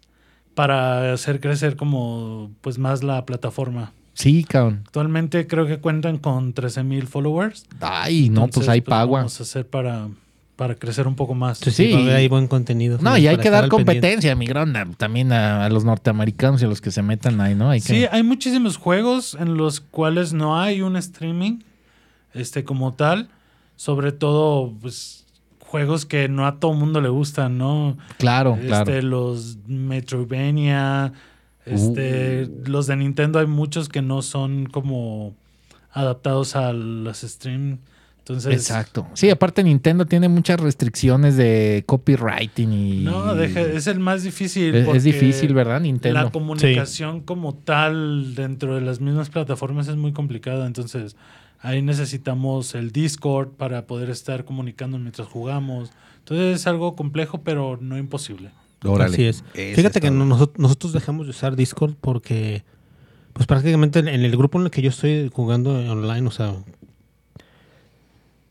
[0.54, 3.94] para hacer crecer como pues más la plataforma.
[4.14, 4.82] Sí, cabrón.
[4.86, 7.66] Actualmente creo que cuentan con 13 mil followers.
[7.82, 9.20] Ay, no, pues hay pagua.
[9.22, 10.08] Vamos a hacer para,
[10.56, 11.58] para crecer un poco más.
[11.60, 11.94] Sí, Sí.
[11.94, 13.00] haber ahí buen contenido.
[13.02, 14.86] No, y hay que dar competencia, mi Gronda.
[14.98, 17.72] También a, a los norteamericanos y a los que se metan ahí, ¿no?
[17.72, 17.88] Hay que...
[17.88, 21.60] Sí, hay muchísimos juegos en los cuales no hay un streaming
[22.36, 23.30] este como tal.
[23.76, 25.27] Sobre todo, pues,
[25.68, 27.98] juegos que no a todo mundo le gustan, ¿no?
[28.18, 29.02] claro, Este, claro.
[29.04, 31.14] los Metroidvania,
[31.66, 35.34] este, los de Nintendo hay muchos que no son como
[35.92, 37.80] adaptados a los stream.
[38.20, 39.08] Entonces, Exacto.
[39.14, 43.04] Sí, aparte Nintendo tiene muchas restricciones de copywriting y...
[43.06, 44.76] no, deja- es el más difícil.
[44.76, 45.80] Es, difícil, ¿verdad?
[45.80, 46.24] Nintendo.
[46.24, 50.68] La comunicación como tal dentro de las mismas plataformas es muy complicada.
[50.68, 51.16] Entonces,
[51.62, 55.92] ahí necesitamos el Discord para poder estar comunicando mientras jugamos.
[56.20, 58.52] Entonces, es algo complejo, pero no imposible.
[58.84, 59.14] Órale.
[59.14, 59.44] Así es.
[59.54, 62.64] Fíjate es que nosotros dejamos de usar Discord porque,
[63.34, 66.54] pues prácticamente en el grupo en el que yo estoy jugando online, o sea,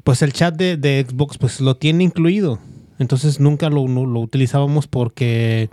[0.04, 2.58] pues el chat de, de Xbox pues lo tiene incluido.
[2.98, 5.68] Entonces nunca lo, no- lo utilizábamos porque,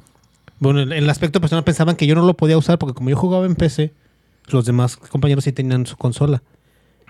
[0.59, 3.15] bueno, en el aspecto personal pensaban que yo no lo podía usar porque como yo
[3.15, 3.93] jugaba en PC,
[4.47, 6.43] los demás compañeros sí tenían su consola.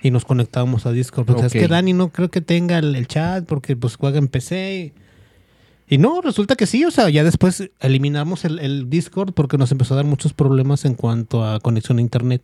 [0.04, 1.26] Y nos conectábamos a Discord.
[1.26, 1.46] Porque Ok.
[1.48, 4.94] es que Dani no creo que tenga el, el chat porque pues juega en PC.
[5.90, 9.58] Y, y no, resulta que sí, o sea, ya después eliminamos el, el Discord porque
[9.58, 12.42] nos empezó a dar muchos problemas en cuanto a conexión a internet.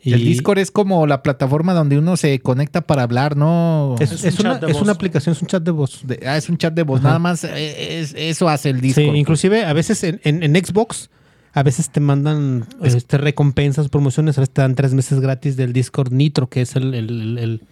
[0.00, 3.96] Y El Discord es como la plataforma donde uno se conecta para hablar, ¿no?
[3.98, 4.82] es, Es un es una, chat de es voz.
[4.82, 6.00] una aplicación, es un chat de voz.
[6.06, 7.00] De- ah, es un chat de voz.
[7.00, 7.08] Ajá.
[7.08, 9.16] Nada más eh, es- eso hace el Sí, Discord.
[9.16, 11.10] inclusive a veces en, en- en Xbox,
[11.52, 15.72] a veces te mandan este, recompensas, promociones, a veces te dan tres meses gratis del
[15.72, 17.62] Discord Nitro, que es el, el- el- el-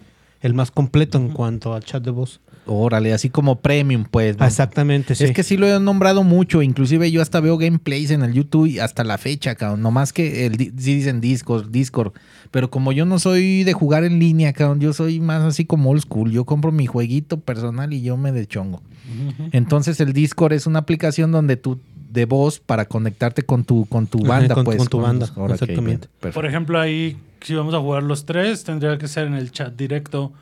[0.41, 2.41] el más completo en cuanto al chat de voz.
[2.67, 4.37] Órale, así como premium, pues.
[4.37, 4.45] ¿no?
[4.45, 5.23] Exactamente, sí.
[5.23, 8.67] Es que sí lo he nombrado mucho, inclusive yo hasta veo gameplays en el YouTube
[8.67, 9.81] y hasta la fecha, cabrón.
[9.81, 12.11] Nomás que el, sí dicen Discord, Discord.
[12.51, 15.89] Pero como yo no soy de jugar en línea, cabrón, yo soy más así como
[15.89, 16.29] old school.
[16.31, 18.81] Yo compro mi jueguito personal y yo me deschongo.
[19.53, 21.79] Entonces el Discord es una aplicación donde tú
[22.17, 24.77] de voz para conectarte con tu con tu Ajá, banda, con- pues.
[24.77, 26.07] con tu banda, exactamente.
[26.33, 29.73] Por ejemplo, ahí, si vamos a jugar los tres, tendría que ser en el chat
[29.75, 30.33] directo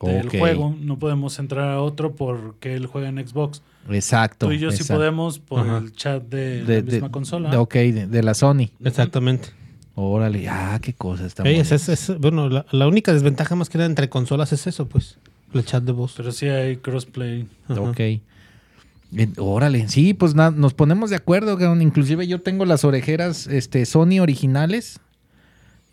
[0.00, 0.74] del juego.
[0.80, 3.62] No podemos entrar a otro porque él juega en Xbox.
[3.90, 4.46] Exacto.
[4.46, 4.98] Tú y yo sí exacto.
[4.98, 5.78] podemos por Ajá.
[5.78, 7.50] el chat de, De, la de- misma consola.
[7.50, 8.70] de- ok, de, de la Sony.
[8.84, 9.48] Exactamente.
[9.94, 13.54] Órale, ah, qué cosa está Ey, muy es- es- es- bueno, la, la única desventaja
[13.56, 15.18] más que nada entre consolas es eso, pues.
[15.54, 16.14] El chat de voz.
[16.16, 17.46] Pero sí hay crossplay.
[17.68, 17.80] Ajá.
[17.82, 18.00] Ok.
[19.36, 21.82] Órale, sí, pues na- nos ponemos de acuerdo, cabrón.
[21.82, 25.00] Inclusive yo tengo las orejeras este, Sony originales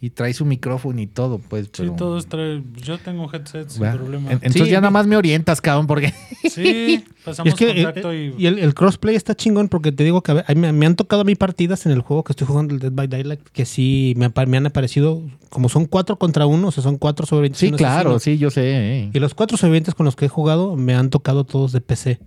[0.02, 1.66] y trae su micrófono y todo, pues.
[1.66, 2.74] Sí, pero- todos traen.
[2.82, 4.28] Yo tengo headset sin problema.
[4.32, 6.14] En- Entonces Sí, ya nada más me orientas, cabrón, porque...
[6.50, 8.44] Sí, pasamos Es que, eh, contacto eh, y.
[8.44, 11.26] y el, el crossplay está chingón porque te digo que me, me han tocado a
[11.26, 14.32] mí partidas en el juego que estoy jugando, el Dead by Daylight, que sí me,
[14.56, 17.60] han aparecido, como son cuatro contra uno, o sea, son cuatro sobrevivientes.
[17.60, 18.36] Sí, claro, asesino.
[18.36, 18.62] sí, yo sé.
[18.64, 19.10] eh.
[19.14, 22.20] Y los cuatro sobrevivientes con los que he jugado me han tocado todos de PC.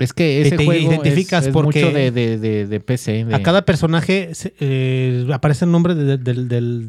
[0.00, 3.24] Es que ese te juego identificas es, es porque mucho de, de, de, de PC.
[3.26, 6.88] de- A cada personaje se- eh, aparece el nombre de- del, del,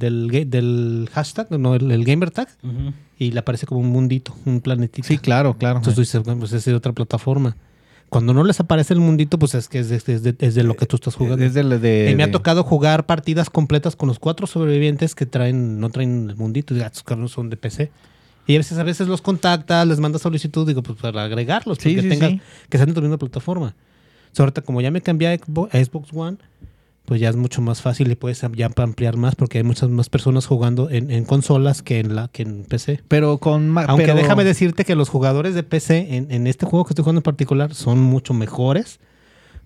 [0.50, 2.48] del, hashtag, no, el, el gamer tag,
[3.18, 5.08] y le aparece como un mundito, un planetito.
[5.08, 5.78] Sí, claro, claro.
[5.78, 7.56] Entonces tú dices, bueno, pues es de otra plataforma.
[8.10, 10.64] Cuando no les aparece el mundito, pues es que es de, es de- es de
[10.64, 11.46] lo que tú estás jugando.
[11.46, 15.26] Es de, de- y me ha tocado jugar partidas completas con los cuatro sobrevivientes que
[15.26, 17.90] traen, no traen el mundito, ah, estos cabrones son de PC.
[18.48, 21.96] Y a veces, a veces los contactas, les mandas solicitud, digo, pues para agregarlos, Sí,
[21.96, 22.42] porque sí, tengas, sí.
[22.70, 23.76] que sean de tu misma plataforma.
[24.32, 26.38] O sea, ahorita como ya me cambié a Xbox, One,
[27.06, 30.08] pues ya es mucho más fácil y puedes ya ampliar más porque hay muchas más
[30.10, 33.02] personas jugando en, en consolas que en la que en PC.
[33.08, 33.78] Pero con...
[33.78, 37.04] Aunque pero- déjame decirte que los jugadores de PC en, en este juego que estoy
[37.04, 39.00] jugando en particular son mucho mejores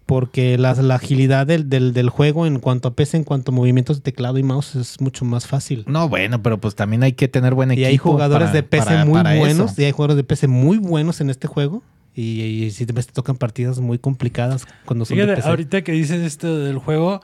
[0.06, 3.56] porque la, la agilidad del, del, del juego en cuanto a PC, en cuanto a
[3.56, 5.84] movimientos de teclado y mouse es mucho más fácil.
[5.88, 7.88] No, bueno, pero pues también hay que tener buen Y equipo.
[7.90, 9.40] hay jugadores para- de PC para- muy para eso.
[9.40, 11.82] buenos y hay jugadores de PC muy buenos en este juego.
[12.18, 15.49] Y, y si te, tocan partidas muy complicadas cuando son de Fíjate, PC.
[15.49, 17.19] ahorita que dices esto del juego,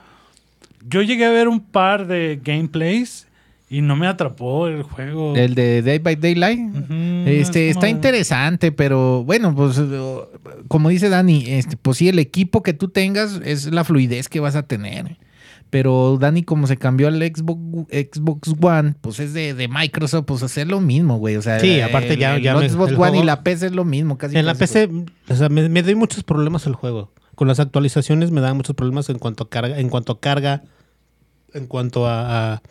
[0.86, 3.26] yo llegué a ver un par de gameplays
[3.72, 5.34] y no me atrapó el juego.
[5.34, 6.60] El de Day by Daylight.
[7.26, 10.00] Este, es está interesante, pero bueno, pues eh,
[10.68, 14.40] como dice Dani, este, pues sí, el equipo que tú tengas es la fluidez que
[14.40, 15.16] vas a tener.
[15.70, 20.42] Pero Dani, como se cambió al Xbox, Xbox One, pues es de, de Microsoft, pues
[20.42, 21.36] hacer lo mismo, güey.
[21.36, 23.66] O sea, Sí, aparte ya- el ya me- Xbox el One juego- y la PC
[23.66, 24.36] es lo mismo, casi.
[24.36, 24.90] en la PC,
[25.30, 27.10] o sea, me, me doy muchos problemas el juego.
[27.36, 30.62] Con las actualizaciones me da muchos problemas en cuanto a carga, en cuanto a carga,
[31.54, 32.62] en cuanto a, a,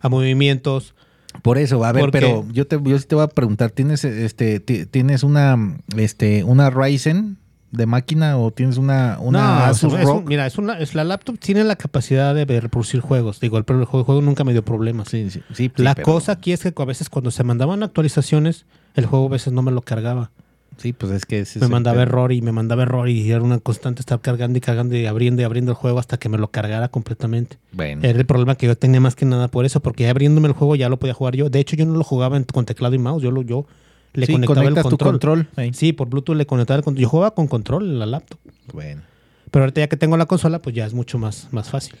[0.00, 0.94] a movimientos.
[1.42, 4.04] Por eso, a ver, Porque- pero yo te, yo sí te voy a preguntar, ¿tienes
[4.04, 7.38] este, ti- tienes una, este, una Ryzen
[7.70, 10.24] de máquina o tienes una, una no, Asus es ROG?
[10.26, 13.38] mira, es una, es la laptop tiene la capacidad de reproducir juegos.
[13.38, 15.06] Digo, el, el juego, el juego nunca me dio problemas.
[15.08, 18.66] Sí, sí, sí, la pero- cosa aquí es que a veces cuando se mandaban actualizaciones,
[18.96, 20.32] el juego a veces no me lo cargaba.
[20.80, 24.00] Sí, pues es que me mandaba error y me mandaba error y era una constante
[24.00, 26.88] estar cargando y cargando y abriendo y abriendo el juego hasta que me lo cargara
[26.88, 27.58] completamente.
[27.72, 30.48] Bueno, Era el problema que yo tenía más que nada por eso, porque ya abriéndome
[30.48, 31.50] el juego ya lo podía jugar yo.
[31.50, 33.66] De hecho, yo no lo jugaba con teclado y mouse, yo lo yo
[34.14, 35.10] le sí, conectaba el conectas tu control.
[35.12, 35.48] control.
[35.56, 35.72] ahí.
[35.74, 37.02] Sí, por Bluetooth le conectaba el control.
[37.02, 38.38] Yo jugaba con control en la laptop.
[38.72, 39.02] Bueno,
[39.50, 41.96] Pero ahorita ya que tengo la consola, pues ya es mucho más, más fácil.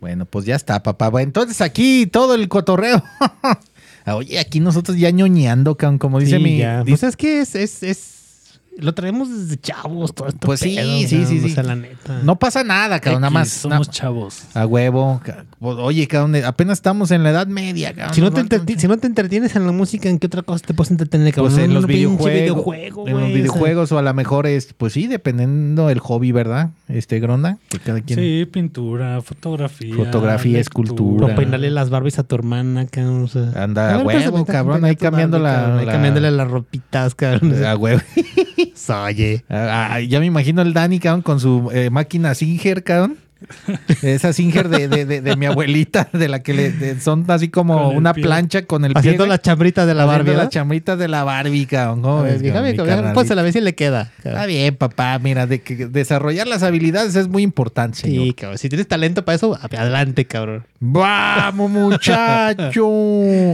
[0.00, 1.08] bueno, pues ya está, papá.
[1.10, 3.02] Bueno, entonces aquí todo el cotorreo.
[4.06, 6.58] Oye, aquí nosotros ya ñoñando, como dice Sí, mi...
[6.58, 6.78] ya.
[6.84, 8.19] dice- Pues es que es, es, es-
[8.80, 10.40] Lo traemos desde chavos, todo esto.
[10.46, 10.76] Pues sí,
[11.06, 11.54] sí, sí, sí.
[11.62, 12.20] la neta.
[12.22, 13.48] no pasa nada, cabrón, nada X, más.
[13.50, 14.42] Somos na- chavos.
[14.54, 15.20] a huevo.
[15.58, 18.14] pues, Oye, cabrón, apenas estamos en la edad media, cabrón.
[18.14, 20.74] Si no, te si no te entretienes en la música, ¿en qué otra cosa te
[20.74, 21.34] puedes entretener?
[21.34, 21.64] Pues cabrón?
[21.70, 23.34] en los videojuegos, videojuego, en los o sea.
[23.34, 26.70] videojuegos o a lo mejor es, pues sí, dependiendo del hobby, ¿verdad?
[26.88, 29.94] Este Gronda, que cada quien Sí, pintura, fotografía.
[29.94, 30.60] Fotografía, lectura.
[30.86, 31.26] escultura.
[31.26, 33.24] O peinarle las Barbies a tu hermana, cabrón.
[33.24, 33.50] o sea.
[33.62, 37.64] Anda, A huevo, cabrón, ahí cambiando la- ahí cambiándole las ropitas, cabrón.
[37.64, 38.00] a huevo.
[38.88, 39.44] Oye.
[39.48, 43.18] Ah, ah, ya me imagino el Dani, cabrón, con su eh, máquina Singer, cabrón.
[44.02, 47.90] Esa Singer de, de, de, de mi abuelita, de la que le, son así como
[47.90, 48.24] una pie.
[48.24, 49.28] plancha con el Haciendo pie.
[49.30, 50.30] la chambrita de la Haciendo Barbie.
[50.32, 50.50] la ¿verdad?
[50.50, 52.02] chambrita de la Barbie, cabrón.
[52.02, 53.42] ¿Cómo A ver, Déjame, cabrón, pónsela, a carnalito?
[53.44, 54.12] ver si le queda.
[54.18, 55.18] Está bien, papá.
[55.18, 58.24] Mira, de que desarrollar las habilidades es muy importante, señor.
[58.24, 58.58] Sí, cabrón.
[58.58, 60.64] Si tienes talento para eso, adelante, cabrón.
[60.80, 61.70] Vamos,
[62.70, 62.88] muchacho.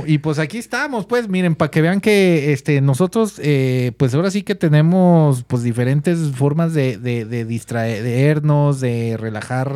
[0.07, 4.31] y pues aquí estamos, pues, miren, para que vean que este, nosotros, eh, pues ahora
[4.31, 9.76] sí que tenemos pues diferentes formas de, de, de distraernos, de relajar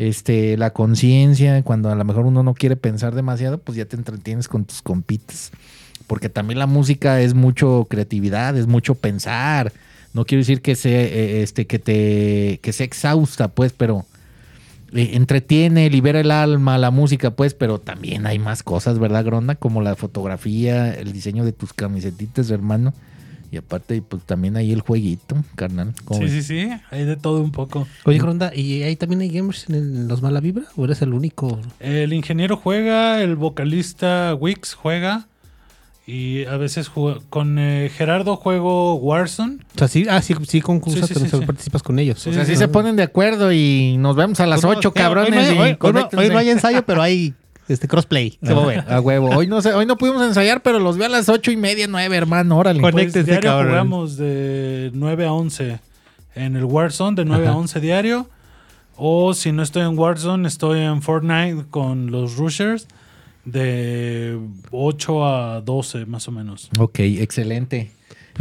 [0.00, 1.62] este, la conciencia.
[1.62, 4.80] Cuando a lo mejor uno no quiere pensar demasiado, pues ya te entretienes con tus
[4.80, 5.50] compitas.
[6.06, 9.72] Porque también la música es mucho creatividad, es mucho pensar.
[10.14, 14.06] No quiero decir que sea, eh, este, que te, que sea exhausta, pues, pero
[14.94, 19.56] eh, entretiene, libera el alma, la música, pues, pero también hay más cosas, ¿verdad, Gronda?
[19.56, 22.94] Como la fotografía, el diseño de tus camisetitas, hermano.
[23.52, 25.92] Y aparte, pues también hay el jueguito, carnal.
[26.04, 26.46] ¿Cómo Sí, ves?
[26.46, 26.68] sí, sí.
[26.92, 27.88] Hay de todo un poco.
[28.04, 30.64] Oye, Gronda, ¿y ahí también hay gamers en el- los Mala Vibra?
[30.76, 31.58] ¿O eres el único?
[31.80, 35.26] El ingeniero juega, el vocalista Wix juega.
[36.06, 39.58] Y a veces juega- con eh, Gerardo juego Warzone.
[39.74, 42.20] O sea, sí, ah, sí, sí concursas, Sí, pero participas con ellos.
[42.20, 44.78] Sí, O sea, sí, se ponen de acuerdo y nos vemos a las Pues no,
[44.78, 45.50] 8, eh, cabrones.
[45.50, 47.34] Hoy, no hoy no hay ensayo, pero hay
[47.72, 48.38] este crossplay.
[48.44, 48.84] ¿Qué va a ver?
[48.92, 49.28] A huevo.
[49.30, 51.86] Hoy no, sé, hoy no pudimos ensayar, pero los veo a las ocho y media,
[51.88, 52.56] nueve, hermano.
[52.58, 52.80] Órale.
[52.80, 53.68] Con- Pues Conéctense, diario cabrón.
[53.70, 55.80] jugamos de 9 a 11
[56.34, 58.28] en el Warzone, de 9 a 11 diario.
[58.96, 62.86] O si no estoy en Warzone, estoy en Fortnite con los Rushers
[63.44, 64.38] de
[64.70, 66.70] 8 a 12 más o menos.
[66.78, 67.90] Ok, excelente.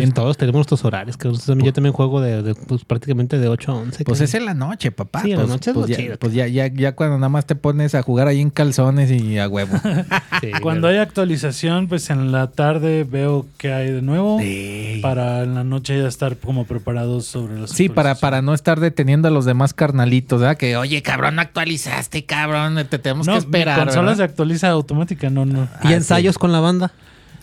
[0.05, 1.17] Pues todos tenemos nuestros horarios.
[1.17, 4.03] Que nosotros también- yo también juego de, de, pues, prácticamente de 8 a 11.
[4.05, 5.21] Pues es en la noche, papá.
[5.21, 6.17] Sí, en la pues, noche es pues lo ya, chido.
[6.19, 9.37] pues ya, ya, ya cuando nada más te pones a jugar ahí en calzones y
[9.37, 9.77] a huevo.
[10.41, 14.39] Sí, Cuando hay actualización, pues en la tarde veo qué hay de nuevo.
[14.39, 14.99] Sí.
[15.01, 18.79] Para en la noche ya estar como preparados sobre las Sí, para, para no estar
[18.79, 20.55] deteniendo a los demás carnalitos, ¿verdad?
[20.57, 23.79] Que, oye, cabrón, no actualizaste, cabrón, te tenemos No, que esperar.
[23.79, 24.29] mi consola se ¿verdad?
[24.31, 25.67] actualiza automática, no, no.
[25.83, 26.91] ¿Y ensayos con la banda?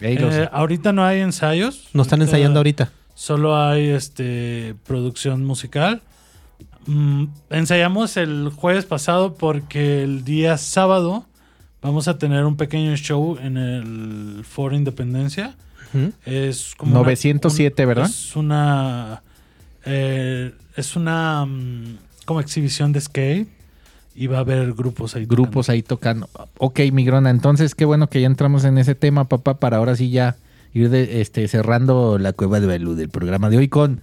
[0.01, 1.89] Los- Eh, ahorita no hay ensayos.
[1.93, 2.93] No están Ahorita ensayando ahorita.
[3.15, 6.03] Solo hay este producción musical.
[6.87, 11.27] Mm, ensayamos el jueves pasado porque el día sábado
[11.83, 15.55] vamos a tener un pequeño show en el Foro Independencia.
[16.27, 18.07] Es como una- 907, un- ¿verdad?
[18.07, 19.23] Es una
[19.87, 21.97] eh, es una mm,
[22.27, 23.49] como exhibición de skate
[24.17, 25.27] y va a haber grupos ahí.
[25.27, 26.29] grupos ahí tocando.
[26.59, 30.11] Ok, Migrona, entonces qué bueno que ya entramos en ese tema, papá, para ahora sí
[30.11, 30.37] ya
[30.73, 34.01] ir de- este, cerrando la cueva de Balú del programa de hoy con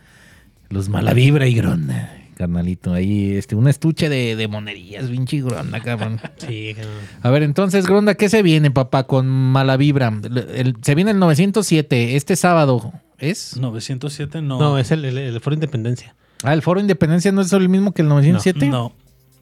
[0.69, 2.19] los Malavibra y Grona.
[2.35, 6.19] Carnalito, ahí este, un estuche de, de monerías, pinche Gronda, cabrón.
[6.37, 6.75] Sí,
[7.21, 10.11] A ver, entonces, Gronda, ¿qué se viene, papá, con Malavibra?
[10.23, 13.51] El- el- se viene el 907, este sábado, ¿es?
[13.53, 13.61] tocando.
[13.61, 14.57] 907 no.
[14.59, 16.15] No, es el, el, el Foro Independencia.
[16.43, 18.65] Ah, el Foro Independencia no es el mismo que el 907.
[18.65, 18.71] no.
[18.71, 18.93] No,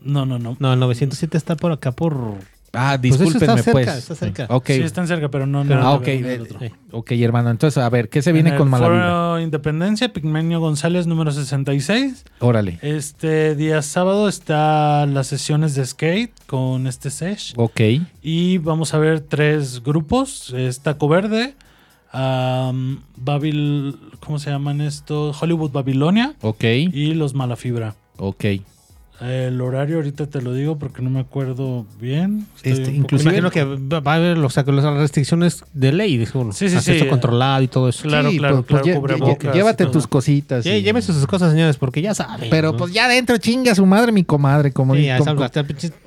[0.02, 0.58] no, no.
[0.60, 2.36] No, el 907 está por acá por...
[2.74, 3.86] Ah, Pues discúlpenme, está pues.
[3.86, 4.46] cerca, está cerca.
[4.50, 4.68] Ok.
[4.68, 5.64] Sí, están cerca, pero no.
[5.64, 6.60] Pero- no Ah, no, ok, no, no, eh, el otro.
[6.60, 6.66] Sí.
[6.92, 7.50] ok, hermano.
[7.50, 9.04] Entonces, a ver, ¿qué se viene En con el Malavibra?
[9.10, 12.24] Foro Independencia, Pigmenio González, número 66.
[12.40, 12.80] Órale.
[12.82, 17.54] Este día sábado está las sesiones de skate con este sesh.
[17.58, 17.82] Ok.
[18.22, 20.54] Y vamos a ver tres grupos.
[20.56, 21.56] Es Taco Verde,
[23.18, 25.42] Babil, ¿cómo se llaman estos?
[25.42, 26.64] Hollywood Babilonia Ok.
[26.64, 27.96] y los Malafibra.
[28.18, 28.46] Ok.
[29.22, 32.48] El horario ahorita te lo digo porque no me acuerdo bien.
[32.64, 36.52] Este, inclusive- Imagino que va a haber o sea, que las restricciones de ley, seguro.
[36.54, 37.10] Sí, sí, Acceso sí.
[37.10, 38.02] controlado y todo eso.
[38.04, 40.64] Claro, Sí, claro, pues, pues, claro, lle- llévate tus cositas.
[40.64, 42.50] Sí, y- llévense sus cosas, señores, porque ya saben.
[42.50, 42.78] Pero ¿no?
[42.78, 44.72] pues ya adentro chinga su madre, mi comadre.
[44.72, 45.46] Como, Sí, como,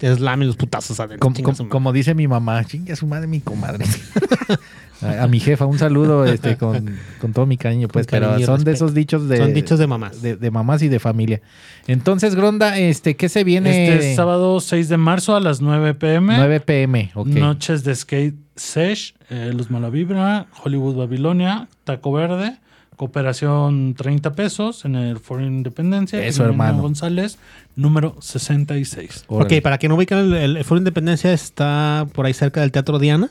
[0.01, 1.21] eslamen los putazos adentro.
[1.21, 3.85] como- como- como dice mi mamá, chinga su madre, mi comadre.
[5.05, 8.07] a, a mi jefa, un saludo este, con, con todo mi cariño, pues.
[8.07, 8.85] cariño pero son de respeto.
[8.87, 9.37] esos dichos de.
[9.37, 10.23] Son dichos de mamás.
[10.23, 11.41] De, de mamás y de familia.
[11.87, 13.95] Entonces, Gronda, este, ¿qué se viene?
[13.95, 16.37] Este sábado 6 de marzo a las 9 pm.
[16.37, 17.27] 9 pm, ok.
[17.29, 22.57] Noches de skate sesh, eh, Los Malavibra, Hollywood Babilonia, Taco Verde,
[22.97, 26.25] Cooperación 30 pesos en el Foro Independencia.
[26.25, 26.81] Eso, hermano.
[26.81, 27.39] González,
[27.75, 29.25] número 66.
[29.27, 29.57] Órale.
[29.57, 32.71] Ok, para quien no ubican, el, el, el Foro Independencia está por ahí cerca del
[32.71, 33.31] Teatro Diana.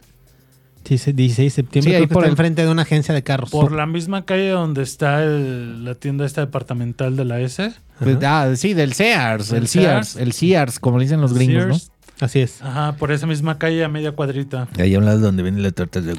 [0.86, 1.92] Sí, sí, 16 de septiembre.
[1.92, 3.50] Sí, ahí por el- enfrente de una agencia de carros.
[3.52, 7.72] Por la misma calle donde está el- la tienda esta departamental de la S.
[8.00, 10.16] Pues, ah, sí, del Sears, Del el Sears, Sears.
[10.28, 11.92] el Sears, como le dicen los gringos, Sears.
[12.20, 12.62] Así es.
[12.62, 14.68] Ajá, por esa misma calle a media cuadrita.
[14.78, 14.84] ¿no?
[14.84, 16.16] Ahí a un lado donde venden las tortas de.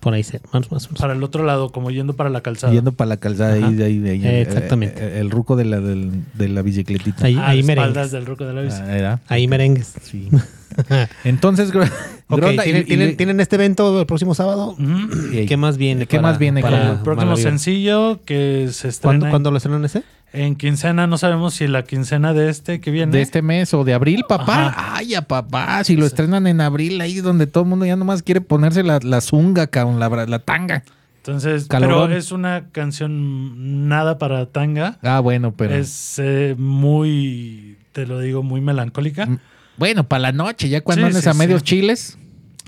[0.00, 1.00] Por ahí, cerca, más, más o menos.
[1.00, 2.72] Para el otro lado, como yendo para la calzada.
[2.72, 4.24] Yendo para la calzada ahí, ahí, de ahí.
[4.24, 5.02] Eh, exactamente.
[5.02, 7.26] Eh, eh, el ruco de la, del- de la bicicletita.
[7.26, 8.12] Ahí, Ah, ahí merengues.
[8.12, 8.72] del roco de la.
[8.72, 9.20] Ah, ¿era?
[9.26, 9.94] Ahí merengues.
[10.02, 10.28] Sí.
[11.24, 11.90] Entonces, Gro-
[12.28, 12.84] Ok, Gronda, ¿tienen,
[13.38, 14.76] y- este evento el próximo sábado?
[15.32, 16.06] Y- ¿Qué más viene?
[16.06, 16.60] ¿Qué para- más viene?
[16.60, 20.02] para el próximo sencillo que se estrena ¿Cuándo, ¿Cuándo lo estrenan ese?
[20.32, 23.12] En quincena, no sabemos si la quincena de este que viene.
[23.12, 24.66] De este mes o de abril, papá.
[24.66, 24.96] Ajá.
[24.96, 28.22] Ay, a papá, si lo estrenan en abril, ahí donde todo el mundo ya nomás
[28.22, 30.82] quiere ponerse la, la zunga, cabrón, la, tanga.
[31.18, 32.08] Entonces, Calorón.
[32.08, 34.98] pero es una canción nada para tanga.
[35.02, 35.74] Ah, bueno, pero.
[35.74, 39.26] Es eh, muy, te lo digo, muy melancólica.
[39.26, 39.38] Mm,
[39.76, 42.18] Bueno, para la noche, ya cuando Sí, andes sí, a medios chiles.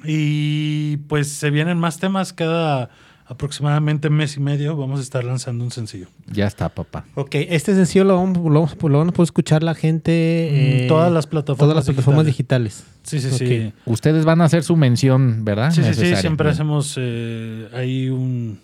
[0.05, 2.91] Y pues se vienen más temas cada
[3.27, 4.77] aproximadamente mes y medio.
[4.77, 6.07] Vamos a estar lanzando un sencillo.
[6.33, 7.05] Ya está, papá.
[7.15, 10.49] Ok, este sencillo lo vamos, lo vamos, lo vamos a poder escuchar la gente.
[10.79, 12.85] En eh, todas las plataformas Todas las plataformas digitales.
[13.03, 13.37] Sí, sí, Ok.
[13.37, 13.73] sí.
[13.87, 15.73] Ustedes van a hacer su mención, ¿verdad?
[15.73, 16.17] Sí, sí, sí.
[16.17, 16.55] Siempre Bien.
[16.55, 18.61] hacemos eh, ahí un,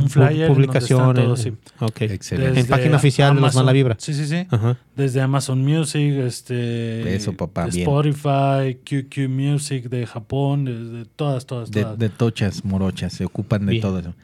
[0.00, 0.48] un flyer.
[0.48, 1.10] Publicación.
[1.16, 1.52] en- todos, sí.
[1.80, 2.02] ok.
[2.02, 2.60] Excelente.
[2.60, 3.96] En página oficial de los Amazon- Mala Vibra.
[3.98, 4.46] Sí, sí, sí.
[4.50, 4.76] Ajá.
[4.96, 7.88] Desde Amazon Music, este Eso, papá, bien.
[7.88, 11.98] Spotify, QQ Music de Japón, desde todas, todas, De, todas.
[11.98, 13.82] de tochas, morochas, se ocupan de Bien.
[13.82, 14.14] todo eso.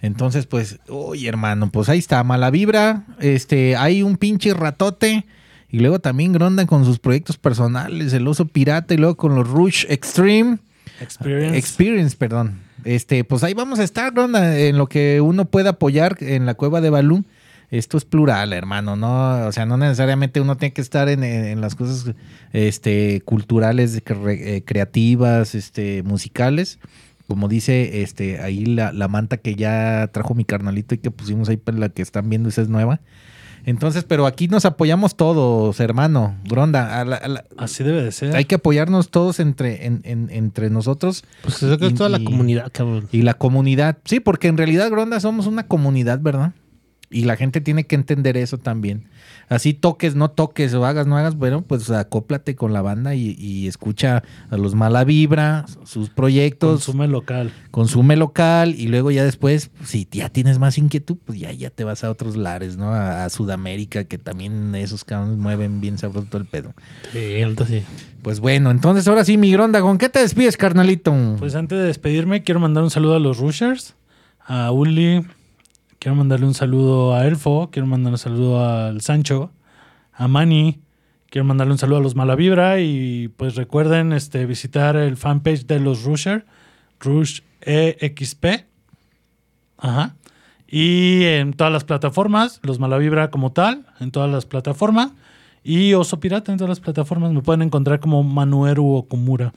[0.00, 3.04] Entonces, pues, oye, hermano, pues ahí está, mala vibra.
[3.20, 5.26] Este, hay un pinche ratote.
[5.70, 9.46] Y luego también Gronda con sus proyectos personales, el oso pirata, y luego con los
[9.46, 10.58] Rush Extreme.
[11.00, 11.58] Experience.
[11.58, 12.60] Experience, perdón.
[12.88, 16.54] Este, pues ahí vamos a estar, Gronda, en lo que uno pueda apoyar en la
[16.54, 17.22] cueva de Balú.
[17.70, 21.74] Esto es plural, hermano, no, o sea, no necesariamente uno tiene que estar en, las
[21.74, 22.14] cosas
[22.54, 26.78] este, culturales, eh, creativas, este, musicales.
[27.26, 31.50] Como dice este, ahí la, la manta que ya trajo mi carnalito y que pusimos
[31.50, 33.02] ahí para la que están viendo, esa es nueva.
[33.68, 36.36] Entonces, pero aquí nos apoyamos todos, hermano.
[36.44, 38.34] Gronda, a la- a la- Así debe de ser.
[38.34, 42.18] hay que apoyarnos todos entre, en- en- entre nosotros Pues eso que es toda la
[42.18, 43.08] y- comunidad, cabrón.
[43.12, 43.98] y la comunidad.
[44.04, 46.52] Sí, porque en realidad, Gronda, somos una comunidad, ¿verdad?
[47.10, 49.08] Y la gente tiene que entender eso también.
[49.48, 53.34] Así toques, no toques, o hagas, no hagas, bueno, pues acóplate con la banda y,
[53.38, 57.50] y escucha a los Mala Vibra, sus proyectos, Consume local.
[57.70, 61.84] consume local y luego ya después, si ya tienes más inquietud, pues ya, ya te
[61.84, 62.92] vas a otros lares, ¿no?
[62.92, 66.74] A, a Sudamérica, que también esos cabrones mueven bien sabroso todo el pedo.
[67.12, 67.82] Sí, alto sí.
[68.22, 71.14] Pues bueno, entonces ahora sí, mi Gronda, ¿con qué te despides, carnalito?
[71.38, 73.94] Pues antes de despedirme, quiero mandar un saludo a los Rushers,
[74.44, 75.24] a Uli,
[75.98, 79.50] quiero mandarle un saludo a Elfo, quiero mandarle un saludo al Sancho,
[80.12, 80.80] a Manny,
[81.30, 85.80] quiero mandarle un saludo a los Malavibra y pues recuerden este, visitar el fanpage de
[85.80, 86.46] los Rusher,
[87.00, 88.66] Rush EXP.
[89.76, 90.16] Ajá.
[90.66, 95.12] Y en todas las plataformas, los Malavibra como tal, en todas las plataformas.
[95.64, 97.32] Y Oso Pirata en todas las plataformas.
[97.32, 99.52] Me pueden encontrar como Manueru Okumura.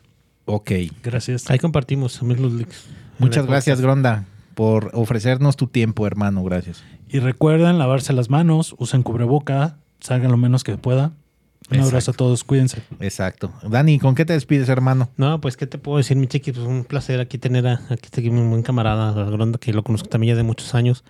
[0.46, 0.72] Ok.
[1.04, 1.50] Gracias.
[1.50, 2.86] Ahí compartimos también los links.
[3.20, 4.26] Muchas gracias, Gronda,
[4.62, 6.44] por ofrecernos tu tiempo, hermano.
[6.44, 6.84] Gracias.
[7.10, 11.06] Y recuerden lavarse las manos, usen cubreboca, salgan lo menos que pueda.
[11.72, 11.88] Un Exacto.
[11.88, 12.84] abrazo a todos, cuídense.
[13.00, 13.52] Exacto.
[13.68, 15.10] Dani, ¿con qué te despides, hermano?
[15.18, 16.52] No, pues, ¿qué te puedo decir, mi chiqui?
[16.52, 19.16] Pues un placer aquí tener a, aquí está aquí mi buen camarada,
[19.60, 21.04] que lo conozco también ya de muchos años.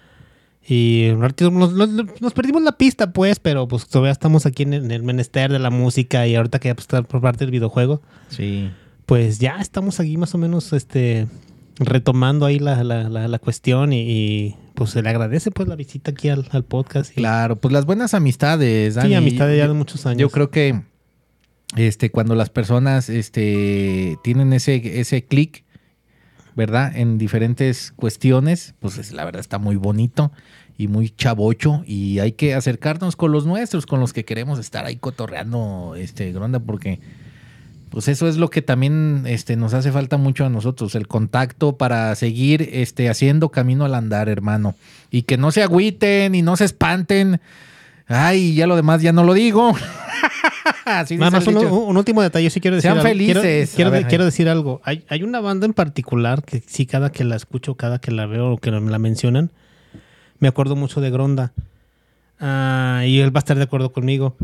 [0.66, 4.74] Y un nos, nos- nos perdimos la pista, pues, pero pues todavía estamos aquí en,
[4.76, 7.40] el- en el menester de la música y ahorita que ya pues, está por parte
[7.44, 8.70] del videojuego, Sí.
[9.06, 11.28] pues ya estamos aquí más o menos este
[11.80, 15.76] retomando ahí la, la, la, la cuestión y, y, pues se le agradece pues la
[15.76, 17.12] visita aquí al, al podcast.
[17.12, 19.10] Y, Claro, pues las buenas amistades, Dani.
[19.10, 20.20] sí, amistad ya de muchos años.
[20.20, 20.82] Yo creo que
[21.76, 25.64] este, cuando las personas este, tienen ese, ese clic,
[26.56, 26.96] ¿verdad?
[26.96, 30.32] En diferentes cuestiones, pues es- la verdad está muy bonito
[30.78, 34.86] y muy chavocho y hay que acercarnos con los nuestros, con los que queremos estar
[34.86, 37.00] ahí cotorreando, este, Gronda, porque
[37.92, 41.78] pues eso es lo que también este, nos hace falta mucho a nosotros, el contacto
[41.78, 44.76] para seguir este, haciendo camino al andar, hermano.
[45.12, 47.42] Y que no se agüiten y no se espanten.
[48.08, 49.74] Ay, ya lo demás ya no lo digo.
[50.86, 53.10] Así Nada más un, último detalle, sí quiero decir Sean algo.
[53.10, 53.44] felices.
[53.44, 54.28] Quiero, quiero- A ver, quiero ahí.
[54.28, 54.82] decir algo.
[54.84, 58.26] Hay, hay una banda en particular que sí, cada que la escucho, cada que la
[58.26, 59.52] veo o que me la mencionan,
[60.40, 61.52] me acuerdo mucho de Gronda.
[62.40, 64.36] Ah, y él va a estar de acuerdo conmigo.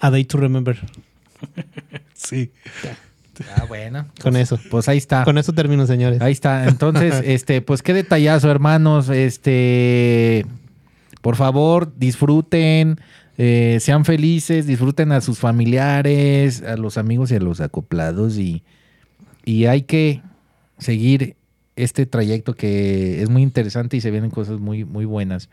[0.00, 0.76] A Day to Remember.
[2.16, 2.50] Sí.
[3.56, 4.06] Ah, bueno.
[4.22, 4.58] Con eso.
[4.70, 5.24] Pues ahí está.
[5.24, 6.20] Con eso termino, señores.
[6.22, 6.66] Ahí está.
[6.68, 9.08] Entonces, este, pues qué detallazo, hermanos.
[9.10, 10.46] Este,
[11.20, 12.98] por favor, disfruten,
[13.38, 18.62] eh, sean felices, disfruten a sus familiares, a los amigos y a los acoplados y,
[19.44, 20.22] y hay que
[20.78, 21.36] seguir
[21.76, 25.50] este trayecto que es muy interesante y se vienen cosas muy, muy buenas.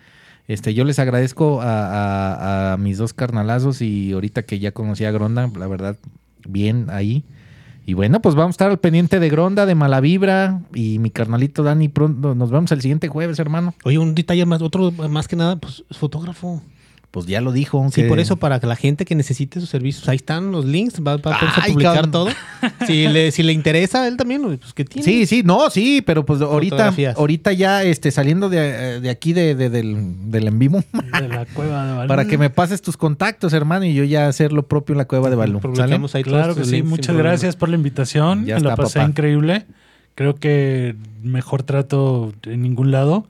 [0.47, 5.03] Este, yo les agradezco a, a- a mis dos carnalazos y ahorita que ya conocí
[5.05, 5.97] a Gronda, la verdad,
[6.47, 7.23] bien ahí.
[7.85, 11.63] Y bueno, pues vamos a estar al pendiente de Gronda, de Malavibra y mi carnalito
[11.63, 11.89] Dani.
[11.89, 13.73] Pronto nos vemos el siguiente jueves, hermano.
[13.83, 16.61] Oye, un detalle más, otro más que nada, pues es fotógrafo.
[17.13, 17.87] Pues ya lo dijo.
[17.93, 20.65] Sí, que- por eso, para que la gente que necesite sus servicios, ahí están los
[20.65, 22.11] links, va, va a publicar cabrón.
[22.11, 22.29] todo.
[22.87, 25.03] Si le, si le interesa a él también, pues que tiene.
[25.05, 29.53] Sí, sí, no, sí, pero pues ahorita, ahorita ya este, saliendo de, de aquí de,
[29.53, 30.83] de- del, del en vivo,
[31.21, 32.07] De la cueva de Balú.
[32.07, 35.05] para que me pases tus contactos, hermano, y yo ya hacer lo propio en la
[35.05, 35.59] cueva de Balú.
[35.63, 35.63] ahí
[35.99, 37.29] todos Claro que sí, links muchas problema.
[37.29, 38.45] gracias por la invitación.
[38.45, 39.09] Ya Me la está, pasé papá.
[39.09, 39.65] increíble.
[40.15, 43.27] Creo que mejor trato en ningún lado.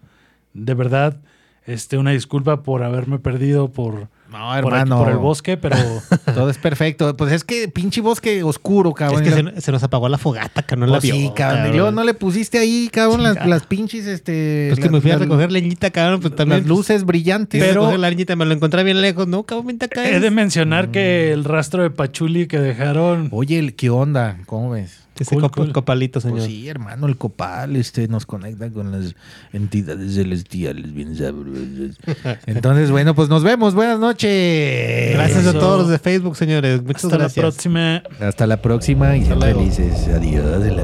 [0.54, 1.18] De verdad,
[1.66, 4.98] este, una disculpa por haberme perdido por, No, por, aquí- hermano.
[4.98, 5.78] por el bosque, pero
[6.34, 7.16] Todo es perfecto.
[7.16, 9.24] Pues es que pinche bosque oscuro, Es cabrón.
[9.24, 11.16] que Y se, nos apagó la fogata, que no la Pues vio.
[11.16, 11.68] sí, cabrón.
[11.70, 14.68] Y luego no le pusiste ahí, cabrón, las, pinches, este...
[14.70, 16.62] Pues que las- me fui a recoger leñita, cabrón, pues también.
[16.62, 17.64] Las luces brillantes.
[17.64, 17.96] Pero.
[17.98, 19.28] La leñita, me lo encontré bien lejos.
[19.28, 20.10] No, cabrón, vente acá.
[20.10, 23.30] he de mencionar que el rastro de Pachuli que dejaron.
[23.32, 24.40] Oye, ¿qué onda?
[24.48, 25.03] ¿Cómo ves?
[25.20, 25.72] Ese Cool, copo- cool.
[25.74, 26.38] copalito, señor.
[26.40, 29.16] Pues sí, hermano, el copal este, nos conecta con las
[29.52, 31.98] entidades celestiales bien sabrosas.
[32.48, 33.76] Entonces, bueno, pues nos vemos.
[33.76, 35.14] Buenas noches.
[35.14, 36.82] Gracias a todos los de Facebook, señores.
[36.84, 37.38] Muchas Hasta gracias.
[37.38, 38.04] la próxima.
[38.20, 40.08] Hasta la próxima y sean felices.
[40.08, 40.64] Adiós.
[40.64, 40.84] de la-